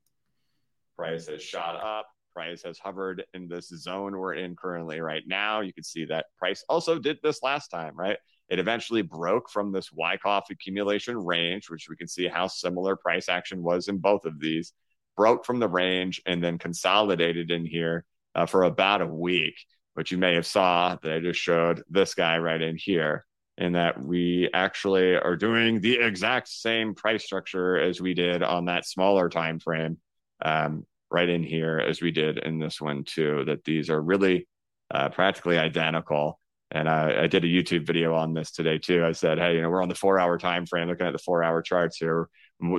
Price 0.96 1.28
has 1.28 1.42
shot 1.42 1.76
up. 1.76 2.06
Price 2.34 2.62
has 2.64 2.78
hovered 2.78 3.24
in 3.32 3.48
this 3.48 3.68
zone 3.68 4.18
we're 4.18 4.34
in 4.34 4.54
currently 4.56 5.00
right 5.00 5.22
now. 5.26 5.60
You 5.60 5.72
can 5.72 5.84
see 5.84 6.04
that 6.06 6.26
price 6.38 6.62
also 6.68 6.98
did 6.98 7.18
this 7.22 7.42
last 7.42 7.68
time, 7.68 7.96
right? 7.96 8.18
It 8.48 8.58
eventually 8.58 9.02
broke 9.02 9.50
from 9.50 9.72
this 9.72 9.90
Wyckoff 9.90 10.50
accumulation 10.50 11.16
range, 11.16 11.70
which 11.70 11.88
we 11.88 11.96
can 11.96 12.06
see 12.06 12.28
how 12.28 12.46
similar 12.46 12.94
price 12.94 13.30
action 13.30 13.62
was 13.62 13.88
in 13.88 13.98
both 13.98 14.26
of 14.26 14.38
these, 14.38 14.74
broke 15.16 15.46
from 15.46 15.58
the 15.58 15.68
range 15.68 16.20
and 16.26 16.44
then 16.44 16.58
consolidated 16.58 17.50
in 17.50 17.64
here 17.64 18.04
uh, 18.34 18.46
for 18.46 18.64
about 18.64 19.00
a 19.00 19.06
week. 19.06 19.54
But 19.96 20.10
you 20.10 20.18
may 20.18 20.34
have 20.34 20.46
saw 20.46 20.96
that 21.02 21.12
I 21.12 21.20
just 21.20 21.40
showed 21.40 21.82
this 21.88 22.14
guy 22.14 22.38
right 22.38 22.60
in 22.60 22.76
here 22.76 23.24
in 23.58 23.72
that 23.72 24.02
we 24.02 24.50
actually 24.52 25.16
are 25.16 25.36
doing 25.36 25.80
the 25.80 25.98
exact 25.98 26.48
same 26.48 26.94
price 26.94 27.24
structure 27.24 27.78
as 27.78 28.00
we 28.00 28.12
did 28.12 28.42
on 28.42 28.66
that 28.66 28.86
smaller 28.86 29.30
time 29.30 29.58
frame 29.58 29.98
um, 30.44 30.84
right 31.10 31.28
in 31.28 31.42
here 31.42 31.78
as 31.78 32.02
we 32.02 32.10
did 32.10 32.38
in 32.38 32.58
this 32.58 32.80
one 32.80 33.04
too 33.04 33.44
that 33.46 33.64
these 33.64 33.88
are 33.88 34.00
really 34.00 34.46
uh, 34.90 35.08
practically 35.08 35.58
identical. 35.58 36.38
And 36.70 36.88
I, 36.88 37.22
I, 37.22 37.26
did 37.28 37.44
a 37.44 37.48
youtube 37.48 37.86
video 37.86 38.14
on 38.14 38.34
this 38.34 38.50
today 38.50 38.78
too. 38.78 39.04
I 39.04 39.12
said 39.12 39.38
hey 39.38 39.54
you 39.54 39.62
know 39.62 39.70
we're 39.70 39.82
on 39.82 39.88
the 39.88 39.94
four 39.94 40.18
hour 40.18 40.36
time 40.36 40.66
frame 40.66 40.88
looking 40.88 41.06
at 41.06 41.12
the 41.12 41.18
four 41.18 41.42
hour 41.42 41.62
charts 41.62 41.96
here 41.96 42.28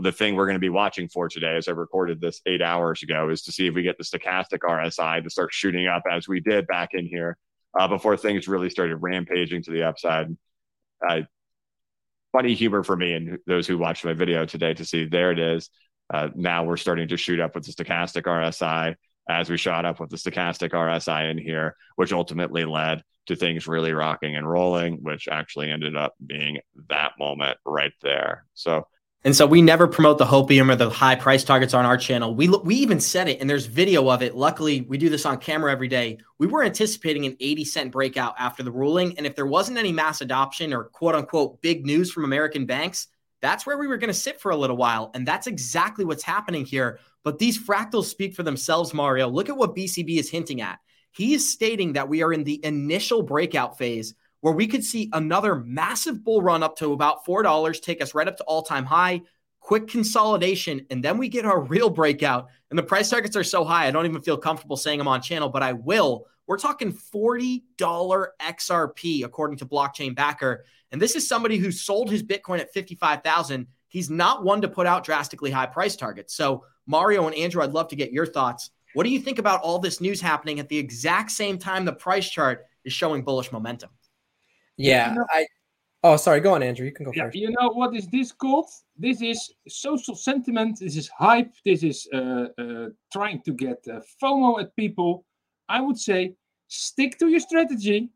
the 0.01 0.11
thing 0.11 0.35
we're 0.35 0.47
going 0.47 0.55
to 0.55 0.59
be 0.59 0.69
watching 0.69 1.07
for 1.07 1.29
today 1.29 1.55
as 1.55 1.67
i 1.67 1.71
recorded 1.71 2.19
this 2.19 2.41
eight 2.47 2.63
hours 2.63 3.03
ago 3.03 3.29
is 3.29 3.43
to 3.43 3.51
see 3.51 3.67
if 3.67 3.75
we 3.75 3.83
get 3.83 3.97
the 3.97 4.03
stochastic 4.03 4.59
rsi 4.59 5.23
to 5.23 5.29
start 5.29 5.53
shooting 5.53 5.87
up 5.87 6.03
as 6.11 6.27
we 6.27 6.39
did 6.39 6.65
back 6.67 6.89
in 6.93 7.05
here 7.05 7.37
uh, 7.79 7.87
before 7.87 8.17
things 8.17 8.47
really 8.47 8.69
started 8.69 8.97
rampaging 8.97 9.61
to 9.61 9.71
the 9.71 9.83
upside 9.83 10.35
uh, 11.07 11.21
funny 12.31 12.53
humor 12.53 12.83
for 12.83 12.95
me 12.95 13.13
and 13.13 13.39
those 13.47 13.67
who 13.67 13.77
watched 13.77 14.05
my 14.05 14.13
video 14.13 14.45
today 14.45 14.73
to 14.73 14.85
see 14.85 15.05
there 15.05 15.31
it 15.31 15.39
is. 15.39 15.69
Uh, 16.13 16.29
now 16.35 16.63
we're 16.63 16.77
starting 16.77 17.07
to 17.07 17.17
shoot 17.17 17.39
up 17.39 17.55
with 17.55 17.65
the 17.65 17.71
stochastic 17.71 18.23
RSI 18.23 18.95
as 19.29 19.49
we 19.49 19.57
shot 19.57 19.85
up 19.85 19.99
with 19.99 20.09
the 20.09 20.17
stochastic 20.17 20.69
RSI 20.69 21.31
in 21.31 21.37
here, 21.37 21.75
which 21.95 22.13
ultimately 22.13 22.63
led 22.63 23.01
to 23.25 23.35
things 23.35 23.67
really 23.67 23.91
rocking 23.91 24.35
and 24.35 24.49
rolling, 24.49 25.03
which 25.03 25.27
actually 25.27 25.69
ended 25.69 25.97
up 25.97 26.13
being 26.25 26.59
that 26.89 27.13
moment 27.19 27.57
right 27.65 27.91
there. 28.01 28.45
So 28.53 28.87
and 29.27 29.35
so 29.35 29.45
we 29.45 29.61
never 29.61 29.89
promote 29.89 30.19
the 30.19 30.25
hopium 30.25 30.71
or 30.71 30.77
the 30.77 30.89
high 30.89 31.13
price 31.15 31.43
targets 31.43 31.73
on 31.73 31.85
our 31.85 31.97
channel. 31.97 32.33
We 32.33 32.47
we 32.47 32.75
even 32.75 33.01
said 33.01 33.27
it, 33.27 33.41
and 33.41 33.49
there's 33.49 33.65
video 33.65 34.09
of 34.09 34.23
it. 34.23 34.37
Luckily, 34.37 34.85
we 34.87 34.97
do 34.97 35.09
this 35.09 35.25
on 35.25 35.37
camera 35.39 35.69
every 35.69 35.89
day. 35.89 36.19
We 36.39 36.47
were 36.47 36.63
anticipating 36.63 37.25
an 37.25 37.35
80 37.41 37.65
cent 37.65 37.91
breakout 37.91 38.35
after 38.39 38.63
the 38.63 38.71
ruling, 38.71 39.17
and 39.17 39.27
if 39.27 39.35
there 39.35 39.45
wasn't 39.45 39.79
any 39.79 39.91
mass 39.91 40.21
adoption 40.21 40.73
or 40.73 40.85
quote 40.85 41.13
unquote 41.13 41.61
big 41.61 41.85
news 41.85 42.09
from 42.09 42.23
American 42.23 42.65
banks, 42.65 43.07
that's 43.41 43.65
where 43.65 43.77
we 43.77 43.87
were 43.87 43.97
going 43.97 44.07
to 44.07 44.13
sit 44.13 44.39
for 44.39 44.51
a 44.51 44.55
little 44.55 44.77
while, 44.77 45.11
and 45.13 45.27
that's 45.27 45.47
exactly 45.47 46.05
what's 46.05 46.23
happening 46.23 46.63
here. 46.63 47.01
But 47.25 47.37
these 47.37 47.61
fractals 47.61 48.05
speak 48.05 48.33
for 48.33 48.43
themselves, 48.43 48.93
Mario. 48.93 49.27
Look 49.27 49.49
at 49.49 49.57
what 49.57 49.75
BCB 49.75 50.19
is 50.19 50.29
hinting 50.29 50.61
at. 50.61 50.79
He 51.11 51.33
is 51.33 51.51
stating 51.51 51.91
that 51.93 52.07
we 52.07 52.23
are 52.23 52.31
in 52.31 52.45
the 52.45 52.63
initial 52.63 53.23
breakout 53.23 53.77
phase 53.77 54.13
where 54.41 54.53
we 54.53 54.67
could 54.67 54.83
see 54.83 55.09
another 55.13 55.55
massive 55.55 56.23
bull 56.23 56.41
run 56.41 56.63
up 56.63 56.77
to 56.77 56.93
about 56.93 57.25
$4, 57.25 57.81
take 57.81 58.01
us 58.01 58.13
right 58.13 58.27
up 58.27 58.37
to 58.37 58.43
all 58.43 58.61
time 58.61 58.85
high, 58.85 59.21
quick 59.59 59.87
consolidation, 59.87 60.85
and 60.89 61.03
then 61.03 61.17
we 61.17 61.27
get 61.27 61.45
our 61.45 61.61
real 61.61 61.89
breakout. 61.89 62.47
And 62.69 62.77
the 62.77 62.83
price 62.83 63.09
targets 63.09 63.35
are 63.35 63.43
so 63.43 63.63
high, 63.63 63.87
I 63.87 63.91
don't 63.91 64.05
even 64.05 64.21
feel 64.21 64.37
comfortable 64.37 64.77
saying 64.77 64.99
them 64.99 65.07
on 65.07 65.21
channel, 65.21 65.49
but 65.49 65.63
I 65.63 65.73
will. 65.73 66.27
We're 66.47 66.57
talking 66.57 66.93
$40 66.93 67.61
XRP, 68.41 69.25
according 69.25 69.57
to 69.57 69.65
Blockchain 69.65 70.15
Backer. 70.15 70.63
And 70.91 71.01
this 71.01 71.15
is 71.15 71.27
somebody 71.27 71.57
who 71.57 71.71
sold 71.71 72.09
his 72.09 72.23
Bitcoin 72.23 72.59
at 72.59 72.71
55,000. 72.73 73.67
He's 73.89 74.09
not 74.09 74.43
one 74.43 74.61
to 74.61 74.69
put 74.69 74.87
out 74.87 75.03
drastically 75.03 75.51
high 75.51 75.65
price 75.65 75.97
targets. 75.97 76.33
So, 76.33 76.63
Mario 76.85 77.27
and 77.27 77.35
Andrew, 77.35 77.61
I'd 77.61 77.73
love 77.73 77.89
to 77.89 77.97
get 77.97 78.13
your 78.13 78.25
thoughts. 78.25 78.69
What 78.93 79.03
do 79.03 79.09
you 79.09 79.19
think 79.19 79.39
about 79.39 79.61
all 79.61 79.79
this 79.79 79.99
news 79.99 80.21
happening 80.21 80.59
at 80.59 80.69
the 80.69 80.77
exact 80.77 81.31
same 81.31 81.57
time 81.57 81.83
the 81.83 81.91
price 81.91 82.29
chart 82.29 82.65
is 82.85 82.93
showing 82.93 83.23
bullish 83.23 83.51
momentum? 83.51 83.89
Yeah, 84.77 85.09
you 85.09 85.15
know, 85.15 85.25
I. 85.31 85.47
Oh, 86.03 86.15
sorry. 86.15 86.39
Go 86.39 86.53
on, 86.53 86.63
Andrew. 86.63 86.85
You 86.85 86.91
can 86.91 87.05
go 87.05 87.11
yeah, 87.13 87.25
first. 87.25 87.35
You 87.35 87.49
know 87.49 87.69
what 87.69 87.95
is 87.95 88.07
this 88.07 88.31
called? 88.31 88.69
This 88.95 89.21
is 89.21 89.51
social 89.67 90.15
sentiment. 90.15 90.79
This 90.79 90.95
is 90.95 91.09
hype. 91.09 91.51
This 91.65 91.83
is 91.83 92.07
uh, 92.13 92.47
uh, 92.57 92.89
trying 93.11 93.41
to 93.41 93.53
get 93.53 93.83
uh, 93.91 93.99
FOMO 94.21 94.61
at 94.61 94.75
people. 94.75 95.25
I 95.67 95.81
would 95.81 95.97
say 95.97 96.35
stick 96.67 97.17
to 97.19 97.27
your 97.27 97.39
strategy, 97.39 98.09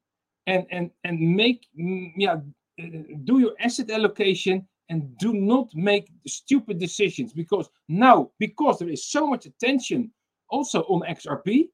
and 0.47 0.65
and 0.71 0.91
and 1.03 1.19
make 1.19 1.65
mm, 1.77 2.13
yeah 2.15 2.35
uh, 2.81 2.85
do 3.25 3.39
your 3.39 3.53
asset 3.59 3.89
allocation 3.89 4.67
and 4.89 5.17
do 5.17 5.33
not 5.33 5.73
make 5.73 6.11
stupid 6.27 6.77
decisions 6.77 7.33
because 7.33 7.69
now 7.87 8.29
because 8.39 8.77
there 8.77 8.89
is 8.89 9.09
so 9.09 9.25
much 9.25 9.45
attention 9.45 10.11
also 10.49 10.81
on 10.83 11.01
XRP. 11.09 11.69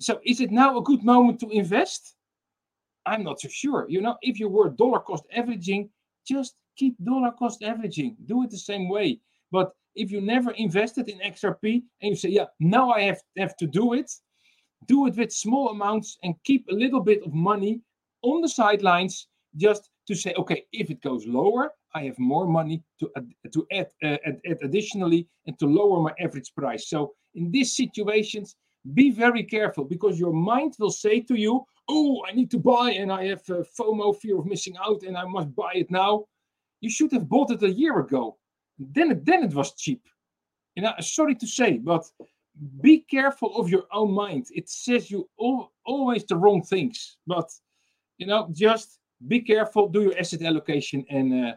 So 0.00 0.20
is 0.24 0.40
it 0.40 0.50
now 0.50 0.76
a 0.76 0.82
good 0.82 1.04
moment 1.04 1.38
to 1.40 1.48
invest? 1.50 2.16
I'm 3.06 3.24
not 3.24 3.40
so 3.40 3.48
sure. 3.48 3.86
You 3.88 4.00
know, 4.00 4.16
if 4.22 4.38
you 4.38 4.48
were 4.48 4.70
dollar 4.70 5.00
cost 5.00 5.24
averaging, 5.34 5.90
just 6.26 6.54
keep 6.76 6.96
dollar 7.04 7.32
cost 7.32 7.62
averaging. 7.62 8.16
Do 8.26 8.42
it 8.44 8.50
the 8.50 8.58
same 8.58 8.88
way. 8.88 9.20
But 9.50 9.72
if 9.94 10.10
you 10.10 10.20
never 10.20 10.52
invested 10.52 11.08
in 11.08 11.18
XRP 11.18 11.82
and 12.00 12.10
you 12.10 12.16
say, 12.16 12.30
yeah, 12.30 12.46
now 12.60 12.90
I 12.90 13.02
have, 13.02 13.20
have 13.36 13.56
to 13.56 13.66
do 13.66 13.92
it, 13.92 14.10
do 14.86 15.06
it 15.06 15.16
with 15.16 15.32
small 15.32 15.68
amounts 15.70 16.18
and 16.22 16.34
keep 16.44 16.66
a 16.68 16.74
little 16.74 17.00
bit 17.00 17.22
of 17.24 17.32
money 17.32 17.80
on 18.22 18.40
the 18.40 18.48
sidelines 18.48 19.28
just 19.56 19.90
to 20.08 20.14
say, 20.14 20.32
okay, 20.36 20.64
if 20.72 20.90
it 20.90 21.02
goes 21.02 21.26
lower, 21.26 21.72
I 21.94 22.04
have 22.04 22.18
more 22.18 22.46
money 22.46 22.82
to 23.00 23.10
to 23.52 23.66
add, 23.70 23.88
uh, 24.02 24.16
add, 24.24 24.40
add 24.46 24.58
additionally 24.62 25.28
and 25.46 25.58
to 25.58 25.66
lower 25.66 26.00
my 26.00 26.12
average 26.18 26.52
price. 26.56 26.88
So 26.88 27.12
in 27.34 27.50
these 27.50 27.76
situations, 27.76 28.56
be 28.94 29.10
very 29.10 29.44
careful 29.44 29.84
because 29.84 30.18
your 30.18 30.32
mind 30.32 30.74
will 30.78 30.90
say 30.90 31.20
to 31.20 31.34
you, 31.34 31.64
oh, 31.88 32.24
I 32.28 32.32
need 32.32 32.50
to 32.52 32.58
buy 32.58 32.92
and 32.92 33.12
I 33.12 33.26
have 33.26 33.42
uh, 33.50 33.62
FOMO, 33.78 34.16
fear 34.16 34.38
of 34.38 34.46
missing 34.46 34.76
out, 34.84 35.02
and 35.02 35.16
I 35.16 35.24
must 35.24 35.54
buy 35.54 35.72
it 35.74 35.90
now. 35.90 36.26
You 36.80 36.90
should 36.90 37.12
have 37.12 37.28
bought 37.28 37.50
it 37.50 37.62
a 37.62 37.70
year 37.70 37.98
ago. 38.00 38.38
Then 38.78 39.10
it, 39.12 39.24
then 39.24 39.44
it 39.44 39.54
was 39.54 39.74
cheap. 39.74 40.02
You 40.74 40.82
know, 40.82 40.92
sorry 41.00 41.34
to 41.36 41.46
say, 41.46 41.78
but 41.78 42.04
be 42.80 43.00
careful 43.00 43.56
of 43.56 43.68
your 43.68 43.84
own 43.92 44.12
mind. 44.12 44.46
It 44.54 44.68
says 44.68 45.10
you 45.10 45.28
all, 45.36 45.72
always 45.84 46.24
the 46.24 46.36
wrong 46.36 46.62
things. 46.62 47.18
But 47.26 47.50
you 48.18 48.26
know, 48.26 48.48
just 48.52 48.98
be 49.28 49.40
careful, 49.40 49.88
do 49.88 50.02
your 50.02 50.18
asset 50.18 50.42
allocation, 50.42 51.04
and 51.10 51.46
uh, 51.46 51.54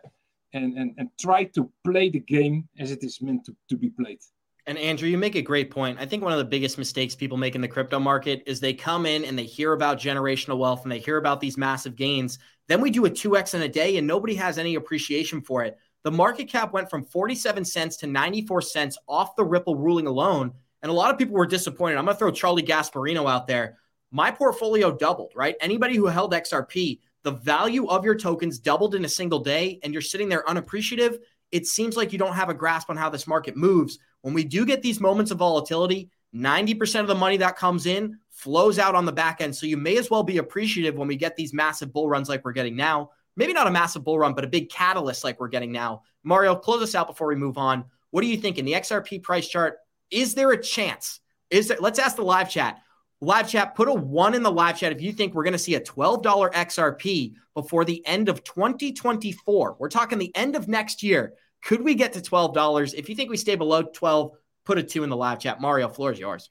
and, 0.54 0.78
and 0.78 0.94
and 0.98 1.10
try 1.20 1.46
to 1.46 1.70
play 1.84 2.10
the 2.10 2.20
game 2.20 2.68
as 2.80 2.92
it 2.92 3.04
is 3.04 3.22
meant 3.22 3.46
to, 3.46 3.56
to 3.70 3.78
be 3.78 3.90
played. 3.90 4.22
And 4.68 4.80
Andrew, 4.80 5.08
you 5.08 5.18
make 5.18 5.36
a 5.36 5.44
great 5.44 5.70
point. 5.70 6.00
I 6.00 6.08
think 6.08 6.24
one 6.24 6.32
of 6.32 6.40
the 6.40 6.46
biggest 6.46 6.80
mistakes 6.80 7.14
people 7.14 7.38
make 7.38 7.54
in 7.54 7.62
the 7.62 7.68
crypto 7.68 8.00
market 8.00 8.42
is 8.48 8.60
they 8.60 8.74
come 8.74 9.06
in 9.06 9.24
and 9.24 9.38
they 9.38 9.44
hear 9.44 9.74
about 9.74 10.00
generational 10.00 10.58
wealth 10.58 10.84
and 10.84 10.92
they 10.92 10.98
hear 10.98 11.18
about 11.18 11.40
these 11.40 11.56
massive 11.56 11.96
gains. 11.96 12.40
Then 12.68 12.82
we 12.82 12.90
do 12.90 13.06
a 13.06 13.10
2x 13.10 13.54
in 13.54 13.62
a 13.62 13.70
day 13.70 13.98
and 13.98 14.08
nobody 14.08 14.34
has 14.36 14.58
any 14.58 14.74
appreciation 14.74 15.42
for 15.42 15.64
it. 15.64 15.78
The 16.04 16.12
market 16.12 16.46
cap 16.46 16.74
went 16.74 16.90
from 16.90 17.04
47 17.04 17.64
cents 17.64 17.98
to 17.98 18.08
94 18.08 18.62
cents 18.62 18.98
off 19.08 19.36
the 19.36 19.46
Ripple 19.46 19.76
ruling 19.76 20.08
alone. 20.08 20.54
And 20.82 20.90
a 20.90 20.94
lot 20.94 21.12
of 21.12 21.18
people 21.20 21.36
were 21.36 21.46
disappointed. 21.46 21.98
I'm 21.98 22.06
going 22.06 22.16
to 22.16 22.20
throw 22.20 22.32
Charlie 22.32 22.64
Gasparino 22.64 23.30
out 23.30 23.48
there. 23.48 23.78
my 24.12 24.32
portfolio 24.32 24.96
doubled, 24.96 25.34
right? 25.36 25.56
Anybody 25.60 25.96
who 25.96 26.06
held 26.08 26.34
XRP, 26.34 27.00
the 27.24 27.32
value 27.32 27.88
of 27.88 28.06
your 28.06 28.16
tokens 28.16 28.60
doubled 28.60 28.96
in 28.96 29.04
a 29.04 29.10
single 29.10 29.40
day 29.40 29.80
and 29.84 29.94
you're 29.94 30.02
sitting 30.02 30.30
there 30.30 30.48
unappreciative. 30.48 31.20
It 31.52 31.66
seems 31.68 31.98
like 31.98 32.14
you 32.14 32.20
don't 32.20 32.36
have 32.36 32.50
a 32.50 32.54
grasp 32.54 32.90
on 32.90 32.98
how 32.98 33.10
this 33.10 33.28
market 33.28 33.58
moves. 33.58 34.00
When 34.26 34.34
we 34.34 34.44
do 34.44 34.66
get 34.66 34.82
these 34.82 35.00
moments 35.00 35.30
of 35.30 35.38
volatility, 35.38 36.10
90% 36.34 37.00
of 37.00 37.06
the 37.06 37.14
money 37.14 37.38
that 37.38 37.58
comes 37.58 37.86
in 37.86 38.18
flows 38.32 38.80
out 38.80 38.96
on 38.96 39.06
the 39.06 39.12
back 39.12 39.40
end. 39.40 39.56
So 39.56 39.68
you 39.68 39.78
may 39.78 39.98
as 39.98 40.10
well 40.10 40.24
be 40.24 40.40
appreciative 40.40 40.96
when 40.96 41.08
we 41.08 41.16
get 41.16 41.36
these 41.36 41.54
massive 41.54 41.94
bull 41.94 42.10
runs 42.10 42.28
like 42.28 42.44
we're 42.44 42.52
getting 42.52 42.76
now. 42.76 43.12
Maybe 43.36 43.54
not 43.54 43.68
a 43.68 43.72
massive 43.72 44.04
bull 44.04 44.18
run, 44.18 44.34
but 44.34 44.44
a 44.44 44.48
big 44.48 44.72
catalyst 44.72 45.24
like 45.24 45.40
we're 45.40 45.50
getting 45.50 45.72
now. 45.72 46.02
Mario, 46.24 46.56
close 46.56 46.82
us 46.82 46.96
out 46.96 47.06
before 47.06 47.28
we 47.28 47.36
move 47.36 47.60
on. 47.60 47.86
What 48.10 48.22
do 48.22 48.28
you 48.28 48.38
think 48.38 48.58
in 48.58 48.66
the 48.66 48.74
XRP 48.74 49.22
price 49.22 49.48
chart? 49.48 49.78
Is 50.10 50.34
there 50.34 50.50
a 50.50 50.60
chance? 50.60 51.20
Is 51.52 51.68
there, 51.68 51.78
let's 51.80 52.00
ask 52.00 52.16
the 52.16 52.24
live 52.24 52.50
chat. 52.50 52.82
Live 53.22 53.48
chat, 53.48 53.76
put 53.76 53.90
a 53.90 53.94
one 53.94 54.34
in 54.34 54.42
the 54.42 54.52
live 54.52 54.80
chat 54.80 54.92
if 54.92 55.04
you 55.04 55.14
think 55.14 55.36
we're 55.36 55.44
going 55.44 55.52
to 55.52 55.60
see 55.60 55.76
a 55.76 55.80
$12 55.80 56.24
XRP 56.52 57.36
before 57.54 57.86
the 57.86 58.04
end 58.08 58.28
of 58.28 58.44
2024. 58.44 59.76
We're 59.78 59.88
talking 59.88 60.18
the 60.18 60.36
end 60.36 60.56
of 60.56 60.68
next 60.68 61.04
year. 61.04 61.36
Could 61.64 61.82
we 61.82 61.96
get 61.96 62.14
to 62.14 62.22
$12? 62.22 62.94
If 62.94 63.10
you 63.10 63.16
think 63.16 63.30
we 63.30 63.38
stay 63.38 63.56
below 63.56 63.84
12, 63.84 64.32
put 64.66 64.78
a 64.78 64.84
two 64.84 65.04
in 65.04 65.10
the 65.10 65.16
live 65.16 65.40
chat. 65.40 65.62
Mario, 65.62 65.88
floor 65.88 66.12
is 66.12 66.20
yours. 66.20 66.50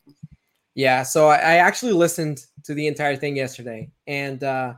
Yeah, 0.74 1.02
so 1.02 1.28
I, 1.28 1.36
I 1.36 1.54
actually 1.56 1.92
listened 1.92 2.44
to 2.64 2.74
the 2.74 2.86
entire 2.86 3.14
thing 3.14 3.36
yesterday, 3.36 3.90
and 4.08 4.42
uh, 4.42 4.74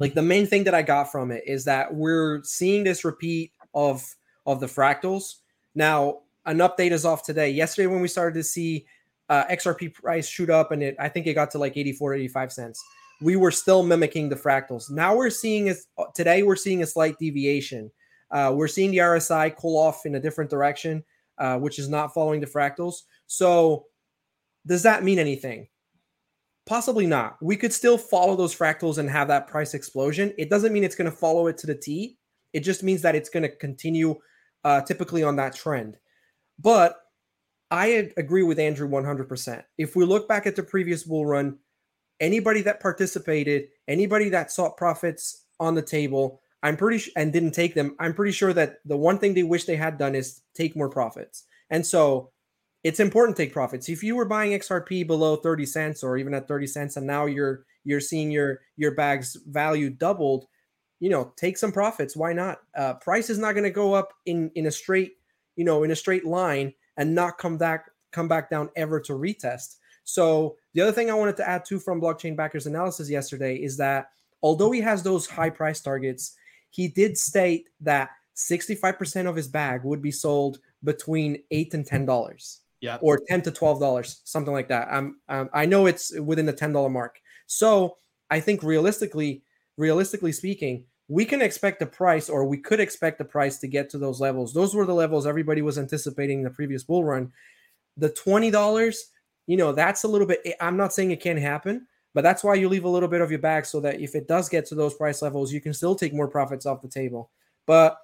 like 0.00 0.14
the 0.14 0.22
main 0.22 0.46
thing 0.46 0.64
that 0.64 0.74
I 0.74 0.82
got 0.82 1.12
from 1.12 1.30
it 1.30 1.44
is 1.46 1.64
that 1.64 1.94
we're 1.94 2.42
seeing 2.42 2.82
this 2.82 3.04
repeat 3.04 3.52
of 3.74 4.04
of 4.46 4.58
the 4.58 4.66
fractals. 4.66 5.34
Now, 5.76 6.22
an 6.46 6.58
update 6.58 6.90
is 6.90 7.04
off 7.04 7.22
today. 7.22 7.50
Yesterday, 7.50 7.86
when 7.86 8.00
we 8.00 8.08
started 8.08 8.34
to 8.34 8.42
see 8.42 8.86
uh, 9.28 9.44
XRP 9.44 9.94
price 9.94 10.26
shoot 10.28 10.50
up, 10.50 10.72
and 10.72 10.82
it 10.82 10.96
I 10.98 11.08
think 11.08 11.26
it 11.26 11.34
got 11.34 11.52
to 11.52 11.58
like 11.58 11.76
84, 11.76 12.14
85 12.14 12.52
cents. 12.52 12.84
We 13.20 13.36
were 13.36 13.50
still 13.50 13.82
mimicking 13.82 14.28
the 14.28 14.36
fractals. 14.36 14.90
Now 14.90 15.16
we're 15.16 15.30
seeing 15.30 15.68
is 15.68 15.86
today 16.14 16.42
we're 16.42 16.56
seeing 16.56 16.82
a 16.82 16.86
slight 16.86 17.18
deviation. 17.18 17.90
Uh, 18.30 18.52
we're 18.54 18.68
seeing 18.68 18.90
the 18.90 18.98
RSI 18.98 19.56
cool 19.56 19.78
off 19.78 20.06
in 20.06 20.14
a 20.14 20.20
different 20.20 20.50
direction, 20.50 21.02
uh, 21.38 21.58
which 21.58 21.78
is 21.78 21.88
not 21.88 22.12
following 22.12 22.40
the 22.40 22.46
fractals. 22.46 23.02
So 23.26 23.86
does 24.66 24.82
that 24.82 25.02
mean 25.02 25.18
anything? 25.18 25.68
Possibly 26.66 27.06
not. 27.06 27.38
We 27.40 27.56
could 27.56 27.72
still 27.72 27.96
follow 27.96 28.36
those 28.36 28.54
fractals 28.54 28.98
and 28.98 29.08
have 29.08 29.28
that 29.28 29.46
price 29.46 29.72
explosion. 29.72 30.34
It 30.36 30.50
doesn't 30.50 30.72
mean 30.72 30.84
it's 30.84 30.96
going 30.96 31.10
to 31.10 31.16
follow 31.16 31.46
it 31.46 31.56
to 31.58 31.66
the 31.66 31.74
T. 31.74 32.18
It 32.52 32.60
just 32.60 32.82
means 32.82 33.02
that 33.02 33.14
it's 33.14 33.30
going 33.30 33.44
to 33.44 33.56
continue 33.56 34.16
uh, 34.64 34.82
typically 34.82 35.22
on 35.22 35.36
that 35.36 35.54
trend. 35.54 35.96
But 36.58 36.98
I 37.70 38.10
agree 38.16 38.42
with 38.42 38.58
Andrew 38.58 38.88
100%. 38.88 39.62
If 39.78 39.96
we 39.96 40.04
look 40.04 40.28
back 40.28 40.46
at 40.46 40.56
the 40.56 40.62
previous 40.62 41.04
bull 41.04 41.26
run, 41.26 41.58
anybody 42.20 42.62
that 42.62 42.80
participated, 42.80 43.68
anybody 43.86 44.28
that 44.30 44.50
sought 44.50 44.76
profits 44.76 45.44
on 45.60 45.74
the 45.74 45.82
table, 45.82 46.40
I'm 46.62 46.76
pretty 46.76 46.98
sh- 46.98 47.10
and 47.16 47.32
didn't 47.32 47.52
take 47.52 47.74
them. 47.74 47.94
I'm 48.00 48.14
pretty 48.14 48.32
sure 48.32 48.52
that 48.52 48.78
the 48.84 48.96
one 48.96 49.18
thing 49.18 49.34
they 49.34 49.42
wish 49.42 49.64
they 49.64 49.76
had 49.76 49.98
done 49.98 50.14
is 50.14 50.40
take 50.54 50.76
more 50.76 50.88
profits. 50.88 51.44
And 51.70 51.86
so 51.86 52.30
it's 52.84 53.00
important 53.00 53.36
to 53.36 53.42
take 53.42 53.52
profits. 53.52 53.88
If 53.88 54.02
you 54.02 54.16
were 54.16 54.24
buying 54.24 54.52
XRP 54.52 55.06
below 55.06 55.36
30 55.36 55.66
cents 55.66 56.02
or 56.02 56.16
even 56.16 56.34
at 56.34 56.48
30 56.48 56.66
cents 56.66 56.96
and 56.96 57.06
now 57.06 57.26
you're 57.26 57.64
you're 57.84 58.00
seeing 58.00 58.30
your 58.30 58.60
your 58.76 58.94
bag's 58.94 59.36
value 59.46 59.90
doubled, 59.90 60.46
you 61.00 61.10
know, 61.10 61.32
take 61.36 61.56
some 61.56 61.72
profits. 61.72 62.16
Why 62.16 62.32
not? 62.32 62.58
Uh, 62.76 62.94
price 62.94 63.30
is 63.30 63.38
not 63.38 63.52
going 63.52 63.64
to 63.64 63.70
go 63.70 63.94
up 63.94 64.12
in 64.26 64.50
in 64.54 64.66
a 64.66 64.70
straight, 64.70 65.12
you 65.56 65.64
know, 65.64 65.84
in 65.84 65.90
a 65.90 65.96
straight 65.96 66.24
line 66.24 66.72
and 66.96 67.14
not 67.14 67.38
come 67.38 67.56
back 67.56 67.90
come 68.12 68.28
back 68.28 68.50
down 68.50 68.70
ever 68.76 69.00
to 69.00 69.12
retest. 69.12 69.76
So 70.04 70.56
the 70.74 70.80
other 70.80 70.92
thing 70.92 71.10
I 71.10 71.14
wanted 71.14 71.36
to 71.38 71.48
add 71.48 71.64
too 71.64 71.78
from 71.78 72.00
blockchain 72.00 72.36
backers 72.36 72.66
analysis 72.66 73.10
yesterday 73.10 73.56
is 73.56 73.76
that 73.76 74.10
although 74.42 74.70
he 74.70 74.80
has 74.80 75.02
those 75.02 75.26
high 75.26 75.50
price 75.50 75.80
targets, 75.80 76.34
he 76.70 76.88
did 76.88 77.16
state 77.16 77.68
that 77.80 78.10
65% 78.36 79.28
of 79.28 79.36
his 79.36 79.48
bag 79.48 79.82
would 79.84 80.02
be 80.02 80.10
sold 80.10 80.58
between 80.84 81.42
eight 81.50 81.74
and 81.74 81.84
ten 81.84 82.06
dollars 82.06 82.60
yeah, 82.80 82.98
or 83.00 83.20
ten 83.26 83.42
to 83.42 83.50
twelve 83.50 83.80
dollars, 83.80 84.20
something 84.24 84.52
like 84.52 84.68
that. 84.68 84.88
I'm, 84.90 85.16
um, 85.28 85.50
I 85.52 85.66
know 85.66 85.86
it's 85.86 86.16
within 86.18 86.46
the 86.46 86.52
ten 86.52 86.72
dollar 86.72 86.88
mark. 86.88 87.20
So 87.46 87.96
I 88.30 88.40
think 88.40 88.62
realistically, 88.62 89.42
realistically 89.76 90.32
speaking, 90.32 90.84
we 91.08 91.24
can 91.24 91.42
expect 91.42 91.80
the 91.80 91.86
price, 91.86 92.28
or 92.28 92.44
we 92.44 92.58
could 92.58 92.80
expect 92.80 93.18
the 93.18 93.24
price 93.24 93.58
to 93.58 93.68
get 93.68 93.90
to 93.90 93.98
those 93.98 94.20
levels. 94.20 94.52
Those 94.52 94.74
were 94.74 94.86
the 94.86 94.94
levels 94.94 95.26
everybody 95.26 95.62
was 95.62 95.78
anticipating 95.78 96.38
in 96.38 96.44
the 96.44 96.50
previous 96.50 96.84
bull 96.84 97.04
run. 97.04 97.32
The 97.96 98.10
twenty 98.10 98.50
dollars, 98.50 99.10
you 99.46 99.56
know, 99.56 99.72
that's 99.72 100.04
a 100.04 100.08
little 100.08 100.26
bit. 100.26 100.40
I'm 100.60 100.76
not 100.76 100.92
saying 100.92 101.10
it 101.10 101.20
can't 101.20 101.38
happen, 101.38 101.86
but 102.14 102.22
that's 102.22 102.42
why 102.42 102.54
you 102.54 102.68
leave 102.68 102.84
a 102.84 102.88
little 102.88 103.08
bit 103.08 103.20
of 103.20 103.30
your 103.30 103.40
bag 103.40 103.66
so 103.66 103.80
that 103.80 104.00
if 104.00 104.14
it 104.14 104.28
does 104.28 104.48
get 104.48 104.66
to 104.66 104.74
those 104.74 104.94
price 104.94 105.22
levels, 105.22 105.52
you 105.52 105.60
can 105.60 105.74
still 105.74 105.94
take 105.94 106.14
more 106.14 106.28
profits 106.28 106.66
off 106.66 106.82
the 106.82 106.88
table. 106.88 107.30
But 107.66 107.98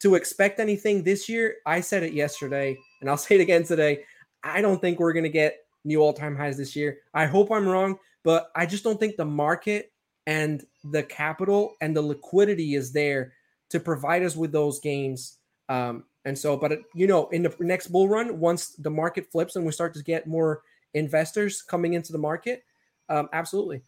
to 0.00 0.14
expect 0.14 0.60
anything 0.60 1.02
this 1.02 1.28
year, 1.28 1.56
I 1.66 1.80
said 1.80 2.02
it 2.02 2.12
yesterday 2.12 2.76
and 3.00 3.10
I'll 3.10 3.16
say 3.18 3.36
it 3.36 3.40
again 3.40 3.64
today. 3.64 4.04
I 4.42 4.60
don't 4.60 4.80
think 4.80 4.98
we're 4.98 5.12
going 5.12 5.24
to 5.24 5.30
get 5.30 5.58
new 5.84 6.00
all 6.00 6.12
time 6.12 6.36
highs 6.36 6.56
this 6.56 6.76
year. 6.76 6.98
I 7.14 7.26
hope 7.26 7.50
I'm 7.50 7.66
wrong, 7.68 7.98
but 8.24 8.50
I 8.54 8.66
just 8.66 8.84
don't 8.84 8.98
think 8.98 9.16
the 9.16 9.24
market 9.24 9.92
and 10.26 10.64
the 10.84 11.02
capital 11.02 11.74
and 11.80 11.96
the 11.96 12.02
liquidity 12.02 12.74
is 12.74 12.92
there 12.92 13.32
to 13.70 13.80
provide 13.80 14.22
us 14.22 14.36
with 14.36 14.52
those 14.52 14.80
gains. 14.80 15.38
Um, 15.68 16.04
and 16.24 16.36
so, 16.36 16.56
but 16.56 16.80
you 16.94 17.06
know, 17.06 17.28
in 17.28 17.42
the 17.42 17.54
next 17.60 17.88
bull 17.88 18.08
run, 18.08 18.38
once 18.38 18.70
the 18.70 18.90
market 18.90 19.30
flips 19.30 19.56
and 19.56 19.64
we 19.64 19.72
start 19.72 19.94
to 19.94 20.02
get 20.02 20.26
more 20.26 20.62
investors 20.94 21.62
coming 21.62 21.94
into 21.94 22.12
the 22.12 22.18
market, 22.18 22.64
um, 23.08 23.28
absolutely. 23.32 23.82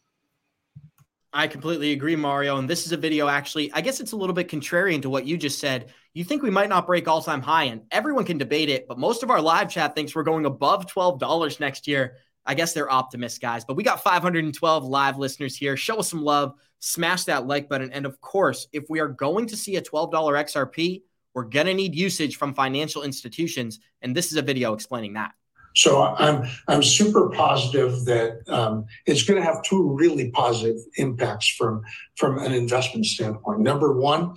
I 1.32 1.46
completely 1.46 1.92
agree, 1.92 2.16
Mario. 2.16 2.58
And 2.58 2.68
this 2.68 2.86
is 2.86 2.92
a 2.92 2.96
video 2.96 3.28
actually, 3.28 3.72
I 3.72 3.80
guess 3.80 4.00
it's 4.00 4.12
a 4.12 4.16
little 4.16 4.34
bit 4.34 4.48
contrarian 4.48 5.02
to 5.02 5.10
what 5.10 5.26
you 5.26 5.36
just 5.36 5.60
said. 5.60 5.92
You 6.12 6.24
think 6.24 6.42
we 6.42 6.50
might 6.50 6.68
not 6.68 6.86
break 6.86 7.06
all 7.06 7.22
time 7.22 7.40
high, 7.40 7.64
and 7.64 7.82
everyone 7.92 8.24
can 8.24 8.36
debate 8.36 8.68
it, 8.68 8.88
but 8.88 8.98
most 8.98 9.22
of 9.22 9.30
our 9.30 9.40
live 9.40 9.70
chat 9.70 9.94
thinks 9.94 10.14
we're 10.14 10.24
going 10.24 10.44
above 10.44 10.86
$12 10.86 11.60
next 11.60 11.86
year. 11.86 12.16
I 12.44 12.54
guess 12.54 12.72
they're 12.72 12.90
optimists, 12.90 13.38
guys. 13.38 13.64
But 13.64 13.76
we 13.76 13.84
got 13.84 14.02
512 14.02 14.84
live 14.84 15.18
listeners 15.18 15.54
here. 15.54 15.76
Show 15.76 15.98
us 15.98 16.10
some 16.10 16.22
love, 16.22 16.54
smash 16.80 17.24
that 17.24 17.46
like 17.46 17.68
button. 17.68 17.92
And 17.92 18.06
of 18.06 18.20
course, 18.20 18.66
if 18.72 18.86
we 18.88 18.98
are 18.98 19.08
going 19.08 19.46
to 19.48 19.56
see 19.56 19.76
a 19.76 19.82
$12 19.82 20.10
XRP, 20.10 21.02
we're 21.32 21.44
going 21.44 21.66
to 21.66 21.74
need 21.74 21.94
usage 21.94 22.36
from 22.36 22.54
financial 22.54 23.02
institutions. 23.02 23.78
And 24.02 24.16
this 24.16 24.32
is 24.32 24.38
a 24.38 24.42
video 24.42 24.72
explaining 24.72 25.12
that. 25.12 25.32
So 25.74 26.02
I'm 26.02 26.46
I'm 26.68 26.82
super 26.82 27.30
positive 27.30 28.04
that 28.06 28.42
um, 28.48 28.86
it's 29.06 29.22
going 29.22 29.40
to 29.40 29.46
have 29.46 29.62
two 29.62 29.94
really 29.94 30.30
positive 30.30 30.76
impacts 30.96 31.48
from 31.48 31.82
from 32.16 32.38
an 32.38 32.52
investment 32.52 33.06
standpoint. 33.06 33.60
Number 33.60 33.96
one, 33.96 34.34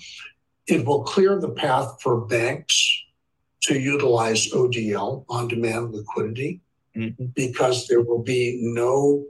it 0.67 0.85
will 0.85 1.03
clear 1.03 1.39
the 1.39 1.49
path 1.49 2.01
for 2.01 2.21
banks 2.21 3.03
to 3.63 3.79
utilize 3.79 4.51
ODL 4.51 5.25
on 5.29 5.47
demand 5.47 5.93
liquidity 5.93 6.61
mm-hmm. 6.95 7.25
because 7.33 7.87
there 7.87 8.01
will 8.01 8.21
be 8.21 8.59
no 8.61 9.25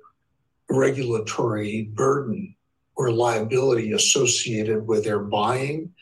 regulatory 0.69 1.83
burden 1.93 2.55
or 2.95 3.11
liability 3.11 3.93
associated 3.93 4.87
with 4.87 5.03
their 5.03 5.19
buying 5.19 5.93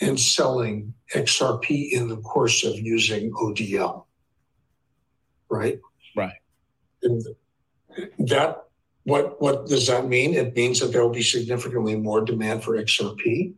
and 0.00 0.18
selling 0.18 0.92
XRP 1.14 1.92
in 1.92 2.08
the 2.08 2.16
course 2.18 2.64
of 2.64 2.78
using 2.78 3.30
ODL 3.32 4.05
right? 5.48 5.80
Right. 6.16 6.32
And 7.02 7.22
that 8.18 8.64
what 9.04 9.40
what 9.40 9.66
does 9.66 9.86
that 9.86 10.08
mean? 10.08 10.34
It 10.34 10.56
means 10.56 10.80
that 10.80 10.92
there 10.92 11.02
will 11.02 11.14
be 11.14 11.22
significantly 11.22 11.94
more 11.94 12.24
demand 12.24 12.64
for 12.64 12.76
XRP, 12.76 13.54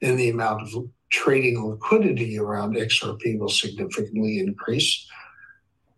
and 0.00 0.18
the 0.18 0.30
amount 0.30 0.62
of 0.62 0.88
trading 1.10 1.62
liquidity 1.68 2.38
around 2.38 2.76
XRP 2.76 3.38
will 3.38 3.48
significantly 3.48 4.38
increase. 4.38 5.06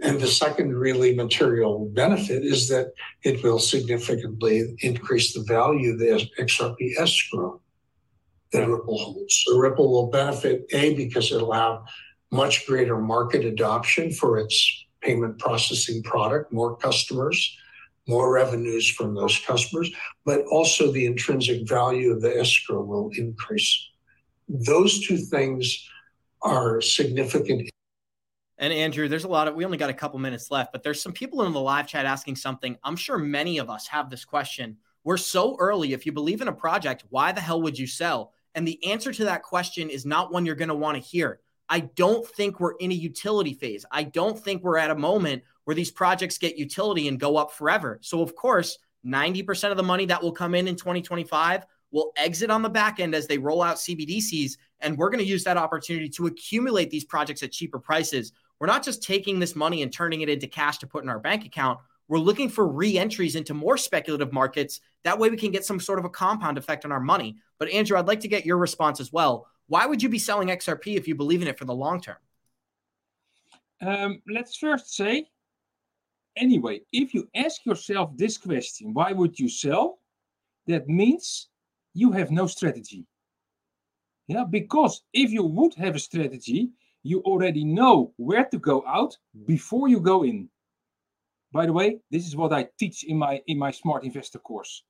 And 0.01 0.20
the 0.20 0.26
second 0.26 0.74
really 0.74 1.14
material 1.14 1.88
benefit 1.92 2.45
is 2.45 2.68
that 2.68 2.92
it 3.22 3.42
will 3.42 3.59
significantly 3.59 4.74
increase 4.80 5.32
the 5.32 5.45
value 5.45 5.92
of 5.92 5.99
the 5.99 6.28
XRP 6.38 6.99
escrow 6.99 7.61
that 8.53 8.68
Ripple 8.68 8.99
holds. 8.99 9.45
So 9.47 9.57
Ripple 9.59 9.90
will 9.90 10.11
benefit 10.11 10.66
A 10.72 10.95
because 10.95 11.30
it'll 11.30 11.53
have 11.53 11.82
much 12.30 12.66
greater 12.66 12.99
market 12.99 13.45
adoption 13.45 14.12
for 14.12 14.38
its 14.38 14.84
payment 15.05 15.38
processing 15.38 16.02
product, 16.02 16.52
more 16.52 16.76
customers, 16.76 17.57
more 18.07 18.32
revenues 18.32 18.88
from 18.88 19.14
those 19.14 19.38
customers, 19.46 19.90
but 20.24 20.44
also 20.50 20.90
the 20.92 21.07
intrinsic 21.07 21.68
value 21.68 22.11
of 22.12 22.20
the 22.20 22.38
escrow 22.38 22.82
will 22.82 23.11
increase. 23.16 23.90
Those 24.48 25.07
two 25.07 25.16
things 25.16 25.88
are 26.42 26.80
significant. 26.80 27.70
And 28.59 28.72
Andrew, 28.72 29.09
there's 29.09 29.24
a 29.24 29.28
lot 29.28 29.48
of, 29.48 29.55
we 29.55 29.64
only 29.64 29.78
got 29.78 29.90
a 29.90 29.94
couple 29.94 30.18
minutes 30.18 30.50
left, 30.50 30.72
but 30.72 30.82
there's 30.82 31.02
some 31.02 31.12
people 31.12 31.44
in 31.44 31.52
the 31.52 31.61
live 31.61 31.86
chat 31.86 32.07
asking 32.07 32.36
something. 32.36 32.76
I'm 32.84 32.96
sure 32.96 33.18
many 33.18 33.59
of 33.59 33.70
us 33.70 33.88
have 33.88 34.11
this 34.11 34.24
question. 34.24 34.76
We're 35.02 35.16
so 35.16 35.57
early. 35.59 35.92
If 35.92 36.07
you 36.07 36.12
believe 36.12 36.40
in 36.40 36.48
a 36.48 36.52
project, 36.52 37.05
why 37.09 37.32
the 37.32 37.40
hell 37.40 37.61
would 37.62 37.78
you 37.78 37.86
sell? 37.86 38.32
And 38.55 38.66
the 38.68 38.82
answer 38.86 39.12
to 39.12 39.24
that 39.24 39.42
question 39.42 39.90
is 39.90 40.07
not 40.07 40.32
one 40.32 40.46
you're 40.46 40.55
going 40.55 40.68
to 40.68 40.74
want 40.74 40.96
to 40.96 41.09
hear. 41.09 41.40
I 41.68 41.80
don't 41.80 42.26
think 42.26 42.60
we're 42.60 42.76
in 42.76 42.90
a 42.90 42.94
utility 42.94 43.54
phase. 43.54 43.84
I 43.90 44.02
don't 44.02 44.38
think 44.38 44.62
we're 44.62 44.78
at 44.78 44.90
a 44.90 44.94
moment 44.94 45.42
where 45.64 45.74
these 45.74 45.90
projects 45.90 46.38
get 46.38 46.58
utility 46.58 47.08
and 47.08 47.18
go 47.18 47.36
up 47.36 47.52
forever. 47.52 47.98
So, 48.02 48.20
of 48.20 48.36
course, 48.36 48.78
90% 49.06 49.70
of 49.70 49.76
the 49.76 49.82
money 49.82 50.06
that 50.06 50.22
will 50.22 50.32
come 50.32 50.54
in 50.54 50.68
in 50.68 50.76
2025 50.76 51.64
will 51.90 52.12
exit 52.16 52.50
on 52.50 52.62
the 52.62 52.68
back 52.68 53.00
end 53.00 53.14
as 53.14 53.26
they 53.26 53.38
roll 53.38 53.62
out 53.62 53.76
CBDCs. 53.76 54.56
And 54.80 54.98
we're 54.98 55.10
going 55.10 55.24
to 55.24 55.30
use 55.30 55.44
that 55.44 55.56
opportunity 55.56 56.08
to 56.10 56.26
accumulate 56.26 56.90
these 56.90 57.04
projects 57.04 57.42
at 57.42 57.52
cheaper 57.52 57.78
prices. 57.78 58.32
We're 58.58 58.66
not 58.66 58.82
just 58.82 59.02
taking 59.02 59.38
this 59.38 59.56
money 59.56 59.82
and 59.82 59.92
turning 59.92 60.20
it 60.20 60.28
into 60.28 60.46
cash 60.46 60.78
to 60.78 60.86
put 60.86 61.04
in 61.04 61.08
our 61.08 61.18
bank 61.18 61.44
account. 61.44 61.78
We're 62.08 62.18
looking 62.18 62.50
for 62.50 62.66
re 62.66 62.98
entries 62.98 63.36
into 63.36 63.54
more 63.54 63.78
speculative 63.78 64.32
markets. 64.32 64.80
That 65.04 65.18
way 65.18 65.30
we 65.30 65.36
can 65.36 65.50
get 65.50 65.64
some 65.64 65.80
sort 65.80 65.98
of 65.98 66.04
a 66.04 66.10
compound 66.10 66.58
effect 66.58 66.84
on 66.84 66.92
our 66.92 67.00
money. 67.00 67.36
But 67.58 67.70
Andrew, 67.70 67.96
I'd 67.96 68.06
like 68.06 68.20
to 68.20 68.28
get 68.28 68.44
your 68.44 68.58
response 68.58 69.00
as 69.00 69.12
well. 69.12 69.46
Why 69.66 69.86
would 69.86 70.02
you 70.02 70.08
be 70.08 70.18
selling 70.18 70.48
XRP 70.48 70.96
if 70.96 71.08
you 71.08 71.14
believe 71.14 71.42
in 71.42 71.48
it 71.48 71.58
for 71.58 71.64
the 71.64 71.74
long 71.74 72.00
term? 72.00 72.16
Um, 73.80 74.22
let's 74.28 74.56
first 74.56 74.94
say, 74.94 75.26
anyway, 76.36 76.80
if 76.92 77.14
you 77.14 77.28
ask 77.34 77.64
yourself 77.66 78.10
this 78.16 78.38
question, 78.38 78.94
why 78.94 79.12
would 79.12 79.38
you 79.38 79.48
sell? 79.48 79.98
That 80.66 80.88
means 80.88 81.48
you 81.92 82.12
have 82.12 82.30
no 82.30 82.46
strategy. 82.46 83.06
Yeah, 84.26 84.44
because 84.48 85.02
if 85.12 85.30
you 85.30 85.44
would 85.44 85.74
have 85.74 85.96
a 85.96 85.98
strategy, 85.98 86.70
you 87.02 87.20
already 87.20 87.64
know 87.64 88.14
where 88.16 88.46
to 88.46 88.58
go 88.58 88.82
out 88.86 89.16
before 89.44 89.88
you 89.88 90.00
go 90.00 90.24
in. 90.24 90.48
By 91.52 91.66
the 91.66 91.72
way, 91.72 91.98
this 92.10 92.26
is 92.26 92.34
what 92.34 92.52
I 92.52 92.68
teach 92.78 93.04
in 93.04 93.18
my 93.18 93.40
in 93.46 93.58
my 93.58 93.70
smart 93.70 94.04
investor 94.04 94.38
course. 94.38 94.82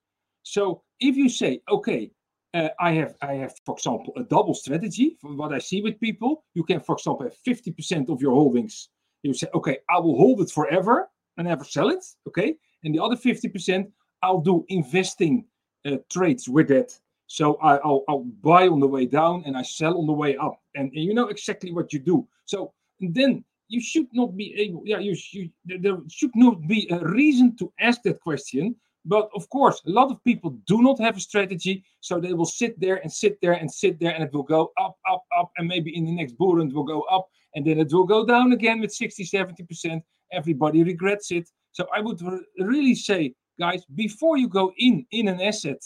So 0.45 0.83
if 1.01 1.17
you 1.17 1.29
say, 1.29 1.61
okay, 1.69 2.11
uh, 2.55 2.69
I 2.79 2.93
have 2.93 3.17
I 3.21 3.35
have, 3.35 3.55
for 3.67 3.75
example, 3.75 4.13
a 4.17 4.23
double 4.23 4.55
strategy. 4.55 5.17
From 5.21 5.37
what 5.37 5.53
I 5.53 5.59
see 5.59 5.83
with 5.83 5.99
people, 6.01 6.45
you 6.55 6.63
can, 6.63 6.81
for 6.81 6.95
example, 6.95 7.25
have 7.25 7.37
50% 7.47 8.09
of 8.09 8.23
your 8.23 8.33
holdings. 8.33 8.89
You 9.23 9.35
say, 9.35 9.49
okay, 9.55 9.79
I 9.91 9.99
will 9.99 10.17
hold 10.17 10.41
it 10.41 10.51
forever 10.51 11.11
and 11.37 11.49
never 11.49 11.65
sell 11.65 11.91
it. 11.91 12.05
Okay, 12.29 12.57
and 12.85 12.95
the 12.95 13.03
other 13.03 13.17
50%, 13.17 13.91
I'll 14.23 14.41
do 14.41 14.65
investing 14.69 15.45
uh, 15.85 15.97
trades 16.11 16.49
with 16.49 16.69
that. 16.69 16.97
So 17.27 17.57
I, 17.57 17.79
will 17.85 18.05
I'll 18.09 18.31
buy 18.43 18.69
on 18.69 18.81
the 18.81 18.87
way 18.87 19.07
down 19.07 19.43
and 19.47 19.57
I 19.57 19.63
sell 19.63 19.99
on 19.99 20.07
the 20.07 20.13
way 20.13 20.37
up, 20.37 20.61
and, 20.77 20.93
and 20.93 21.05
you 21.05 21.15
know 21.15 21.29
exactly 21.29 21.73
what 21.73 21.93
you 21.93 21.99
do. 21.99 22.29
So 22.45 22.73
then 23.01 23.45
you 23.69 23.81
should 23.81 24.07
not 24.13 24.37
be 24.37 24.55
able. 24.57 24.83
Yeah, 24.85 25.01
you, 25.01 25.17
you 25.33 25.51
there 25.65 25.99
should 26.09 26.37
not 26.37 26.69
be 26.69 26.87
a 26.91 26.99
reason 27.05 27.57
to 27.57 27.73
ask 27.81 28.03
that 28.03 28.21
question 28.21 28.77
but 29.05 29.29
of 29.35 29.49
course, 29.51 29.83
a 29.87 29.91
lot 29.91 30.11
of 30.11 30.23
people 30.25 30.51
do 30.67 30.83
not 30.83 30.99
have 30.99 31.17
a 31.17 31.21
strategy. 31.21 31.85
So 32.01 32.19
they 32.19 32.33
will 32.33 32.47
sit 32.47 32.79
there 32.81 32.97
and 32.97 33.13
sit 33.13 33.39
there 33.43 33.53
and 33.53 33.71
sit 33.71 34.01
there, 34.01 34.13
and 34.13 34.25
it 34.25 34.33
will 34.33 34.43
go 34.43 34.73
up, 34.79 34.97
up, 35.11 35.25
up. 35.37 35.51
And 35.59 35.69
maybe 35.69 35.95
in 35.97 36.07
the 36.07 36.13
next 36.13 36.39
bull 36.39 36.57
run, 36.57 36.69
it 36.69 36.75
will 36.75 36.85
go 36.85 37.03
up. 37.03 37.29
And 37.55 37.67
then 37.67 37.79
it 37.79 37.93
will 37.93 38.05
go 38.05 38.25
down 38.25 38.53
again 38.53 38.81
with 38.81 38.93
60, 38.93 39.25
70%. 39.25 40.03
Everybody 40.33 40.83
regrets 40.83 41.31
it. 41.31 41.49
So 41.73 41.87
I 41.95 42.01
would 42.01 42.21
really 42.59 42.95
say, 42.95 43.35
guys, 43.59 43.85
before 43.95 44.39
you 44.39 44.49
go 44.49 44.73
in 44.79 45.07
in 45.11 45.29
an 45.29 45.41
asset, 45.41 45.83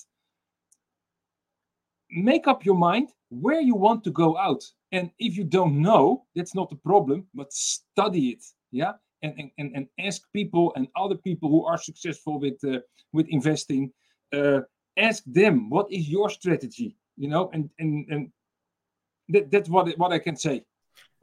make 2.10 2.46
up 2.46 2.64
your 2.64 2.76
mind 2.76 3.10
where 3.30 3.60
you 3.60 3.74
want 3.74 4.04
to 4.04 4.10
go 4.10 4.38
out. 4.38 4.62
And 4.92 5.10
if 5.18 5.36
you 5.36 5.44
don't 5.44 5.82
know, 5.82 6.24
that's 6.34 6.54
not 6.54 6.72
a 6.72 6.76
problem, 6.76 7.26
but 7.34 7.52
study 7.52 8.30
it. 8.30 8.44
Yeah 8.70 8.92
and, 9.22 9.50
and, 9.58 9.72
and 9.74 9.86
ask 9.98 10.22
people 10.32 10.72
and 10.76 10.88
other 10.96 11.16
people 11.16 11.48
who 11.48 11.64
are 11.64 11.78
successful 11.78 12.38
with 12.38 12.62
uh, 12.64 12.78
with 13.12 13.26
investing 13.28 13.92
uh, 14.32 14.60
ask 14.96 15.22
them 15.26 15.70
what 15.70 15.90
is 15.90 16.08
your 16.08 16.30
strategy 16.30 16.96
you 17.16 17.28
know 17.28 17.50
and 17.52 17.70
and 17.78 18.06
and 18.10 18.32
that, 19.28 19.50
that's 19.50 19.68
what 19.68 19.88
what 19.98 20.12
i 20.12 20.18
can 20.18 20.36
say 20.36 20.62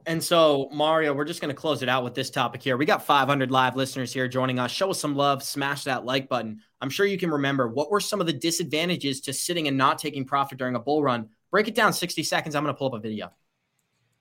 and 0.08 0.22
so, 0.22 0.68
Mario, 0.72 1.12
we're 1.12 1.24
just 1.24 1.40
going 1.40 1.52
to 1.52 1.60
close 1.60 1.82
it 1.82 1.88
out 1.88 2.04
with 2.04 2.14
this 2.14 2.30
topic 2.30 2.62
here. 2.62 2.76
We 2.76 2.86
got 2.86 3.04
500 3.04 3.50
live 3.50 3.74
listeners 3.74 4.12
here 4.12 4.28
joining 4.28 4.60
us. 4.60 4.70
Show 4.70 4.90
us 4.90 5.00
some 5.00 5.16
love, 5.16 5.42
smash 5.42 5.82
that 5.84 6.04
like 6.04 6.28
button. 6.28 6.60
I'm 6.80 6.90
sure 6.90 7.06
you 7.06 7.18
can 7.18 7.32
remember 7.32 7.66
what 7.66 7.90
were 7.90 7.98
some 7.98 8.20
of 8.20 8.28
the 8.28 8.32
disadvantages 8.32 9.20
to 9.22 9.32
sitting 9.32 9.66
and 9.66 9.76
not 9.76 9.98
taking 9.98 10.24
profit 10.24 10.58
during 10.58 10.76
a 10.76 10.78
bull 10.78 11.02
run. 11.02 11.30
Break 11.50 11.66
it 11.66 11.74
down 11.74 11.92
60 11.92 12.22
seconds. 12.22 12.54
I'm 12.54 12.62
going 12.62 12.72
to 12.72 12.78
pull 12.78 12.86
up 12.86 12.94
a 12.94 13.00
video. 13.00 13.32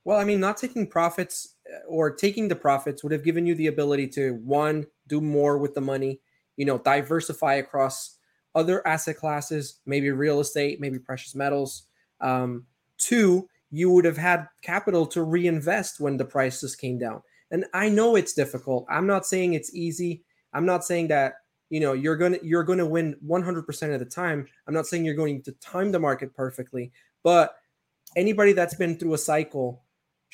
Well, 0.06 0.20
I 0.20 0.24
mean, 0.24 0.40
not 0.40 0.58
taking 0.58 0.88
profits 0.88 1.56
or 1.88 2.12
taking 2.12 2.48
the 2.48 2.56
profits 2.56 3.04
would 3.04 3.12
have 3.12 3.24
given 3.24 3.46
you 3.46 3.56
the 3.56 3.68
ability 3.68 4.08
to 4.08 4.36
one 4.44 4.86
do 5.08 5.20
more 5.20 5.58
with 5.58 5.74
the 5.74 5.82
money 5.82 6.22
you 6.58 6.66
know 6.66 6.78
diversify 6.78 7.56
across 7.56 8.18
other 8.54 8.86
asset 8.88 9.18
classes 9.18 9.80
maybe 9.86 10.10
real 10.12 10.40
estate 10.40 10.80
maybe 10.80 11.00
precious 11.00 11.36
metals. 11.36 11.88
Um, 12.22 12.66
two 12.98 13.48
you 13.72 13.92
would 13.92 14.06
have 14.06 14.18
had 14.18 14.48
capital 14.62 15.06
to 15.08 15.24
reinvest 15.24 16.00
when 16.00 16.18
the 16.18 16.24
prices 16.24 16.76
came 16.76 16.98
down. 16.98 17.22
And 17.52 17.66
i 17.74 17.90
know 17.90 18.16
it's 18.16 18.34
difficult. 18.34 18.86
I'm 18.90 19.08
not 19.08 19.26
saying 19.26 19.54
it's 19.54 19.76
easy. 19.76 20.24
I'm 20.54 20.66
not 20.66 20.86
saying 20.86 21.10
that 21.10 21.34
you 21.70 21.80
know 21.80 21.94
you're 21.94 22.16
gonna 22.16 22.40
you're 22.42 22.64
gonna 22.64 22.86
win 22.86 23.16
100% 23.28 23.94
of 23.94 24.00
the 24.00 24.06
time. 24.06 24.48
I'm 24.68 24.74
not 24.74 24.88
saying 24.88 25.04
you're 25.04 25.16
going 25.16 25.42
to 25.44 25.52
time 25.54 25.92
the 25.92 26.00
market 26.00 26.34
perfectly. 26.34 26.92
But 27.24 27.56
anybody 28.16 28.54
that's 28.54 28.76
been 28.76 28.98
through 28.98 29.16
a 29.16 29.18
cycle 29.18 29.84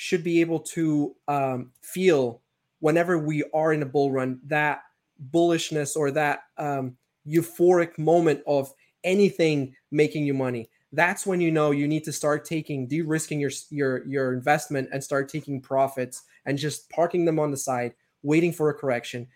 should 0.02 0.24
be 0.24 0.42
able 0.42 0.60
to 0.60 1.16
um, 1.28 1.70
feel 1.84 2.42
whenever 2.80 3.20
we 3.20 3.44
are 3.54 3.72
in 3.72 3.84
a 3.84 3.86
bull 3.86 4.12
run 4.12 4.40
that 4.44 4.82
bullishness 5.30 5.96
or 5.96 6.10
that 6.10 6.46
um, 6.58 6.98
euphoric 7.28 7.96
moment 8.00 8.42
of 8.48 8.74
anything 9.04 9.76
making 9.92 10.26
you 10.26 10.34
money. 10.34 10.68
That's 10.92 11.28
when 11.28 11.40
you 11.40 11.52
know 11.52 11.70
you 11.70 11.88
need 11.88 12.04
to 12.06 12.12
start 12.12 12.46
taking 12.46 12.88
de-risking 12.88 13.40
your 13.40 13.52
your 13.70 14.04
your 14.08 14.34
investment 14.34 14.90
and 14.92 15.04
start 15.04 15.30
taking 15.30 15.62
profits 15.62 16.24
and 16.48 16.58
just 16.58 16.90
parking 16.90 17.24
them 17.24 17.38
on 17.38 17.52
the 17.52 17.58
side 17.58 17.94
waiting 18.24 18.52
for 18.52 18.72
a 18.72 18.74
correction. 18.74 19.28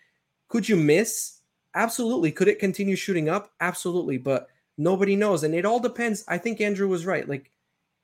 Could 0.47 0.67
you 0.67 0.77
miss? 0.77 1.41
Absolutely. 1.75 2.31
Could 2.31 2.47
it 2.47 2.57
continue 2.57 2.95
shooting 2.95 3.29
up? 3.29 3.51
Absolutely. 3.59 4.17
But 4.17 4.47
nobody 4.79 5.15
knows. 5.15 5.43
And 5.43 5.53
it 5.53 5.63
all 5.63 5.79
depends. 5.79 6.25
I 6.27 6.39
think 6.39 6.59
andrew 6.59 6.87
was 6.87 7.05
right. 7.05 7.29
Like 7.29 7.51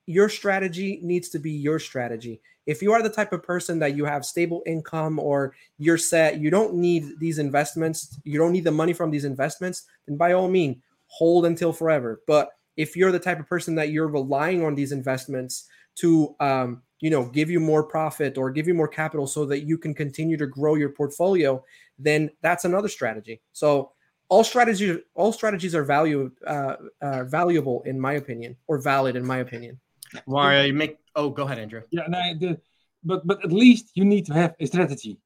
your 0.06 0.30
strategy 0.30 1.00
needs 1.02 1.30
to 1.30 1.40
be 1.40 1.52
your 1.52 1.80
strategy. 1.80 2.42
If 2.66 2.82
you 2.82 2.92
are 2.94 3.02
the 3.02 3.10
type 3.10 3.34
of 3.34 3.44
person 3.44 3.80
that 3.80 3.96
you 3.96 4.06
have 4.06 4.26
stable 4.26 4.62
income 4.66 5.20
or 5.20 5.56
you're 5.78 5.98
set, 5.98 6.40
you 6.40 6.50
don't 6.50 6.76
need 6.76 7.20
these 7.20 7.40
investments, 7.40 8.20
you 8.24 8.38
don't 8.38 8.52
need 8.52 8.64
the 8.64 8.72
money 8.72 8.94
from 8.94 9.12
these 9.12 9.26
investments, 9.26 9.86
then 10.08 10.18
by 10.18 10.34
all 10.34 10.48
means, 10.48 10.78
hold 11.08 11.46
until 11.46 11.74
forever. 11.74 12.22
But 12.28 12.52
if 12.78 12.96
you're 12.96 13.12
the 13.12 13.20
type 13.20 13.40
of 13.40 13.48
person 13.48 13.76
that 13.76 13.90
you're 13.90 14.08
relying 14.08 14.64
on 14.64 14.76
these 14.76 14.92
investments 14.92 15.68
to 15.96 16.36
um, 16.40 16.82
you 17.00 17.10
know 17.10 17.26
give 17.26 17.50
you 17.50 17.60
more 17.60 17.84
profit 17.84 18.38
or 18.38 18.50
give 18.50 18.68
you 18.68 18.74
more 18.74 18.88
capital 18.88 19.28
so 19.28 19.46
that 19.46 19.62
you 19.64 19.78
can 19.78 19.94
continue 19.94 20.38
to 20.38 20.48
grow 20.48 20.76
your 20.76 20.90
portfolio 20.90 21.64
then 22.00 22.30
that's 22.42 22.64
another 22.64 22.88
strategy 22.88 23.42
so 23.52 23.92
all 24.30 24.44
strategies 24.44 24.98
all 25.16 25.34
strategies 25.34 25.76
are 25.76 25.84
value 25.84 26.32
uh, 26.48 26.76
uh, 27.02 27.24
valuable 27.26 27.82
in 27.86 28.00
my 28.00 28.14
opinion 28.14 28.56
or 28.68 28.80
valid 28.80 29.16
in 29.16 29.26
my 29.26 29.38
opinion 29.38 29.80
Mario, 30.28 30.64
you 30.64 30.74
make. 30.74 30.98
Oh, 31.16 31.30
go 31.30 31.44
ahead, 31.44 31.60
Andrew. 31.60 31.82
Yeah, 31.92 32.08
no, 32.08 32.20
the, 32.40 32.62
but 33.04 33.26
but 33.26 33.44
at 33.44 33.52
least 33.52 33.92
you 33.96 34.06
need 34.06 34.26
to 34.28 34.34
have 34.34 34.56
a 34.60 34.66
strategy. 34.66 35.18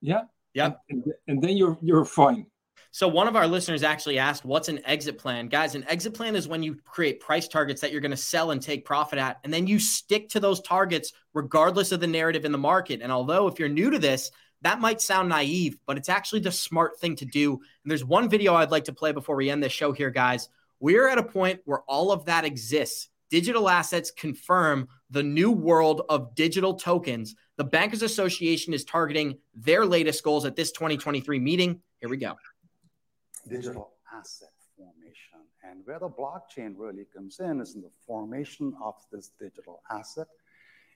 Yeah. 0.00 0.22
Yeah. 0.54 0.72
And, 0.88 1.04
and 1.26 1.42
then 1.42 1.56
you're 1.56 1.78
you're 1.82 2.04
fine. 2.04 2.46
So 2.90 3.06
one 3.06 3.28
of 3.28 3.36
our 3.36 3.46
listeners 3.46 3.82
actually 3.82 4.18
asked, 4.18 4.44
"What's 4.44 4.68
an 4.68 4.80
exit 4.84 5.18
plan, 5.18 5.48
guys?" 5.48 5.74
An 5.74 5.84
exit 5.88 6.14
plan 6.14 6.34
is 6.34 6.48
when 6.48 6.62
you 6.62 6.76
create 6.84 7.20
price 7.20 7.46
targets 7.46 7.80
that 7.80 7.92
you're 7.92 8.00
going 8.00 8.12
to 8.12 8.16
sell 8.16 8.50
and 8.50 8.62
take 8.62 8.84
profit 8.84 9.18
at, 9.18 9.38
and 9.44 9.52
then 9.52 9.66
you 9.66 9.78
stick 9.78 10.28
to 10.30 10.40
those 10.40 10.60
targets 10.60 11.12
regardless 11.34 11.92
of 11.92 12.00
the 12.00 12.06
narrative 12.06 12.44
in 12.44 12.52
the 12.52 12.58
market. 12.58 13.00
And 13.02 13.12
although 13.12 13.46
if 13.46 13.58
you're 13.58 13.68
new 13.68 13.90
to 13.90 13.98
this, 13.98 14.30
that 14.62 14.80
might 14.80 15.00
sound 15.00 15.28
naive, 15.28 15.78
but 15.86 15.98
it's 15.98 16.08
actually 16.08 16.40
the 16.40 16.50
smart 16.50 16.98
thing 16.98 17.14
to 17.16 17.24
do. 17.24 17.52
And 17.52 17.90
there's 17.90 18.04
one 18.04 18.28
video 18.28 18.54
I'd 18.54 18.70
like 18.70 18.84
to 18.84 18.92
play 18.92 19.12
before 19.12 19.36
we 19.36 19.50
end 19.50 19.62
this 19.62 19.72
show 19.72 19.92
here, 19.92 20.10
guys. 20.10 20.48
We're 20.80 21.08
at 21.08 21.18
a 21.18 21.22
point 21.22 21.60
where 21.64 21.80
all 21.82 22.10
of 22.10 22.24
that 22.24 22.44
exists 22.44 23.08
digital 23.30 23.68
assets 23.68 24.10
confirm 24.10 24.88
the 25.10 25.22
new 25.22 25.50
world 25.50 26.02
of 26.08 26.34
digital 26.34 26.74
tokens. 26.74 27.34
The 27.56 27.64
Bankers 27.64 28.02
Association 28.02 28.74
is 28.74 28.84
targeting 28.84 29.38
their 29.54 29.84
latest 29.86 30.22
goals 30.22 30.44
at 30.44 30.56
this 30.56 30.72
2023 30.72 31.38
meeting. 31.38 31.80
Here 32.00 32.08
we 32.08 32.16
go. 32.16 32.36
Digital 33.48 33.90
asset 34.12 34.50
formation. 34.76 35.40
And 35.64 35.80
where 35.84 35.98
the 35.98 36.08
blockchain 36.08 36.74
really 36.76 37.06
comes 37.14 37.40
in 37.40 37.60
is 37.60 37.74
in 37.74 37.80
the 37.80 37.90
formation 38.06 38.74
of 38.82 38.94
this 39.10 39.30
digital 39.38 39.82
asset. 39.90 40.26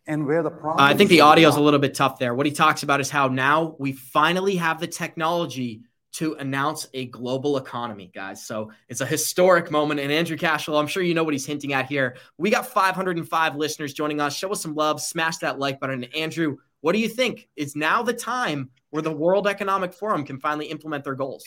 And 0.07 0.26
where 0.26 0.43
the 0.43 0.51
problem 0.51 0.85
I 0.85 0.95
think 0.95 1.11
the 1.11 1.20
audio 1.20 1.49
is 1.49 1.57
a 1.57 1.61
little 1.61 1.78
bit 1.78 1.95
tough 1.95 2.18
there. 2.18 2.35
What 2.35 2.47
he 2.47 2.53
talks 2.53 2.83
about 2.83 3.01
is 3.01 3.09
how 3.09 3.28
now 3.28 3.76
we 3.78 3.93
finally 3.93 4.57
have 4.57 4.80
the 4.80 4.89
technology 4.89 5.83
to 6.13 6.35
announce 6.35 6.87
a 6.93 7.07
global 7.07 7.57
economy, 7.57 8.11
guys. 8.15 8.45
So 8.45 8.71
it's 8.89 9.01
a 9.01 9.07
historic 9.07 9.71
moment. 9.71 9.99
And 10.01 10.13
Andrew 10.13 10.37
Cashflow, 10.37 10.79
I'm 10.79 10.87
sure 10.87 11.03
you 11.03 11.15
know 11.15 11.25
what 11.25 11.33
he's 11.33 11.47
hinting 11.47 11.73
at 11.73 11.87
here. 11.87 12.17
We 12.37 12.51
got 12.51 12.67
505 12.67 13.57
listeners 13.57 13.95
joining 13.95 14.21
us. 14.21 14.37
Show 14.37 14.53
us 14.53 14.61
some 14.61 14.75
love, 14.75 15.01
smash 15.01 15.39
that 15.39 15.59
like 15.59 15.81
button. 15.81 16.05
And 16.05 16.15
Andrew, 16.15 16.59
what 16.83 16.93
do 16.93 16.99
you 16.99 17.09
think? 17.09 17.49
Is 17.57 17.75
now 17.75 18.03
the 18.03 18.13
time 18.13 18.71
where 18.91 19.03
the 19.03 19.13
World 19.13 19.47
Economic 19.47 19.95
Forum 19.95 20.25
can 20.25 20.39
finally 20.39 20.67
implement 20.67 21.05
their 21.05 21.15
goals? 21.15 21.45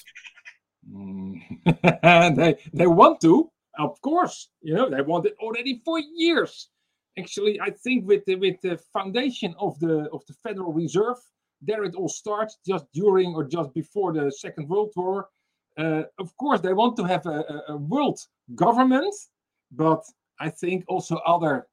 Mm. 0.91 1.41
they 2.35 2.55
they 2.73 2.87
want 2.87 3.21
to, 3.21 3.51
of 3.77 4.01
course. 4.01 4.49
You 4.61 4.73
know, 4.73 4.89
they 4.89 5.01
want 5.01 5.25
it 5.25 5.35
already 5.39 5.81
for 5.85 5.99
years. 5.99 6.69
Actually, 7.17 7.59
I 7.61 7.69
think 7.69 8.07
with 8.07 8.25
the 8.25 8.35
with 8.35 8.61
the 8.61 8.79
foundation 8.93 9.53
of 9.59 9.79
the 9.79 10.09
of 10.11 10.25
the 10.25 10.33
Federal 10.33 10.73
Reserve, 10.73 11.17
there 11.65 11.83
it 11.83 11.95
all 11.95 12.09
starts 12.09 12.57
just 12.65 12.85
during 12.93 13.33
or 13.33 13.43
just 13.43 13.73
before 13.73 14.13
the 14.13 14.31
Second 14.31 14.67
World 14.69 14.91
War. 14.95 15.29
Uh, 15.77 16.03
of 16.19 16.35
course, 16.37 16.61
they 16.61 16.73
want 16.73 16.95
to 16.97 17.03
have 17.03 17.25
a, 17.25 17.43
a, 17.69 17.77
world 17.77 18.19
government, 18.55 19.13
but 19.71 20.03
I 20.39 20.49
think 20.49 20.85
also 20.87 21.17
other 21.17 21.67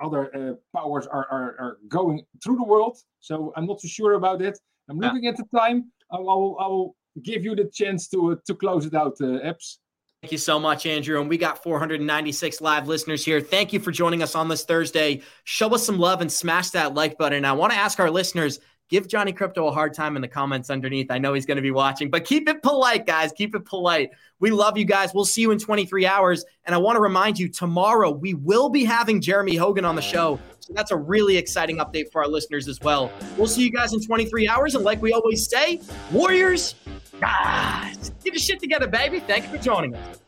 other 0.00 0.34
uh, 0.34 0.54
powers 0.76 1.06
are, 1.06 1.26
are, 1.30 1.56
are 1.60 1.78
going 1.88 2.24
through 2.42 2.56
the 2.56 2.64
world. 2.64 2.98
So 3.20 3.52
I'm 3.56 3.66
not 3.66 3.80
so 3.80 3.86
sure 3.86 4.14
about 4.14 4.42
it. 4.42 4.58
I'm 4.88 4.98
looking 4.98 5.24
yeah. 5.24 5.30
at 5.30 5.36
the 5.36 5.46
time. 5.56 5.92
I 6.10 6.18
will, 6.18 6.56
I 6.58 6.66
will 6.66 6.96
give 7.22 7.44
you 7.44 7.54
the 7.54 7.70
chance 7.72 8.08
to 8.08 8.32
uh, 8.32 8.36
to 8.46 8.54
close 8.54 8.86
it 8.86 8.94
out, 8.94 9.16
uh, 9.20 9.38
Abs. 9.42 9.78
Thank 10.24 10.32
you 10.32 10.38
so 10.38 10.58
much, 10.58 10.86
Andrew. 10.86 11.20
And 11.20 11.28
we 11.28 11.36
got 11.36 11.62
496 11.62 12.62
live 12.62 12.88
listeners 12.88 13.22
here. 13.22 13.42
Thank 13.42 13.74
you 13.74 13.78
for 13.78 13.92
joining 13.92 14.22
us 14.22 14.34
on 14.34 14.48
this 14.48 14.64
Thursday. 14.64 15.20
Show 15.44 15.74
us 15.74 15.84
some 15.84 15.98
love 15.98 16.22
and 16.22 16.32
smash 16.32 16.70
that 16.70 16.94
like 16.94 17.18
button. 17.18 17.36
And 17.36 17.46
I 17.46 17.52
want 17.52 17.74
to 17.74 17.78
ask 17.78 18.00
our 18.00 18.10
listeners 18.10 18.58
give 18.88 19.08
Johnny 19.08 19.32
Krypto 19.32 19.68
a 19.68 19.70
hard 19.70 19.94
time 19.94 20.16
in 20.16 20.22
the 20.22 20.28
comments 20.28 20.70
underneath. 20.70 21.10
I 21.10 21.18
know 21.18 21.34
he's 21.34 21.46
going 21.46 21.56
to 21.56 21.62
be 21.62 21.70
watching, 21.70 22.10
but 22.10 22.24
keep 22.24 22.48
it 22.48 22.62
polite, 22.62 23.06
guys. 23.06 23.32
Keep 23.32 23.54
it 23.54 23.64
polite. 23.64 24.10
We 24.40 24.50
love 24.50 24.76
you 24.76 24.84
guys. 24.84 25.14
We'll 25.14 25.24
see 25.24 25.40
you 25.40 25.50
in 25.50 25.58
23 25.58 26.06
hours. 26.06 26.44
And 26.64 26.74
I 26.74 26.78
want 26.78 26.96
to 26.96 27.00
remind 27.00 27.38
you 27.38 27.48
tomorrow 27.48 28.10
we 28.10 28.34
will 28.34 28.68
be 28.68 28.84
having 28.84 29.20
Jeremy 29.20 29.56
Hogan 29.56 29.84
on 29.84 29.96
the 29.96 30.02
show. 30.02 30.38
So 30.60 30.72
that's 30.72 30.90
a 30.90 30.96
really 30.96 31.36
exciting 31.36 31.78
update 31.78 32.10
for 32.10 32.22
our 32.22 32.28
listeners 32.28 32.68
as 32.68 32.80
well. 32.80 33.12
We'll 33.36 33.46
see 33.46 33.62
you 33.62 33.70
guys 33.70 33.92
in 33.92 34.02
23 34.02 34.48
hours. 34.48 34.74
And 34.74 34.84
like 34.84 35.00
we 35.02 35.12
always 35.12 35.48
say, 35.48 35.80
Warriors, 36.10 36.74
guys, 37.20 38.12
get 38.22 38.34
your 38.34 38.40
shit 38.40 38.60
together, 38.60 38.86
baby. 38.86 39.20
Thank 39.20 39.44
you 39.44 39.50
for 39.50 39.62
joining 39.62 39.94
us. 39.94 40.20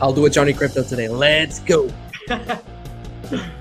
I'll 0.00 0.12
do 0.12 0.26
a 0.26 0.30
Johnny 0.30 0.52
Krypto 0.52 0.88
today. 0.88 1.08
Let's 1.08 1.60
go. 1.60 1.90